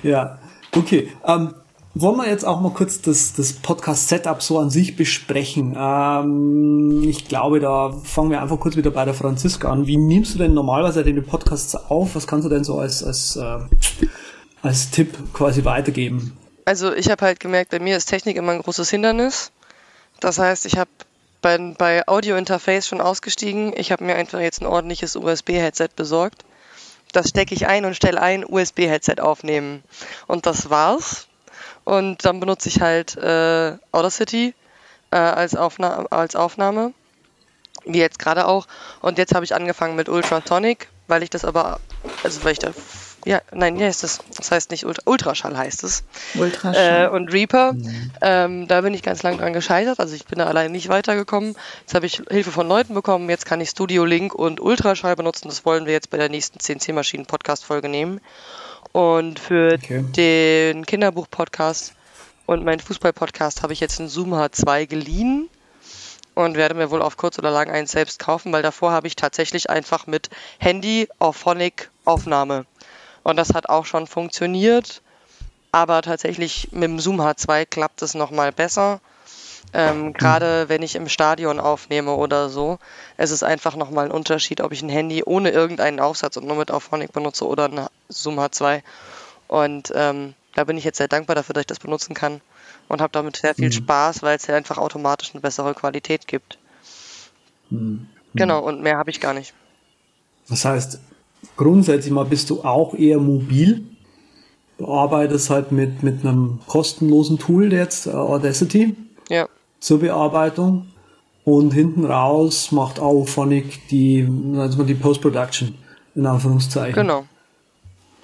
[0.04, 0.40] ja,
[0.76, 1.10] okay.
[1.26, 1.54] Ähm,
[1.94, 5.76] wollen wir jetzt auch mal kurz das, das Podcast-Setup so an sich besprechen?
[5.78, 9.88] Ähm, ich glaube, da fangen wir einfach kurz wieder bei der Franziska an.
[9.88, 12.16] Wie nimmst du denn normalerweise deine Podcasts auf?
[12.16, 13.60] Was kannst du denn so als, als, äh,
[14.62, 16.38] als Tipp quasi weitergeben?
[16.64, 19.52] Also ich habe halt gemerkt, bei mir ist Technik immer ein großes Hindernis.
[20.22, 20.90] Das heißt, ich habe
[21.42, 23.74] bei, bei Audio Interface schon ausgestiegen.
[23.76, 26.46] Ich habe mir einfach jetzt ein ordentliches USB-Headset besorgt.
[27.12, 29.84] Das stecke ich ein und stelle ein USB-Headset aufnehmen.
[30.28, 31.28] Und das war's.
[31.84, 34.54] Und dann benutze ich halt äh, Audacity
[35.10, 36.94] äh, als, Aufna als Aufnahme.
[37.86, 38.68] Wie jetzt gerade auch.
[39.02, 41.80] Und jetzt habe ich angefangen mit Ultrasonic, weil ich das aber,
[42.24, 42.72] also weil ich da
[43.26, 44.20] ja, nein, wie heißt das?
[44.36, 46.04] Das heißt nicht Ultra, Ultraschall heißt es.
[46.36, 47.06] Ultraschall.
[47.06, 48.12] Äh, und Reaper, mhm.
[48.22, 50.00] ähm, da bin ich ganz lang dran gescheitert.
[50.00, 51.56] Also ich bin da allein nicht weitergekommen.
[51.82, 53.30] Jetzt habe ich Hilfe von Leuten bekommen.
[53.30, 55.50] Jetzt kann ich Studio Link und Ultraschall benutzen.
[55.50, 58.22] Das wollen wir jetzt bei der nächsten CNC Maschinen Podcast Folge nehmen.
[58.92, 60.04] Und für okay.
[60.16, 61.94] den Kinderbuch Podcast
[62.46, 65.50] und meinen Fußball Podcast habe ich jetzt einen Zoom H2 geliehen
[66.34, 69.16] und werde mir wohl auf kurz oder lang einen selbst kaufen, weil davor habe ich
[69.16, 70.30] tatsächlich einfach mit
[70.60, 72.66] Handy auf Phonic Aufnahme
[73.24, 75.02] und das hat auch schon funktioniert.
[75.72, 79.00] Aber tatsächlich mit dem Zoom H2 klappt es nochmal besser.
[79.74, 82.78] Ähm, Gerade wenn ich im Stadion aufnehme oder so,
[83.16, 86.58] es ist einfach nochmal ein Unterschied, ob ich ein Handy ohne irgendeinen Aufsatz und nur
[86.58, 88.82] mit Auphonic benutze oder ein Zoom H2.
[89.48, 92.42] Und ähm, da bin ich jetzt sehr dankbar dafür, dass ich das benutzen kann
[92.90, 93.74] und habe damit sehr viel mhm.
[93.74, 96.58] Spaß, weil es ja einfach automatisch eine bessere Qualität gibt.
[97.70, 98.10] Mhm.
[98.34, 99.54] Genau, und mehr habe ich gar nicht.
[100.50, 101.00] Das heißt,
[101.58, 103.84] grundsätzlich mal bist du auch eher mobil.
[104.78, 108.96] Du arbeitest halt mit, mit einem kostenlosen Tool jetzt, uh, Audacity,
[109.30, 109.48] ja.
[109.80, 110.88] zur Bearbeitung.
[111.44, 115.76] Und hinten raus macht Auphonic die, also die Post-Production,
[116.16, 116.94] in Anführungszeichen.
[116.94, 117.26] Genau.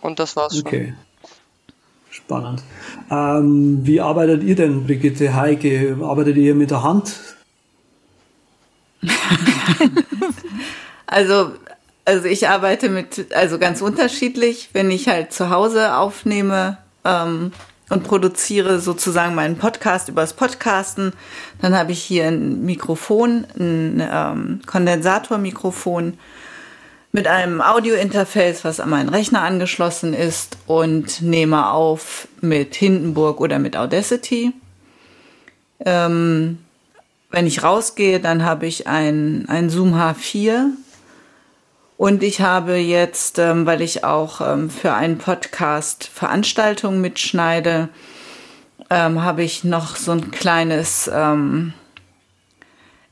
[0.02, 0.68] Und das war's schon.
[0.68, 0.94] Okay.
[2.10, 2.64] Spannend.
[3.12, 5.98] Ähm, wie arbeitet ihr denn, Brigitte, Heike?
[6.02, 7.14] Arbeitet ihr mit der Hand?
[11.06, 11.52] also
[12.08, 17.52] also ich arbeite mit, also ganz unterschiedlich, wenn ich halt zu Hause aufnehme ähm,
[17.90, 21.12] und produziere sozusagen meinen Podcast übers Podcasten,
[21.62, 26.18] dann habe ich hier ein Mikrofon, ein ähm, Kondensatormikrofon
[27.12, 33.60] mit einem Audiointerface, was an meinen Rechner angeschlossen ist und nehme auf mit Hindenburg oder
[33.60, 34.54] mit Audacity.
[35.82, 36.60] Ähm,
[37.32, 40.70] wenn ich rausgehe, dann habe ich ein, ein Zoom H4
[41.98, 47.90] und ich habe jetzt, ähm, weil ich auch ähm, für einen Podcast Veranstaltungen mitschneide,
[48.90, 51.74] ähm, habe ich noch so ein kleines ähm,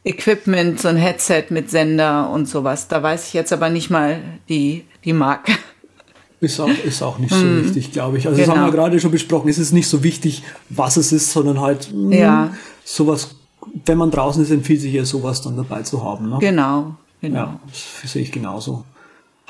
[0.04, 2.88] Equipment, so ein Headset mit Sender und sowas.
[2.88, 5.54] Da weiß ich jetzt aber nicht mal die, die Marke.
[6.40, 7.64] Ist auch, ist auch nicht so mm.
[7.64, 8.28] wichtig, glaube ich.
[8.28, 8.48] Also genau.
[8.48, 8.84] das haben wir genau.
[8.84, 9.50] gerade schon besprochen.
[9.50, 12.54] Es ist nicht so wichtig, was es ist, sondern halt mh, ja.
[12.84, 13.36] sowas,
[13.86, 16.30] wenn man draußen ist, empfiehlt sich ja sowas dann dabei zu haben.
[16.30, 16.38] Ne?
[16.40, 17.40] Genau, Genau.
[17.40, 18.84] Ja, das sehe ich genauso.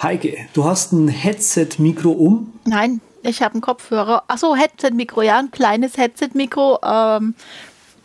[0.01, 2.53] Heike, du hast ein Headset-Mikro um?
[2.65, 4.23] Nein, ich habe einen Kopfhörer.
[4.27, 6.79] Achso, Headset-Mikro, ja, ein kleines Headset-Mikro.
[6.83, 7.35] Ähm,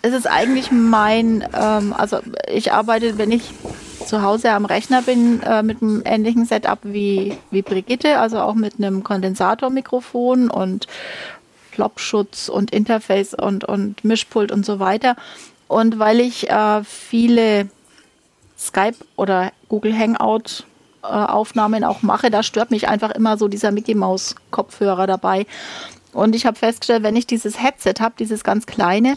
[0.02, 2.20] es ist eigentlich mein, ähm, also
[2.52, 3.52] ich arbeite, wenn ich
[4.06, 8.54] zu Hause am Rechner bin, äh, mit einem ähnlichen Setup wie, wie Brigitte, also auch
[8.54, 10.86] mit einem Kondensatormikrofon und
[11.72, 15.16] Plopschutz und Interface und, und Mischpult und so weiter.
[15.68, 17.68] Und weil ich äh, viele
[18.60, 20.64] Skype oder Google Hangout
[21.02, 25.46] äh, Aufnahmen auch mache, da stört mich einfach immer so dieser Mickey Maus Kopfhörer dabei.
[26.12, 29.16] Und ich habe festgestellt, wenn ich dieses Headset habe, dieses ganz kleine,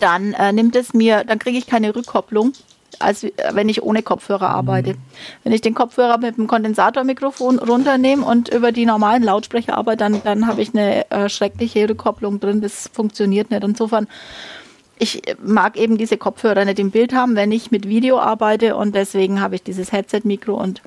[0.00, 2.52] dann äh, nimmt es mir, dann kriege ich keine Rückkopplung
[2.98, 4.96] als wenn ich ohne Kopfhörer arbeite.
[5.44, 10.22] Wenn ich den Kopfhörer mit dem Kondensatormikrofon runternehme und über die normalen Lautsprecher arbeite, dann,
[10.22, 12.60] dann habe ich eine äh, schreckliche Rückkopplung drin.
[12.60, 13.64] Das funktioniert nicht.
[13.64, 14.08] Insofern,
[15.00, 18.94] ich mag eben diese Kopfhörer nicht im Bild haben, wenn ich mit Video arbeite und
[18.94, 20.82] deswegen habe ich dieses Headset-Mikro und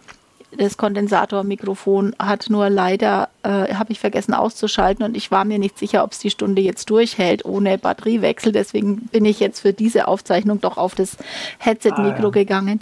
[0.55, 5.79] das Kondensatormikrofon hat nur leider, äh, habe ich vergessen auszuschalten und ich war mir nicht
[5.79, 8.51] sicher, ob es die Stunde jetzt durchhält ohne Batteriewechsel.
[8.51, 11.17] Deswegen bin ich jetzt für diese Aufzeichnung doch auf das
[11.57, 12.29] Headset-Mikro ah, ja.
[12.29, 12.81] gegangen.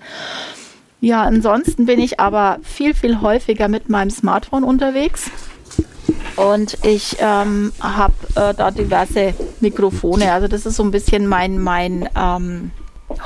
[1.00, 5.32] Ja, ansonsten bin ich aber viel, viel häufiger mit meinem Smartphone unterwegs.
[6.36, 10.32] Und ich ähm, habe äh, da diverse Mikrofone.
[10.32, 12.72] Also das ist so ein bisschen mein, mein ähm,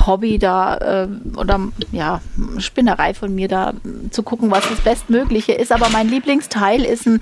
[0.05, 1.07] Hobby da äh,
[1.37, 1.59] oder
[1.91, 2.21] ja,
[2.57, 3.73] Spinnerei von mir da
[4.11, 5.71] zu gucken, was das Bestmögliche ist.
[5.71, 7.21] Aber mein Lieblingsteil ist ein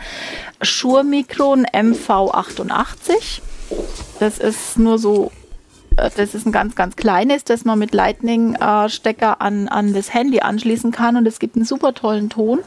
[0.62, 3.42] Shure Micron MV88.
[4.20, 5.32] Das ist nur so,
[5.98, 10.40] äh, das ist ein ganz, ganz kleines, das man mit Lightning-Stecker an, an das Handy
[10.40, 12.60] anschließen kann und es gibt einen super tollen Ton.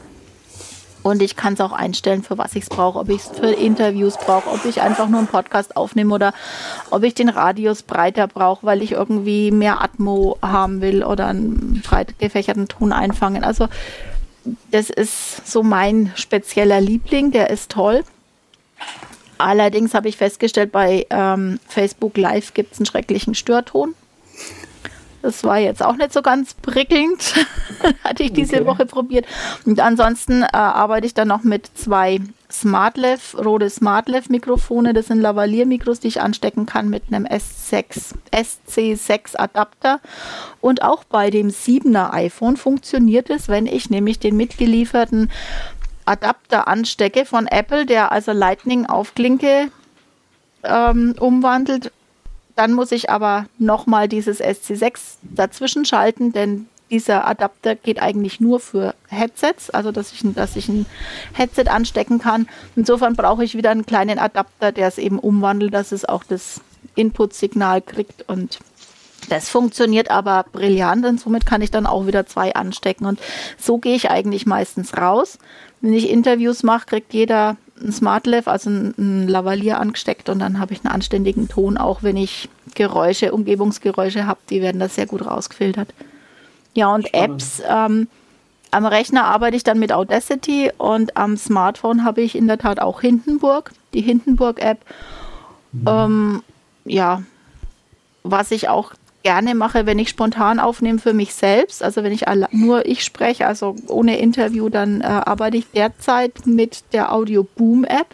[1.07, 2.99] Und ich kann es auch einstellen, für was ich es brauche.
[2.99, 6.33] Ob ich es für Interviews brauche, ob ich einfach nur einen Podcast aufnehme oder
[6.89, 11.81] ob ich den Radius breiter brauche, weil ich irgendwie mehr Atmo haben will oder einen
[11.81, 13.45] breit gefächerten Ton einfangen.
[13.45, 13.69] Also
[14.71, 18.03] das ist so mein spezieller Liebling, der ist toll.
[19.37, 23.95] Allerdings habe ich festgestellt, bei ähm, Facebook Live gibt es einen schrecklichen Störton.
[25.27, 27.35] Das war jetzt auch nicht so ganz prickelnd.
[28.05, 28.65] Hatte ich diese okay.
[28.65, 29.25] Woche probiert.
[29.65, 34.93] Und ansonsten äh, arbeite ich dann noch mit zwei SmartLev, rote SmartLev Mikrofone.
[34.93, 39.99] Das sind Lavalier-Mikros, die ich anstecken kann mit einem S6, SC6 Adapter.
[40.61, 45.29] Und auch bei dem 7er iPhone funktioniert es, wenn ich nämlich den mitgelieferten
[46.05, 49.71] Adapter anstecke von Apple, der also Lightning auf Klinke
[50.63, 51.91] ähm, umwandelt
[52.57, 58.59] dann muss ich aber nochmal dieses SC6 dazwischen schalten, denn dieser Adapter geht eigentlich nur
[58.59, 60.85] für Headsets, also dass ich, dass ich ein
[61.33, 62.47] Headset anstecken kann.
[62.75, 66.61] Insofern brauche ich wieder einen kleinen Adapter, der es eben umwandelt, dass es auch das
[66.95, 68.59] Input-Signal kriegt und
[69.29, 73.05] das funktioniert aber brillant und somit kann ich dann auch wieder zwei anstecken.
[73.05, 73.19] Und
[73.57, 75.37] so gehe ich eigentlich meistens raus.
[75.81, 80.59] Wenn ich Interviews mache, kriegt jeder ein SmartLav, also ein, ein Lavalier angesteckt und dann
[80.59, 85.05] habe ich einen anständigen Ton, auch wenn ich Geräusche, Umgebungsgeräusche habe, die werden da sehr
[85.05, 85.93] gut rausgefiltert.
[86.73, 87.41] Ja, und Spannend.
[87.41, 87.61] Apps.
[87.67, 88.07] Ähm,
[88.71, 92.79] am Rechner arbeite ich dann mit Audacity und am Smartphone habe ich in der Tat
[92.79, 94.79] auch Hindenburg, die Hindenburg-App.
[95.71, 95.85] Mhm.
[95.87, 96.43] Ähm,
[96.85, 97.23] ja,
[98.23, 98.93] was ich auch
[99.23, 103.47] gerne mache, wenn ich spontan aufnehme für mich selbst, also wenn ich nur ich spreche,
[103.47, 108.07] also ohne Interview, dann äh, arbeite ich derzeit mit der Audio Boom App.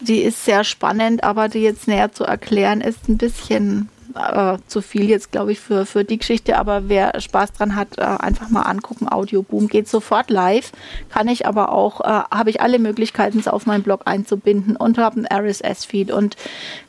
[0.00, 4.80] Die ist sehr spannend, aber die jetzt näher zu erklären ist ein bisschen äh, zu
[4.80, 6.58] viel jetzt, glaube ich, für, für die Geschichte.
[6.58, 9.08] Aber wer Spaß dran hat, äh, einfach mal angucken.
[9.08, 10.72] Audioboom geht sofort live.
[11.08, 14.98] Kann ich aber auch, äh, habe ich alle Möglichkeiten, es auf meinen Blog einzubinden und
[14.98, 16.36] habe einen RSS-Feed und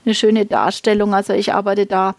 [0.05, 1.13] eine schöne Darstellung.
[1.13, 2.15] Also ich arbeite da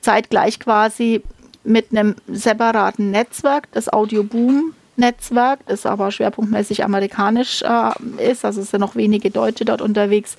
[0.00, 1.22] zeitgleich quasi
[1.64, 8.44] mit einem separaten Netzwerk, das Audioboom Netzwerk, das aber schwerpunktmäßig amerikanisch äh, ist.
[8.44, 10.36] Also es sind noch wenige Deutsche dort unterwegs.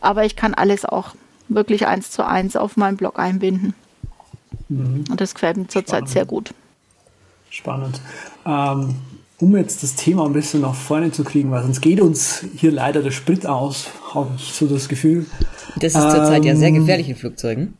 [0.00, 1.14] Aber ich kann alles auch
[1.48, 3.74] wirklich eins zu eins auf meinen Blog einbinden.
[4.68, 5.04] Mhm.
[5.10, 6.54] Und das gefällt mir zurzeit sehr gut.
[7.50, 8.00] Spannend.
[8.44, 8.96] Ähm,
[9.38, 12.72] um jetzt das Thema ein bisschen nach vorne zu kriegen, weil sonst geht uns hier
[12.72, 15.26] leider der Sprit aus, habe ich so das Gefühl.
[15.76, 17.74] Das ist zurzeit ähm, ja sehr ähm, gefährlich in Flugzeugen.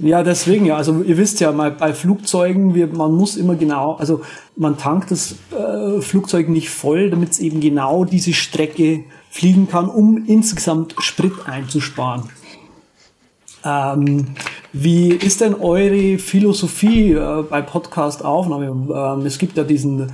[0.00, 0.76] Ja, deswegen ja.
[0.76, 4.22] Also ihr wisst ja, mal bei Flugzeugen, wir, man muss immer genau, also
[4.56, 9.88] man tankt das äh, Flugzeug nicht voll, damit es eben genau diese Strecke fliegen kann,
[9.88, 12.30] um insgesamt Sprit einzusparen.
[13.64, 14.26] Ähm,
[14.72, 18.66] wie ist denn eure Philosophie äh, bei Podcast-Aufnahme?
[18.66, 20.12] Ähm, es gibt ja diesen,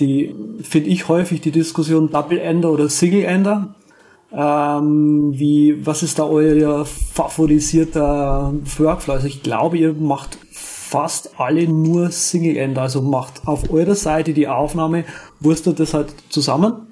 [0.00, 3.74] die finde ich häufig die Diskussion Double Ender oder Single Ender.
[4.34, 9.14] Ähm, wie, was ist da euer favorisierter Workflow?
[9.14, 14.32] Also ich glaube, ihr macht fast alle nur Single Ender, also macht auf eurer Seite
[14.32, 15.04] die Aufnahme,
[15.40, 16.86] wurstet das halt zusammen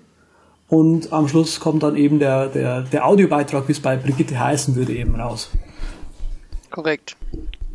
[0.68, 4.77] und am Schluss kommt dann eben der, der, der Audiobeitrag, wie es bei Brigitte heißen
[4.77, 5.51] würde, eben raus.
[6.70, 7.16] Korrekt.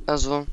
[0.06, 0.46] Also,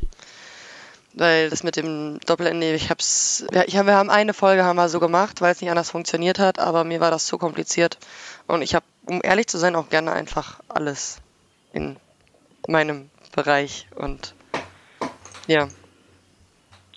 [1.14, 4.76] weil das mit dem Doppelende, ich hab's, ja, ich hab, wir haben eine Folge haben
[4.76, 7.98] wir so gemacht, weil es nicht anders funktioniert hat, aber mir war das zu kompliziert
[8.46, 11.18] und ich habe, um ehrlich zu sein, auch gerne einfach alles
[11.72, 11.96] in
[12.66, 14.34] meinem Bereich und
[15.46, 15.68] ja.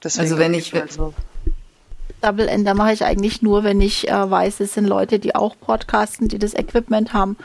[0.04, 1.14] Deswegen also wenn ich also
[2.22, 5.56] Double Ender mache ich eigentlich nur, wenn ich äh, weiß, es sind Leute, die auch
[5.60, 7.38] podcasten, die das Equipment haben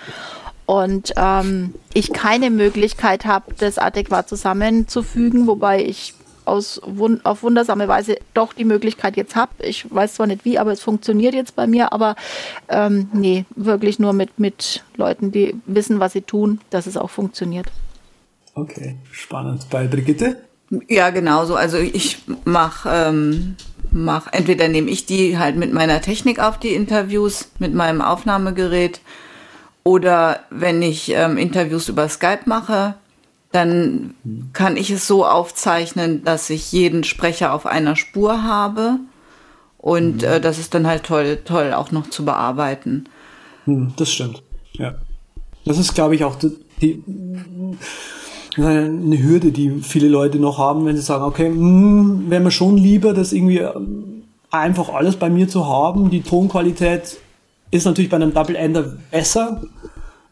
[0.71, 6.15] und ähm, ich keine Möglichkeit habe, das adäquat zusammenzufügen, wobei ich
[6.45, 9.51] aus wund auf wundersame Weise doch die Möglichkeit jetzt habe.
[9.65, 12.15] Ich weiß zwar nicht wie, aber es funktioniert jetzt bei mir, aber
[12.69, 17.11] ähm, nee, wirklich nur mit, mit Leuten, die wissen, was sie tun, dass es auch
[17.11, 17.67] funktioniert.
[18.55, 19.67] Okay, spannend.
[19.71, 20.37] Bei Brigitte?
[20.87, 21.57] Ja, genauso.
[21.57, 23.57] Also ich mache ähm,
[23.91, 29.01] mach, entweder nehme ich die halt mit meiner Technik auf die Interviews, mit meinem Aufnahmegerät,
[29.85, 32.95] oder wenn ich ähm, Interviews über Skype mache,
[33.53, 34.15] dann
[34.53, 38.99] kann ich es so aufzeichnen, dass ich jeden Sprecher auf einer Spur habe.
[39.79, 40.29] Und mhm.
[40.29, 43.05] äh, das ist dann halt toll, toll auch noch zu bearbeiten.
[43.65, 44.43] Hm, das stimmt.
[44.75, 44.95] Ja.
[45.65, 47.03] Das ist, glaube ich, auch die, die
[48.57, 52.77] eine Hürde, die viele Leute noch haben, wenn sie sagen, okay, hm, wäre mir schon
[52.77, 56.11] lieber, das irgendwie ähm, einfach alles bei mir zu haben.
[56.11, 57.19] Die Tonqualität
[57.71, 59.63] ist natürlich bei einem Double Ender besser.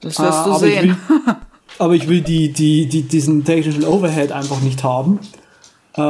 [0.01, 0.97] Das wirst du sehen.
[1.02, 1.36] Ich will,
[1.78, 5.20] aber ich will die, die, die, diesen technischen Overhead einfach nicht haben.
[5.94, 6.01] Äh,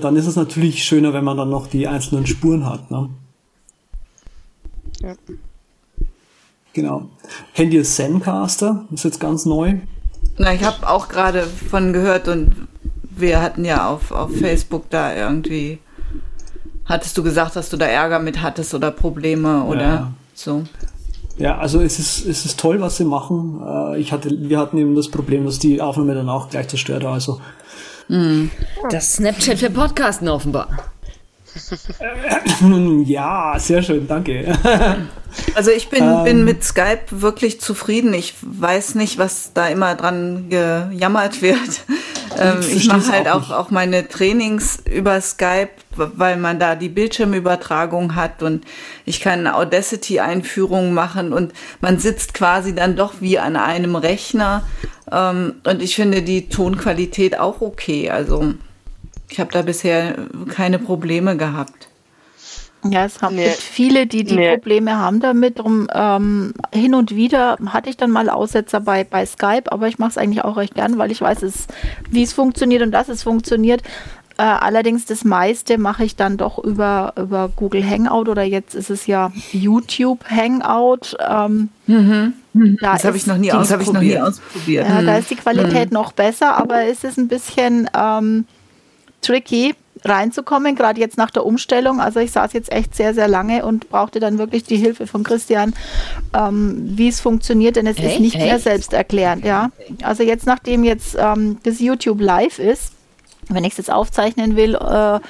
[0.00, 2.90] dann ist es natürlich schöner, wenn man dann noch die einzelnen Spuren hat.
[2.90, 3.10] Ne?
[5.00, 5.14] Ja.
[6.72, 7.08] Genau.
[7.54, 8.84] Kennt ihr Zencaster?
[8.90, 9.74] Das ist jetzt ganz neu.
[10.38, 12.54] Na, ich habe auch gerade von gehört und
[13.16, 15.78] wir hatten ja auf, auf Facebook da irgendwie,
[16.84, 20.12] hattest du gesagt, dass du da Ärger mit hattest oder Probleme oder ja.
[20.34, 20.64] So?
[21.36, 23.60] Ja, also es ist, es ist toll, was sie machen.
[23.66, 27.02] Äh, ich hatte, wir hatten eben das Problem, dass die Aufnahme dann auch gleich zerstört
[27.02, 27.14] war.
[27.14, 27.40] Also.
[28.08, 28.50] Hm.
[28.90, 30.68] Das Snapchat für Podcasten offenbar.
[33.04, 34.52] ja, sehr schön, danke.
[35.56, 38.14] Also ich bin, ähm, bin mit Skype wirklich zufrieden.
[38.14, 41.58] Ich weiß nicht, was da immer dran gejammert wird.
[42.36, 46.88] Ähm, ich mache halt auch, auch, auch meine Trainings über Skype, weil man da die
[46.88, 48.64] Bildschirmübertragung hat und
[49.04, 54.66] ich kann Audacity-Einführungen machen und man sitzt quasi dann doch wie an einem Rechner.
[55.12, 58.10] Ähm, und ich finde die Tonqualität auch okay.
[58.10, 58.54] Also
[59.34, 60.14] ich habe da bisher
[60.48, 61.88] keine Probleme gehabt.
[62.84, 63.48] Ja, es haben nee.
[63.48, 64.54] viele, die die nee.
[64.54, 65.58] Probleme haben damit.
[65.58, 69.98] Drum, ähm, hin und wieder hatte ich dann mal Aussetzer bei, bei Skype, aber ich
[69.98, 71.66] mache es eigentlich auch recht gern, weil ich weiß, es,
[72.08, 73.82] wie es funktioniert und dass es funktioniert.
[74.38, 78.90] Äh, allerdings das meiste mache ich dann doch über, über Google Hangout oder jetzt ist
[78.90, 81.16] es ja YouTube Hangout.
[81.28, 82.34] Ähm, mhm.
[82.52, 82.78] Mhm.
[82.80, 84.88] Da das habe ich noch nie, aus, ich noch nie ausprobiert.
[84.88, 85.06] Ja, mhm.
[85.06, 85.94] Da ist die Qualität mhm.
[85.94, 88.44] noch besser, aber es ist ein bisschen ähm,
[89.24, 89.74] tricky
[90.04, 92.00] reinzukommen, gerade jetzt nach der Umstellung.
[92.00, 95.22] Also ich saß jetzt echt sehr, sehr lange und brauchte dann wirklich die Hilfe von
[95.22, 95.72] Christian,
[96.34, 98.46] ähm, wie es funktioniert, denn es hey, ist nicht hey.
[98.46, 99.44] mehr selbsterklärend.
[99.44, 99.70] Ja?
[100.02, 102.92] Also jetzt, nachdem jetzt ähm, das YouTube live ist,
[103.48, 105.20] wenn ich es jetzt aufzeichnen will, äh,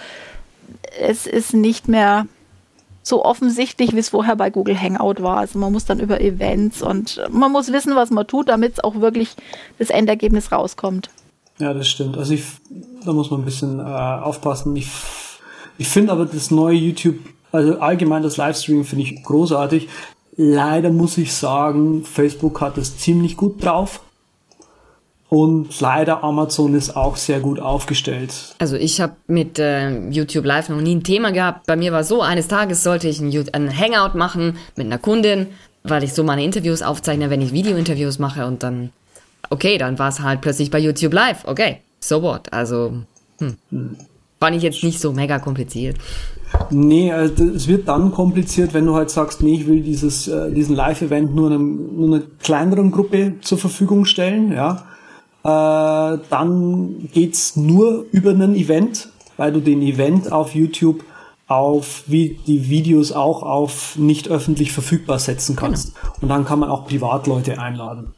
[1.01, 2.27] es ist nicht mehr
[3.03, 5.37] so offensichtlich, wie es vorher bei Google Hangout war.
[5.37, 8.85] Also man muss dann über Events und man muss wissen, was man tut, damit es
[8.85, 9.37] auch wirklich
[9.79, 11.11] das Endergebnis rauskommt.
[11.59, 12.17] Ja, das stimmt.
[12.17, 12.45] Also ich,
[13.05, 14.75] da muss man ein bisschen äh, aufpassen.
[14.77, 14.89] Ich,
[15.79, 17.17] ich finde aber das neue YouTube,
[17.53, 19.89] also allgemein das Livestreaming finde ich großartig.
[20.37, 24.01] Leider muss ich sagen, Facebook hat es ziemlich gut drauf.
[25.29, 28.55] Und leider Amazon ist auch sehr gut aufgestellt.
[28.59, 31.67] Also ich habe mit äh, YouTube Live noch nie ein Thema gehabt.
[31.67, 35.49] Bei mir war so, eines Tages sollte ich ein, ein Hangout machen mit einer Kundin,
[35.83, 38.91] weil ich so meine Interviews aufzeichne, wenn ich Videointerviews mache und dann
[39.51, 41.45] okay, dann war es halt plötzlich bei YouTube Live.
[41.45, 42.53] Okay, so what?
[42.53, 42.93] Also,
[43.39, 43.57] hm.
[44.41, 45.97] fand ich jetzt nicht so mega kompliziert.
[46.71, 50.53] Nee, also es wird dann kompliziert, wenn du halt sagst, nee, ich will dieses, äh,
[50.53, 54.85] diesen Live-Event nur, einem, nur einer kleineren Gruppe zur Verfügung stellen, ja.
[55.43, 61.05] Äh, dann geht's nur über einen Event, weil du den Event auf YouTube
[61.47, 65.95] auf wie die Videos auch auf nicht öffentlich verfügbar setzen kannst.
[65.95, 66.15] Genau.
[66.23, 68.15] Und dann kann man auch Privatleute einladen.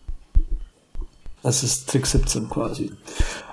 [1.43, 2.93] Das ist Trick 17 quasi.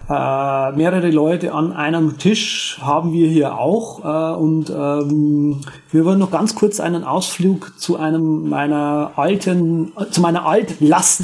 [0.09, 5.61] Äh, mehrere Leute an einem Tisch haben wir hier auch äh, und ähm,
[5.91, 11.21] wir wollen noch ganz kurz einen Ausflug zu einem meiner alten, zu meiner Altlast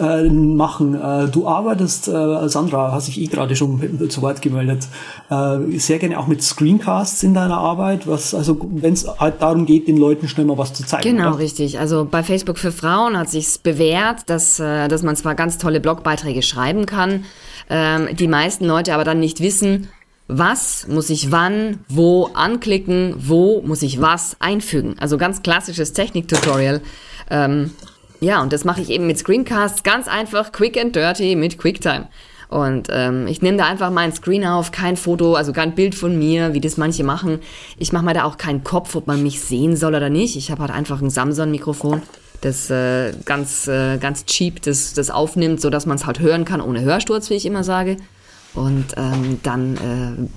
[0.00, 0.94] äh, machen.
[0.94, 4.86] Äh, du arbeitest, äh, Sandra, hast dich eh gerade schon zu Wort gemeldet,
[5.28, 9.66] äh, sehr gerne auch mit Screencasts in deiner Arbeit, was also wenn es halt darum
[9.66, 11.16] geht, den Leuten schnell mal was zu zeigen.
[11.16, 11.38] Genau, oder?
[11.40, 11.80] richtig.
[11.80, 15.80] Also bei Facebook für Frauen hat sich's bewährt, dass, äh, dass man zwar ganz tolle
[15.80, 17.24] Blogbeiträge schreiben kann,
[17.70, 19.88] ähm, die meisten Leute aber dann nicht wissen,
[20.28, 24.96] was muss ich wann, wo anklicken, wo muss ich was einfügen.
[24.98, 26.80] Also ganz klassisches Technik-Tutorial.
[27.30, 27.70] Ähm,
[28.20, 32.08] ja, und das mache ich eben mit Screencasts ganz einfach, quick and dirty mit QuickTime.
[32.48, 36.16] Und ähm, ich nehme da einfach meinen Screen auf, kein Foto, also kein Bild von
[36.16, 37.40] mir, wie das manche machen.
[37.76, 40.36] Ich mache mir da auch keinen Kopf, ob man mich sehen soll oder nicht.
[40.36, 42.02] Ich habe halt einfach ein Samsung-Mikrofon,
[42.46, 46.60] das äh, ganz, äh, ganz cheap das, das aufnimmt, sodass man es halt hören kann,
[46.60, 47.96] ohne Hörsturz, wie ich immer sage.
[48.54, 50.28] Und ähm, dann äh,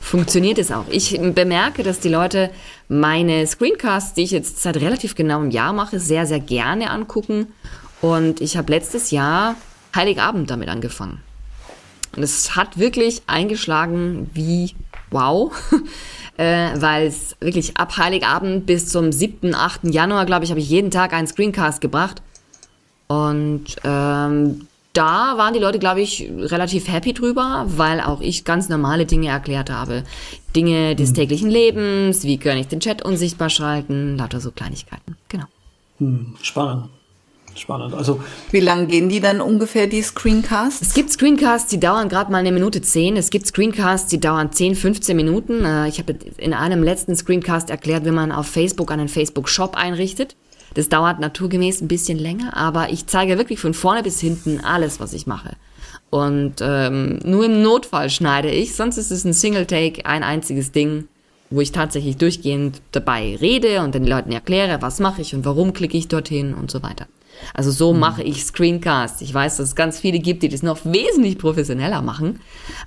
[0.00, 0.86] funktioniert es auch.
[0.88, 2.50] Ich bemerke, dass die Leute
[2.88, 7.48] meine Screencasts, die ich jetzt seit relativ genau einem Jahr mache, sehr, sehr gerne angucken.
[8.00, 9.56] Und ich habe letztes Jahr
[9.94, 11.20] Heiligabend damit angefangen.
[12.16, 14.74] Und es hat wirklich eingeschlagen wie
[15.10, 15.52] wow,
[16.38, 19.92] äh, weil es wirklich ab Heiligabend bis zum 7., 8.
[19.92, 22.22] Januar, glaube ich, habe ich jeden Tag einen Screencast gebracht.
[23.08, 28.68] Und ähm, da waren die Leute, glaube ich, relativ happy drüber, weil auch ich ganz
[28.68, 30.04] normale Dinge erklärt habe.
[30.54, 31.14] Dinge des hm.
[31.16, 35.16] täglichen Lebens, wie kann ich den Chat unsichtbar schalten, lauter so Kleinigkeiten.
[35.28, 35.44] Genau.
[35.98, 36.88] Hm, spannend.
[37.58, 37.94] Spannend.
[37.94, 38.20] Also
[38.50, 40.80] wie lange gehen die dann ungefähr die Screencasts?
[40.80, 43.16] Es gibt Screencasts, die dauern gerade mal eine Minute zehn.
[43.16, 45.64] Es gibt Screencasts, die dauern 10, 15 Minuten.
[45.64, 49.76] Äh, ich habe in einem letzten Screencast erklärt, wie man auf Facebook einen Facebook Shop
[49.76, 50.36] einrichtet.
[50.74, 55.00] Das dauert naturgemäß ein bisschen länger, aber ich zeige wirklich von vorne bis hinten alles,
[55.00, 55.56] was ich mache.
[56.10, 60.72] Und ähm, nur im Notfall schneide ich, sonst ist es ein Single Take, ein einziges
[60.72, 61.08] Ding,
[61.50, 65.72] wo ich tatsächlich durchgehend dabei rede und den Leuten erkläre, was mache ich und warum
[65.72, 67.06] klicke ich dorthin und so weiter.
[67.54, 68.00] Also so mhm.
[68.00, 69.22] mache ich Screencast.
[69.22, 72.40] Ich weiß, dass es ganz viele gibt, die das noch wesentlich professioneller machen,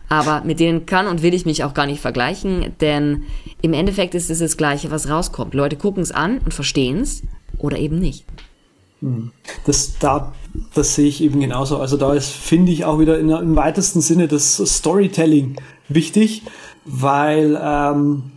[0.10, 3.24] aber mit denen kann und will ich mich auch gar nicht vergleichen, denn
[3.62, 5.54] im Endeffekt ist es das Gleiche, was rauskommt.
[5.54, 7.24] Leute gucken es an und verstehen es,
[7.58, 8.26] oder eben nicht.
[9.02, 9.32] Hm.
[9.66, 10.34] Das, da,
[10.74, 11.78] das sehe ich eben genauso.
[11.78, 15.56] Also da ist, finde ich, auch wieder in, im weitesten Sinne das Storytelling
[15.90, 16.44] wichtig,
[16.86, 18.32] weil ähm,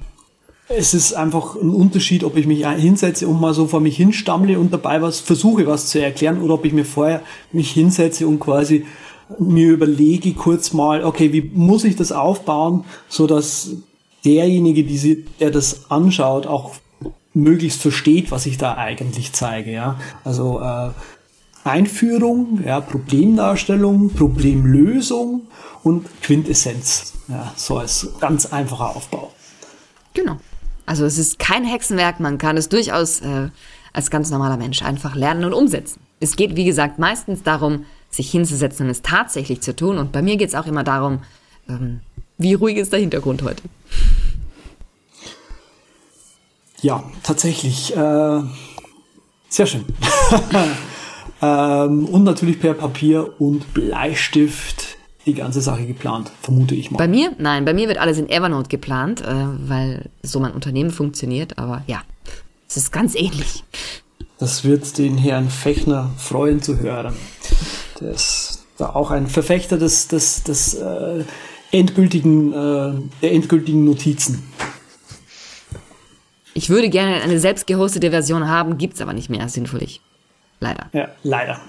[0.69, 4.59] es ist einfach ein Unterschied, ob ich mich hinsetze und mal so vor mich hinstammle
[4.59, 7.23] und dabei was versuche, was zu erklären, oder ob ich mir vorher
[7.53, 8.87] mich hinsetze und quasi
[9.39, 13.71] mir überlege kurz mal, okay, wie muss ich das aufbauen, so dass
[14.25, 16.73] derjenige, die der das anschaut, auch
[17.35, 19.71] möglichst versteht, was ich da eigentlich zeige.
[19.71, 19.99] Ja?
[20.25, 20.91] Also äh,
[21.65, 25.43] Einführung, ja, Problemdarstellung, Problemlösung
[25.83, 27.15] und Quintessenz.
[27.29, 29.33] Ja, so als ganz einfacher Aufbau.
[30.13, 30.37] Genau.
[30.87, 33.49] Also es ist kein Hexenwerk, man kann es durchaus äh,
[33.93, 36.01] als ganz normaler Mensch einfach lernen und umsetzen.
[36.21, 39.99] Es geht, wie gesagt, meistens darum, sich hinzusetzen und es tatsächlich zu tun.
[39.99, 41.21] Und bei mir geht es auch immer darum,
[41.69, 42.01] ähm,
[42.39, 43.63] wie ruhig ist der Hintergrund heute.
[46.81, 47.97] Ja, tatsächlich.
[47.97, 48.43] Äh,
[49.49, 49.85] sehr schön.
[51.43, 54.94] ähm, und natürlich per Papier und Bleistift
[55.27, 56.99] die ganze Sache geplant, vermute ich mal.
[56.99, 57.33] Bei mir?
[57.39, 61.59] Nein, bei mir wird alles in Evernote geplant, äh, weil so mein Unternehmen funktioniert.
[61.59, 62.03] Aber ja,
[62.69, 63.65] es ist ganz ähnlich.
[64.39, 67.15] Das wird den Herrn Fechner freuen zu hören.
[68.01, 71.25] Der ist da auch ein Verfechter des, des, des äh,
[71.71, 72.93] endgültigen, äh,
[73.23, 74.43] der endgültigen Notizen.
[76.53, 80.01] Ich würde gerne eine selbst gehostete Version haben, gibt es aber nicht mehr, sinnvollig.
[80.61, 80.89] Leider.
[80.93, 81.61] Ja, leider.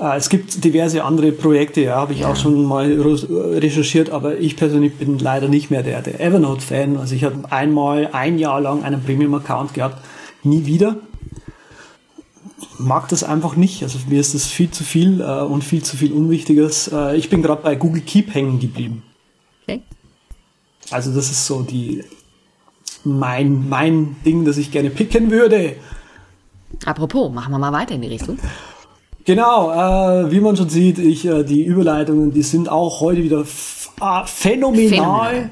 [0.00, 2.30] Äh, es gibt diverse andere Projekte, ja, habe ich ja.
[2.30, 6.96] auch schon mal recherchiert, aber ich persönlich bin leider nicht mehr der, der Evernote-Fan.
[6.96, 10.04] Also ich habe einmal ein Jahr lang einen Premium-Account gehabt,
[10.42, 10.96] nie wieder.
[12.78, 13.82] Mag das einfach nicht.
[13.82, 16.88] Also mir ist das viel zu viel äh, und viel zu viel Unwichtiges.
[16.92, 19.02] Äh, ich bin gerade bei Google Keep hängen geblieben.
[19.62, 19.82] Okay.
[20.90, 22.02] Also das ist so die
[23.04, 25.76] mein, mein Ding, das ich gerne picken würde.
[26.84, 28.38] Apropos, machen wir mal weiter in die Richtung.
[29.24, 33.40] Genau, äh, wie man schon sieht, ich, äh, die Überleitungen, die sind auch heute wieder
[33.40, 34.88] äh, phänomenal.
[34.88, 35.50] phänomenal.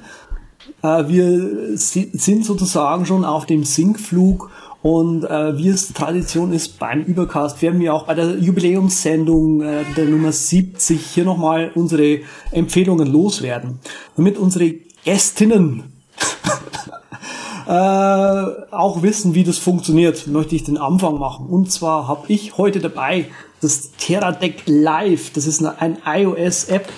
[0.82, 4.50] Äh, wir sind sozusagen schon auf dem Sinkflug
[4.82, 9.84] und äh, wie es Tradition ist beim Übercast, werden wir auch bei der Jubiläumssendung äh,
[9.96, 12.18] der Nummer 70 hier nochmal unsere
[12.50, 13.78] Empfehlungen loswerden.
[14.16, 14.74] Damit unsere
[15.04, 15.84] Gästinnen
[17.66, 21.46] äh, auch wissen, wie das funktioniert, möchte ich den Anfang machen.
[21.46, 23.26] Und zwar habe ich heute dabei
[23.62, 25.32] das TerraDeck Live.
[25.32, 26.88] Das ist eine, ein iOS-App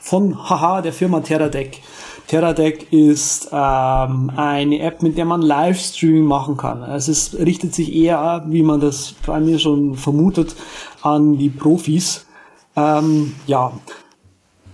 [0.00, 1.82] von Haha, der Firma TerraDeck.
[2.28, 6.82] TerraDeck ist ähm, eine App, mit der man Livestreaming machen kann.
[6.82, 10.56] Also es richtet sich eher, wie man das bei mir schon vermutet,
[11.02, 12.26] an die Profis.
[12.74, 13.72] Ähm, ja,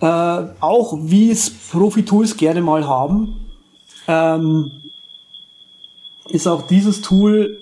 [0.01, 3.37] äh, auch wie es Profi-Tools gerne mal haben.
[4.09, 4.71] Ähm,
[6.29, 7.59] ist auch dieses Tool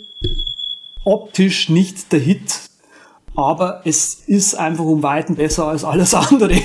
[1.05, 2.70] optisch nicht der Hit,
[3.37, 6.61] aber es ist einfach um Weiten besser als alles andere.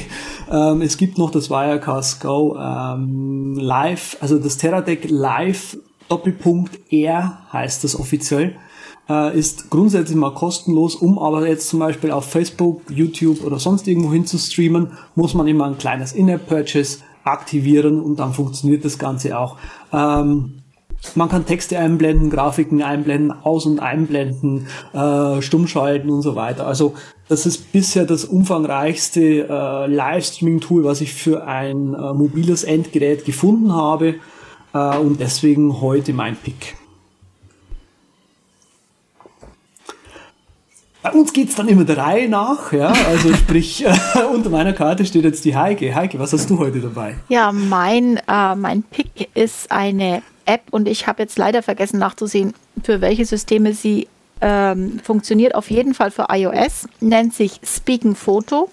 [0.52, 5.78] Ähm, es gibt noch das Wirecast Go ähm, Live, also das TerraDeck Live
[6.08, 8.56] Doppelpunkt R heißt das offiziell,
[9.10, 13.88] äh, ist grundsätzlich mal kostenlos, um aber jetzt zum Beispiel auf Facebook, YouTube oder sonst
[13.88, 19.00] irgendwo hin zu streamen, muss man immer ein kleines In-App-Purchase aktivieren und dann funktioniert das
[19.00, 19.58] Ganze auch.
[19.92, 20.62] Ähm,
[21.16, 26.66] Man kann Texte einblenden, Grafiken einblenden, aus- und einblenden, äh, stummschalten und so weiter.
[26.66, 26.96] Also
[27.28, 33.74] das ist bisher das umfangreichste äh, Livestreaming-Tool, was ich für ein äh, mobiles Endgerät gefunden
[33.74, 34.16] habe
[34.74, 36.76] und deswegen heute mein Pick.
[41.06, 42.92] Bei uns geht's dann immer der Reihe nach, ja.
[43.08, 43.86] Also sprich,
[44.34, 45.94] unter meiner Karte steht jetzt die Heike.
[45.94, 47.14] Heike, was hast du heute dabei?
[47.30, 52.54] Ja, mein, äh, mein Pick ist eine App und ich habe jetzt leider vergessen nachzusehen,
[52.84, 54.08] für welche Systeme sie
[54.42, 55.56] ähm, funktioniert.
[55.56, 58.70] Auf jeden Fall für iOS, nennt sich Speaking Photo.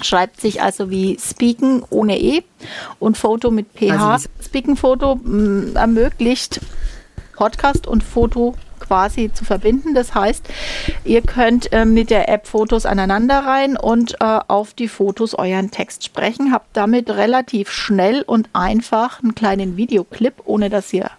[0.00, 2.42] Schreibt sich also wie Speaken ohne E
[2.98, 4.12] und Foto mit PH.
[4.14, 6.60] Also Speaking Photo mh, ermöglicht
[7.36, 8.54] Podcast und Foto
[8.92, 9.94] quasi zu verbinden.
[9.94, 10.46] Das heißt,
[11.06, 15.70] ihr könnt äh, mit der App Fotos aneinander rein und äh, auf die Fotos euren
[15.70, 16.52] Text sprechen.
[16.52, 21.10] Habt damit relativ schnell und einfach einen kleinen Videoclip, ohne dass ihr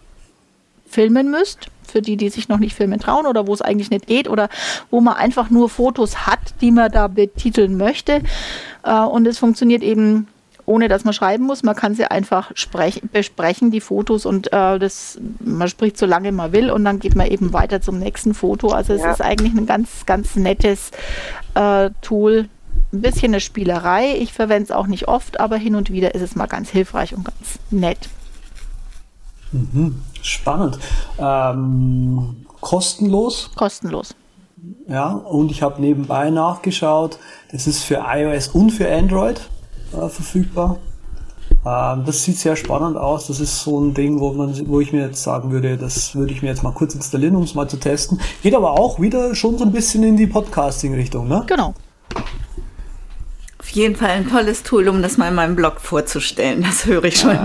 [0.87, 1.69] filmen müsst.
[1.87, 4.49] Für die, die sich noch nicht filmen trauen oder wo es eigentlich nicht geht oder
[4.91, 8.21] wo man einfach nur Fotos hat, die man da betiteln möchte.
[8.83, 10.27] Äh, und es funktioniert eben
[10.65, 11.63] ohne dass man schreiben muss.
[11.63, 16.31] Man kann sie einfach sprech, besprechen, die Fotos, und äh, das, man spricht so lange
[16.31, 18.69] man will und dann geht man eben weiter zum nächsten Foto.
[18.69, 19.11] Also es Ja.
[19.11, 20.91] ist eigentlich ein ganz, ganz nettes
[21.55, 22.47] äh, Tool.
[22.91, 24.15] Ein bisschen eine Spielerei.
[24.17, 27.15] Ich verwende es auch nicht oft, aber hin und wieder ist es mal ganz hilfreich
[27.15, 28.09] und ganz nett.
[30.21, 30.79] Spannend.
[31.19, 34.15] Ähm, kostenlos, Kostenlos.
[34.87, 35.09] ja.
[35.11, 37.19] Und ich habe nebenbei nachgeschaut.
[37.51, 39.41] Das ist für iOS und für Android
[39.93, 40.77] äh, verfügbar.
[41.65, 43.27] Ähm, das sieht sehr spannend aus.
[43.27, 46.33] Das ist so ein Ding, wo man, wo ich mir jetzt sagen würde, das würde
[46.33, 48.19] ich mir jetzt mal kurz installieren, um es mal zu testen.
[48.41, 51.43] Geht aber auch wieder schon so ein bisschen in die Podcasting-Richtung, ne?
[51.47, 51.73] Genau.
[53.59, 56.63] Auf jeden Fall ein tolles Tool, um das mal in meinem Blog vorzustellen.
[56.63, 57.37] Das höre ich schon.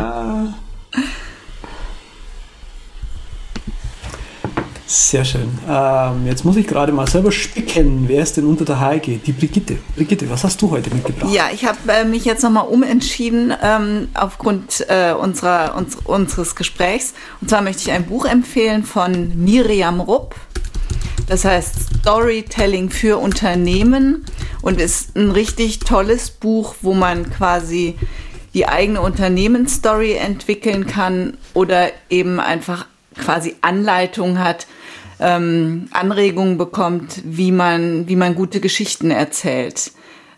[4.90, 5.50] Sehr schön.
[5.68, 8.08] Ähm, jetzt muss ich gerade mal selber spicken.
[8.08, 9.18] Wer ist denn unter der Heike?
[9.18, 9.76] Die Brigitte.
[9.94, 11.30] Brigitte, was hast du heute mitgebracht?
[11.30, 17.12] Ja, ich habe äh, mich jetzt nochmal umentschieden ähm, aufgrund äh, unserer, uns, unseres Gesprächs.
[17.42, 20.34] Und zwar möchte ich ein Buch empfehlen von Miriam Rupp.
[21.26, 24.24] Das heißt Storytelling für Unternehmen
[24.62, 27.98] und ist ein richtig tolles Buch, wo man quasi
[28.54, 32.86] die eigene Unternehmensstory entwickeln kann oder eben einfach
[33.18, 34.66] quasi Anleitung hat,
[35.20, 39.92] ähm, Anregungen bekommt, wie man, wie man gute Geschichten erzählt.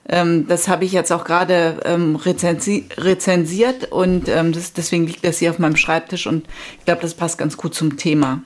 [0.08, 5.24] Ähm, das habe ich jetzt auch gerade ähm, rezensi rezensiert und ähm, das, deswegen liegt
[5.24, 6.46] das hier auf meinem Schreibtisch und
[6.78, 8.42] ich glaube, das passt ganz gut zum Thema.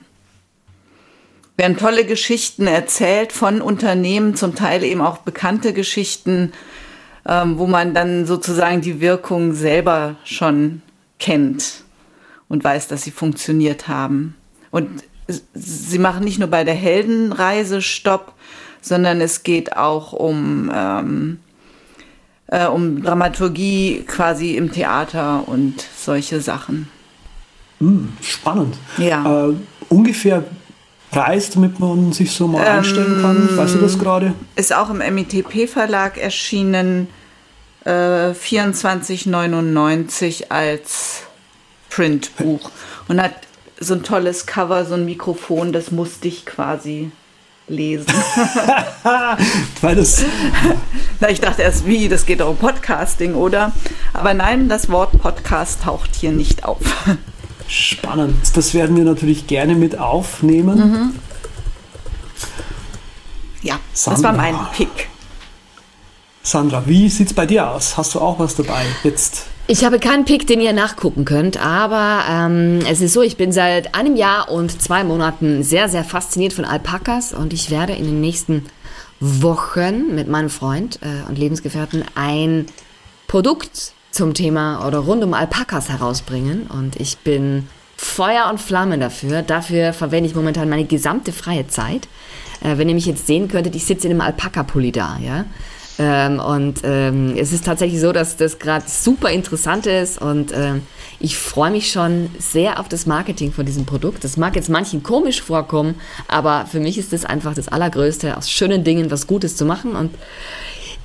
[1.57, 6.51] Werden tolle Geschichten erzählt von Unternehmen, zum Teil eben auch bekannte Geschichten,
[7.25, 10.81] ähm, wo man dann sozusagen die Wirkung selber schon
[11.17, 11.84] kennt
[12.47, 14.35] und weiß, dass sie funktioniert haben.
[14.71, 15.03] Und
[15.53, 18.33] sie machen nicht nur bei der Heldenreise Stopp,
[18.81, 21.39] sondern es geht auch um, ähm,
[22.47, 26.87] äh, um Dramaturgie quasi im Theater und solche Sachen.
[28.21, 28.77] Spannend.
[28.97, 29.49] Ja.
[29.49, 29.53] Äh,
[29.89, 30.43] ungefähr
[31.11, 33.57] Preis, damit man sich so mal einstellen kann.
[33.57, 34.33] Weißt du das gerade?
[34.55, 37.07] Ist auch im MITP-Verlag erschienen,
[37.85, 41.23] äh, 24,99 als
[41.95, 42.71] Printbuch.
[43.07, 43.33] Und hat
[43.79, 47.11] so ein tolles Cover, so ein Mikrofon, das musste ich quasi
[47.67, 48.07] lesen.
[49.81, 50.23] Weil das,
[51.19, 53.71] Na, ich dachte erst, wie, das geht doch um Podcasting, oder?
[54.13, 56.79] Aber nein, das Wort Podcast taucht hier nicht auf.
[57.67, 58.35] spannend.
[58.55, 60.77] Das werden wir natürlich gerne mit aufnehmen.
[60.77, 61.15] Mhm.
[63.61, 64.41] Ja, das war Sandra.
[64.41, 65.09] mein Pick.
[66.43, 67.97] Sandra, wie sieht's bei dir aus?
[67.97, 68.85] Hast du auch was dabei?
[69.03, 69.47] Jetzt.
[69.67, 73.51] Ich habe keinen Pick, den ihr nachgucken könnt, aber ähm, es ist so, ich bin
[73.51, 78.03] seit einem Jahr und zwei Monaten sehr, sehr fasziniert von Alpakas und ich werde in
[78.03, 78.67] den nächsten
[79.19, 82.67] Wochen mit meinem Freund äh, und Lebensgefährten ein
[83.27, 87.67] Produkt zum Thema oder rund um Alpakas herausbringen und ich bin
[87.97, 89.41] Feuer und Flamme dafür.
[89.41, 92.07] Dafür verwende ich momentan meine gesamte freie Zeit.
[92.61, 95.45] Äh, wenn ihr mich jetzt sehen könntet, ich sitze in einem Alpaka-Pulli da, ja.
[95.97, 100.81] Ähm, und ähm, es ist tatsächlich so, dass das gerade super interessant ist und ähm,
[101.19, 104.23] ich freue mich schon sehr auf das Marketing von diesem Produkt.
[104.25, 105.95] Das mag jetzt manchen komisch vorkommen,
[106.27, 109.95] aber für mich ist das einfach das Allergrößte, aus schönen Dingen was Gutes zu machen
[109.95, 110.13] und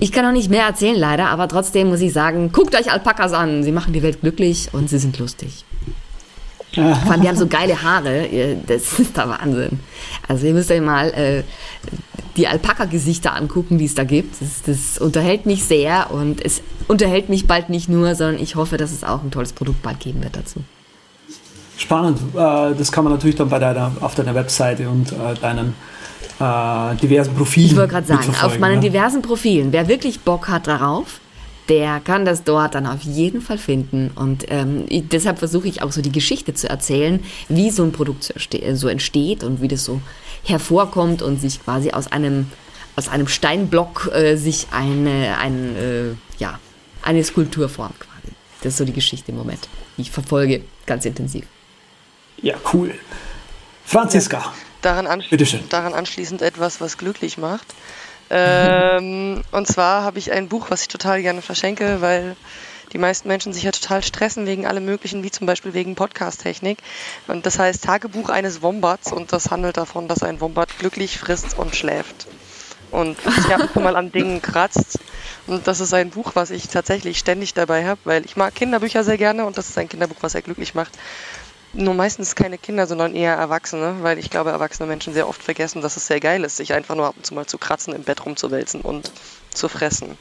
[0.03, 3.33] ich kann auch nicht mehr erzählen leider, aber trotzdem muss ich sagen, guckt euch Alpakas
[3.35, 3.63] an.
[3.63, 5.65] Sie machen die Welt glücklich und sie sind lustig.
[6.73, 8.57] Vor allem, die haben so geile Haare.
[8.67, 9.81] Das ist der Wahnsinn.
[10.27, 11.43] Also ihr müsst euch mal äh,
[12.37, 14.41] die Alpaka-Gesichter angucken, die es da gibt.
[14.41, 18.77] Das, das unterhält mich sehr und es unterhält mich bald nicht nur, sondern ich hoffe,
[18.77, 20.61] dass es auch ein tolles Produkt bald geben wird dazu.
[21.77, 22.19] Spannend.
[22.35, 25.75] Äh, das kann man natürlich dann bei deiner, auf deiner Webseite und äh, deinen
[26.39, 27.71] äh, diversen Profilen.
[27.71, 28.91] Ich wollte gerade sagen, auf meinen ne?
[28.91, 31.21] diversen Profilen, wer wirklich Bock hat darauf,
[31.71, 34.11] der kann das dort dann auf jeden Fall finden.
[34.15, 38.35] Und ähm, deshalb versuche ich auch so die Geschichte zu erzählen, wie so ein Produkt
[38.75, 40.01] so entsteht und wie das so
[40.45, 42.51] hervorkommt und sich quasi aus einem,
[42.97, 46.59] aus einem Steinblock äh, sich eine, ein, äh, ja,
[47.03, 48.35] eine Skulptur formt quasi.
[48.63, 51.45] Das ist so die Geschichte im Moment, die ich verfolge ganz intensiv.
[52.43, 52.95] Ja, cool.
[53.85, 54.39] Franziska.
[54.39, 55.37] Ja, daran, anschli
[55.69, 57.67] daran anschließend etwas, was glücklich macht.
[58.31, 62.37] Ähm, und zwar habe ich ein Buch, was ich total gerne verschenke, weil
[62.93, 66.79] die meisten Menschen sich ja total stressen wegen allem Möglichen, wie zum Beispiel wegen Podcast-Technik.
[67.27, 71.59] Und das heißt Tagebuch eines Wombats und das handelt davon, dass ein Wombat glücklich frisst
[71.59, 72.27] und schläft.
[72.91, 74.99] Und ich habe schon mal an Dingen kratzt.
[75.47, 79.05] Und das ist ein Buch, was ich tatsächlich ständig dabei habe, weil ich mag Kinderbücher
[79.05, 80.93] sehr gerne und das ist ein Kinderbuch, was sehr glücklich macht
[81.73, 85.83] nur meistens keine Kinder, sondern eher Erwachsene, weil ich glaube, erwachsene Menschen sehr oft vergessen,
[85.83, 88.03] dass es sehr geil ist, sich einfach nur ab und zu mal zu kratzen, im
[88.03, 89.11] Bett rumzuwälzen und
[89.55, 90.19] zu fressen.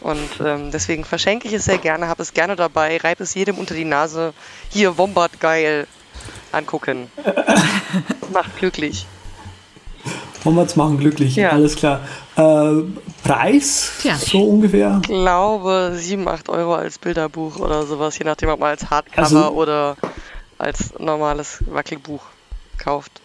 [0.00, 3.58] Und ähm, deswegen verschenke ich es sehr gerne, habe es gerne dabei, reibe es jedem
[3.58, 4.32] unter die Nase.
[4.70, 5.86] Hier, Wombat geil,
[6.52, 7.10] angucken.
[8.32, 9.06] Macht glücklich.
[10.44, 11.50] Wombats machen glücklich, ja.
[11.50, 12.00] alles klar.
[12.36, 12.84] Äh,
[13.24, 14.16] Preis, Tja.
[14.16, 15.00] so ungefähr?
[15.02, 19.22] Ich glaube 7, 8 Euro als Bilderbuch oder sowas, je nachdem, ob man als Hardcover
[19.22, 19.96] also, oder
[20.56, 22.22] als normales Wackelbuch
[22.78, 23.20] kauft.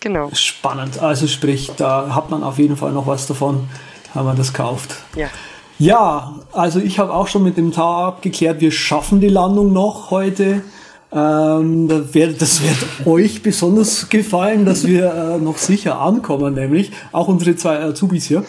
[0.00, 0.30] Genau.
[0.34, 1.00] Spannend.
[1.00, 3.68] Also sprich, da hat man auf jeden Fall noch was davon,
[4.14, 4.94] wenn man das kauft.
[5.16, 5.28] Ja.
[5.78, 10.10] Ja, also ich habe auch schon mit dem Tag abgeklärt, wir schaffen die Landung noch
[10.10, 10.62] heute.
[11.12, 12.36] Ähm, das wird,
[13.06, 18.42] euch besonders gefallen, dass wir äh, noch sicher ankommen, nämlich auch unsere zwei Azubis hier.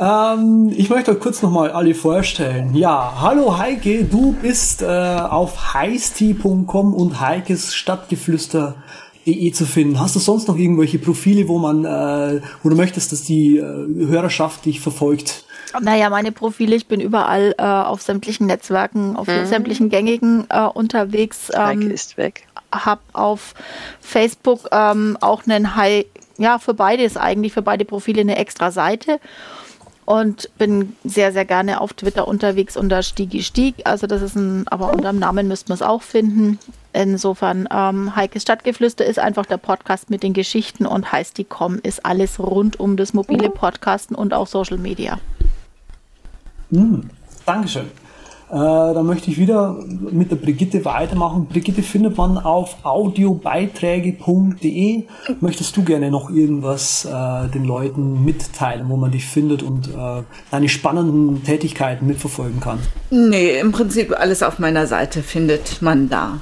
[0.00, 2.74] Ähm, ich möchte euch kurz nochmal alle vorstellen.
[2.76, 10.00] Ja, hallo Heike, du bist äh, auf heisti.com und Heikes Stadtgeflüster.de zu finden.
[10.00, 13.62] Hast du sonst noch irgendwelche Profile, wo man, äh, wo du möchtest, dass die äh,
[13.62, 15.44] Hörerschaft dich verfolgt?
[15.80, 19.46] Naja, meine Profile, ich bin überall äh, auf sämtlichen Netzwerken, auf mhm.
[19.46, 21.50] sämtlichen gängigen äh, unterwegs.
[21.54, 22.46] Ähm, ist weg.
[22.72, 23.54] Hab auf
[24.00, 29.20] Facebook ähm, auch einen High, ja, für beides eigentlich, für beide Profile eine extra Seite.
[30.04, 33.74] Und bin sehr, sehr gerne auf Twitter unterwegs unter Stiegi Stieg.
[33.84, 36.58] Also das ist ein, aber unter dem Namen müssten wir es auch finden.
[36.94, 41.78] Insofern, ähm, Heikes Stadtgeflüster ist einfach der Podcast mit den Geschichten und heißt die Com
[41.82, 45.18] ist alles rund um das mobile Podcasten und auch Social Media.
[46.70, 47.08] Hm,
[47.46, 47.86] Dankeschön.
[48.50, 49.76] Äh, dann möchte ich wieder
[50.10, 51.44] mit der Brigitte weitermachen.
[51.46, 55.04] Brigitte findet man auf audiobeiträge.de.
[55.40, 60.22] Möchtest du gerne noch irgendwas äh, den Leuten mitteilen, wo man dich findet und äh,
[60.50, 62.78] deine spannenden Tätigkeiten mitverfolgen kann?
[63.10, 66.40] Nee, im Prinzip alles auf meiner Seite findet man da.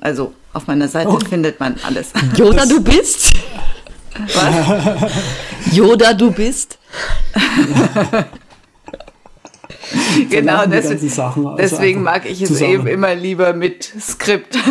[0.00, 1.20] Also auf meiner Seite oh.
[1.20, 2.12] findet man alles.
[2.36, 3.32] Yoda, du bist?
[4.34, 5.12] Was?
[5.72, 6.80] Yoda, du bist?
[10.30, 12.72] genau, deswegen, Sachen, deswegen mag ich es zusammen.
[12.72, 14.58] eben immer lieber mit Skript.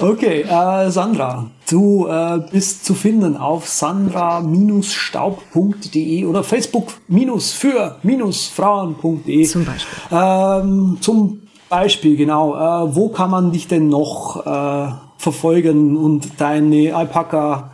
[0.00, 9.44] okay, äh, Sandra, du äh, bist zu finden auf sandra-staub.de oder Facebook-für-frauen.de.
[9.44, 9.98] Zum Beispiel.
[10.10, 12.54] Ähm, zum Beispiel, genau.
[12.54, 14.88] Äh, wo kann man dich denn noch äh,
[15.18, 17.70] verfolgen und deine Alpaka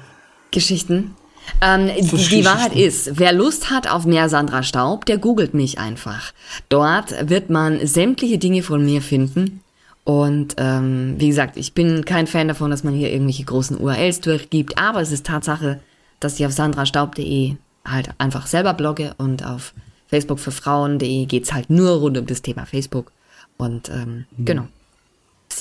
[0.51, 1.15] Geschichten?
[1.61, 5.79] Ähm, die, die Wahrheit ist, wer Lust hat auf mehr Sandra Staub, der googelt mich
[5.79, 6.33] einfach.
[6.69, 9.61] Dort wird man sämtliche Dinge von mir finden.
[10.05, 14.21] Und ähm, wie gesagt, ich bin kein Fan davon, dass man hier irgendwelche großen URLs
[14.21, 15.81] durchgibt, aber es ist Tatsache,
[16.19, 17.55] dass ich auf sandrastaub.de
[17.85, 19.75] halt einfach selber blogge und auf
[20.09, 23.13] Facebook für Frauen.de geht's halt nur rund um das Thema Facebook.
[23.57, 24.45] Und ähm, mhm.
[24.45, 24.69] genau.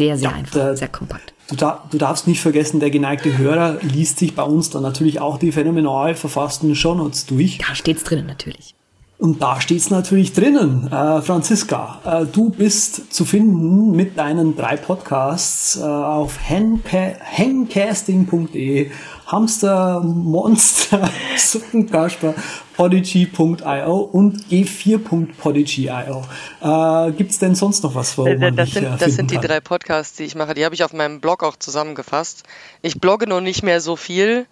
[0.01, 1.31] Sehr, sehr ja, einfach, der, sehr kompakt.
[1.47, 5.21] Du, da, du, darfst nicht vergessen, der geneigte Hörer liest sich bei uns dann natürlich
[5.21, 7.59] auch die phänomenal verfassten Shownotes durch.
[7.59, 8.73] Da steht's drinnen natürlich.
[9.19, 10.91] Und da steht's natürlich drinnen.
[10.91, 18.89] Äh, Franziska, äh, du bist zu finden mit deinen drei Podcasts äh, auf hangcasting.de,
[19.31, 22.33] Hamster, Monster, Suppenkasper,
[22.75, 26.25] Podigy.io und g4.podigy.io.
[26.61, 29.35] Äh, Gibt es denn sonst noch was, wo äh, Das, sind, äh, das sind die
[29.35, 29.45] kann?
[29.45, 30.53] drei Podcasts, die ich mache.
[30.53, 32.43] Die habe ich auf meinem Blog auch zusammengefasst.
[32.81, 34.47] Ich blogge noch nicht mehr so viel,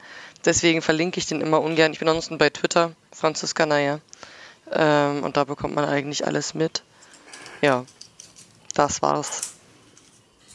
[0.46, 1.92] deswegen verlinke ich den immer ungern.
[1.92, 4.00] Ich bin ansonsten bei Twitter, Franziska Naja.
[4.72, 6.84] Ähm, und da bekommt man eigentlich alles mit.
[7.62, 7.84] Ja,
[8.76, 9.56] das war's.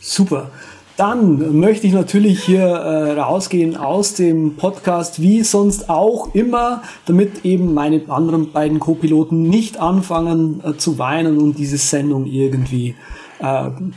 [0.01, 0.51] Super.
[0.97, 7.45] Dann möchte ich natürlich hier äh, rausgehen aus dem Podcast, wie sonst auch immer, damit
[7.45, 13.24] eben meine anderen beiden Co-Piloten nicht anfangen äh, zu weinen und diese Sendung irgendwie äh,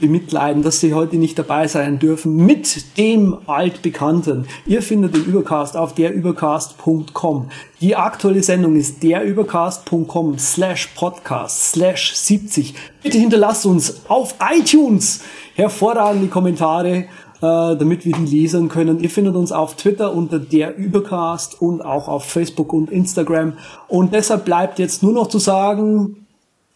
[0.01, 4.47] bemitleiden, dass sie heute nicht dabei sein dürfen mit dem Altbekannten.
[4.65, 7.49] Ihr findet den Übercast auf derübercast.com.
[7.79, 12.73] Die aktuelle Sendung ist derübercast.com slash podcast slash 70.
[13.03, 15.21] Bitte hinterlasst uns auf iTunes
[15.55, 17.05] hervorragende Kommentare, äh,
[17.41, 18.99] damit wir die lesen können.
[18.99, 23.53] Ihr findet uns auf Twitter unter der Übercast und auch auf Facebook und Instagram.
[23.87, 26.26] Und deshalb bleibt jetzt nur noch zu sagen,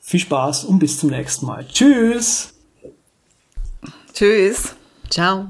[0.01, 1.65] viel Spaß und bis zum nächsten Mal.
[1.67, 2.53] Tschüss!
[4.13, 4.75] Tschüss.
[5.09, 5.47] Ciao.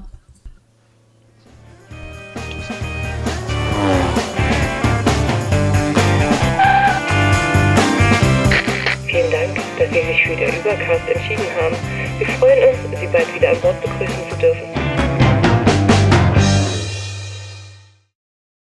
[9.08, 11.76] Vielen Dank, dass Sie sich für den Übercast entschieden haben.
[12.20, 14.71] Wir freuen uns, Sie bald wieder an Bord begrüßen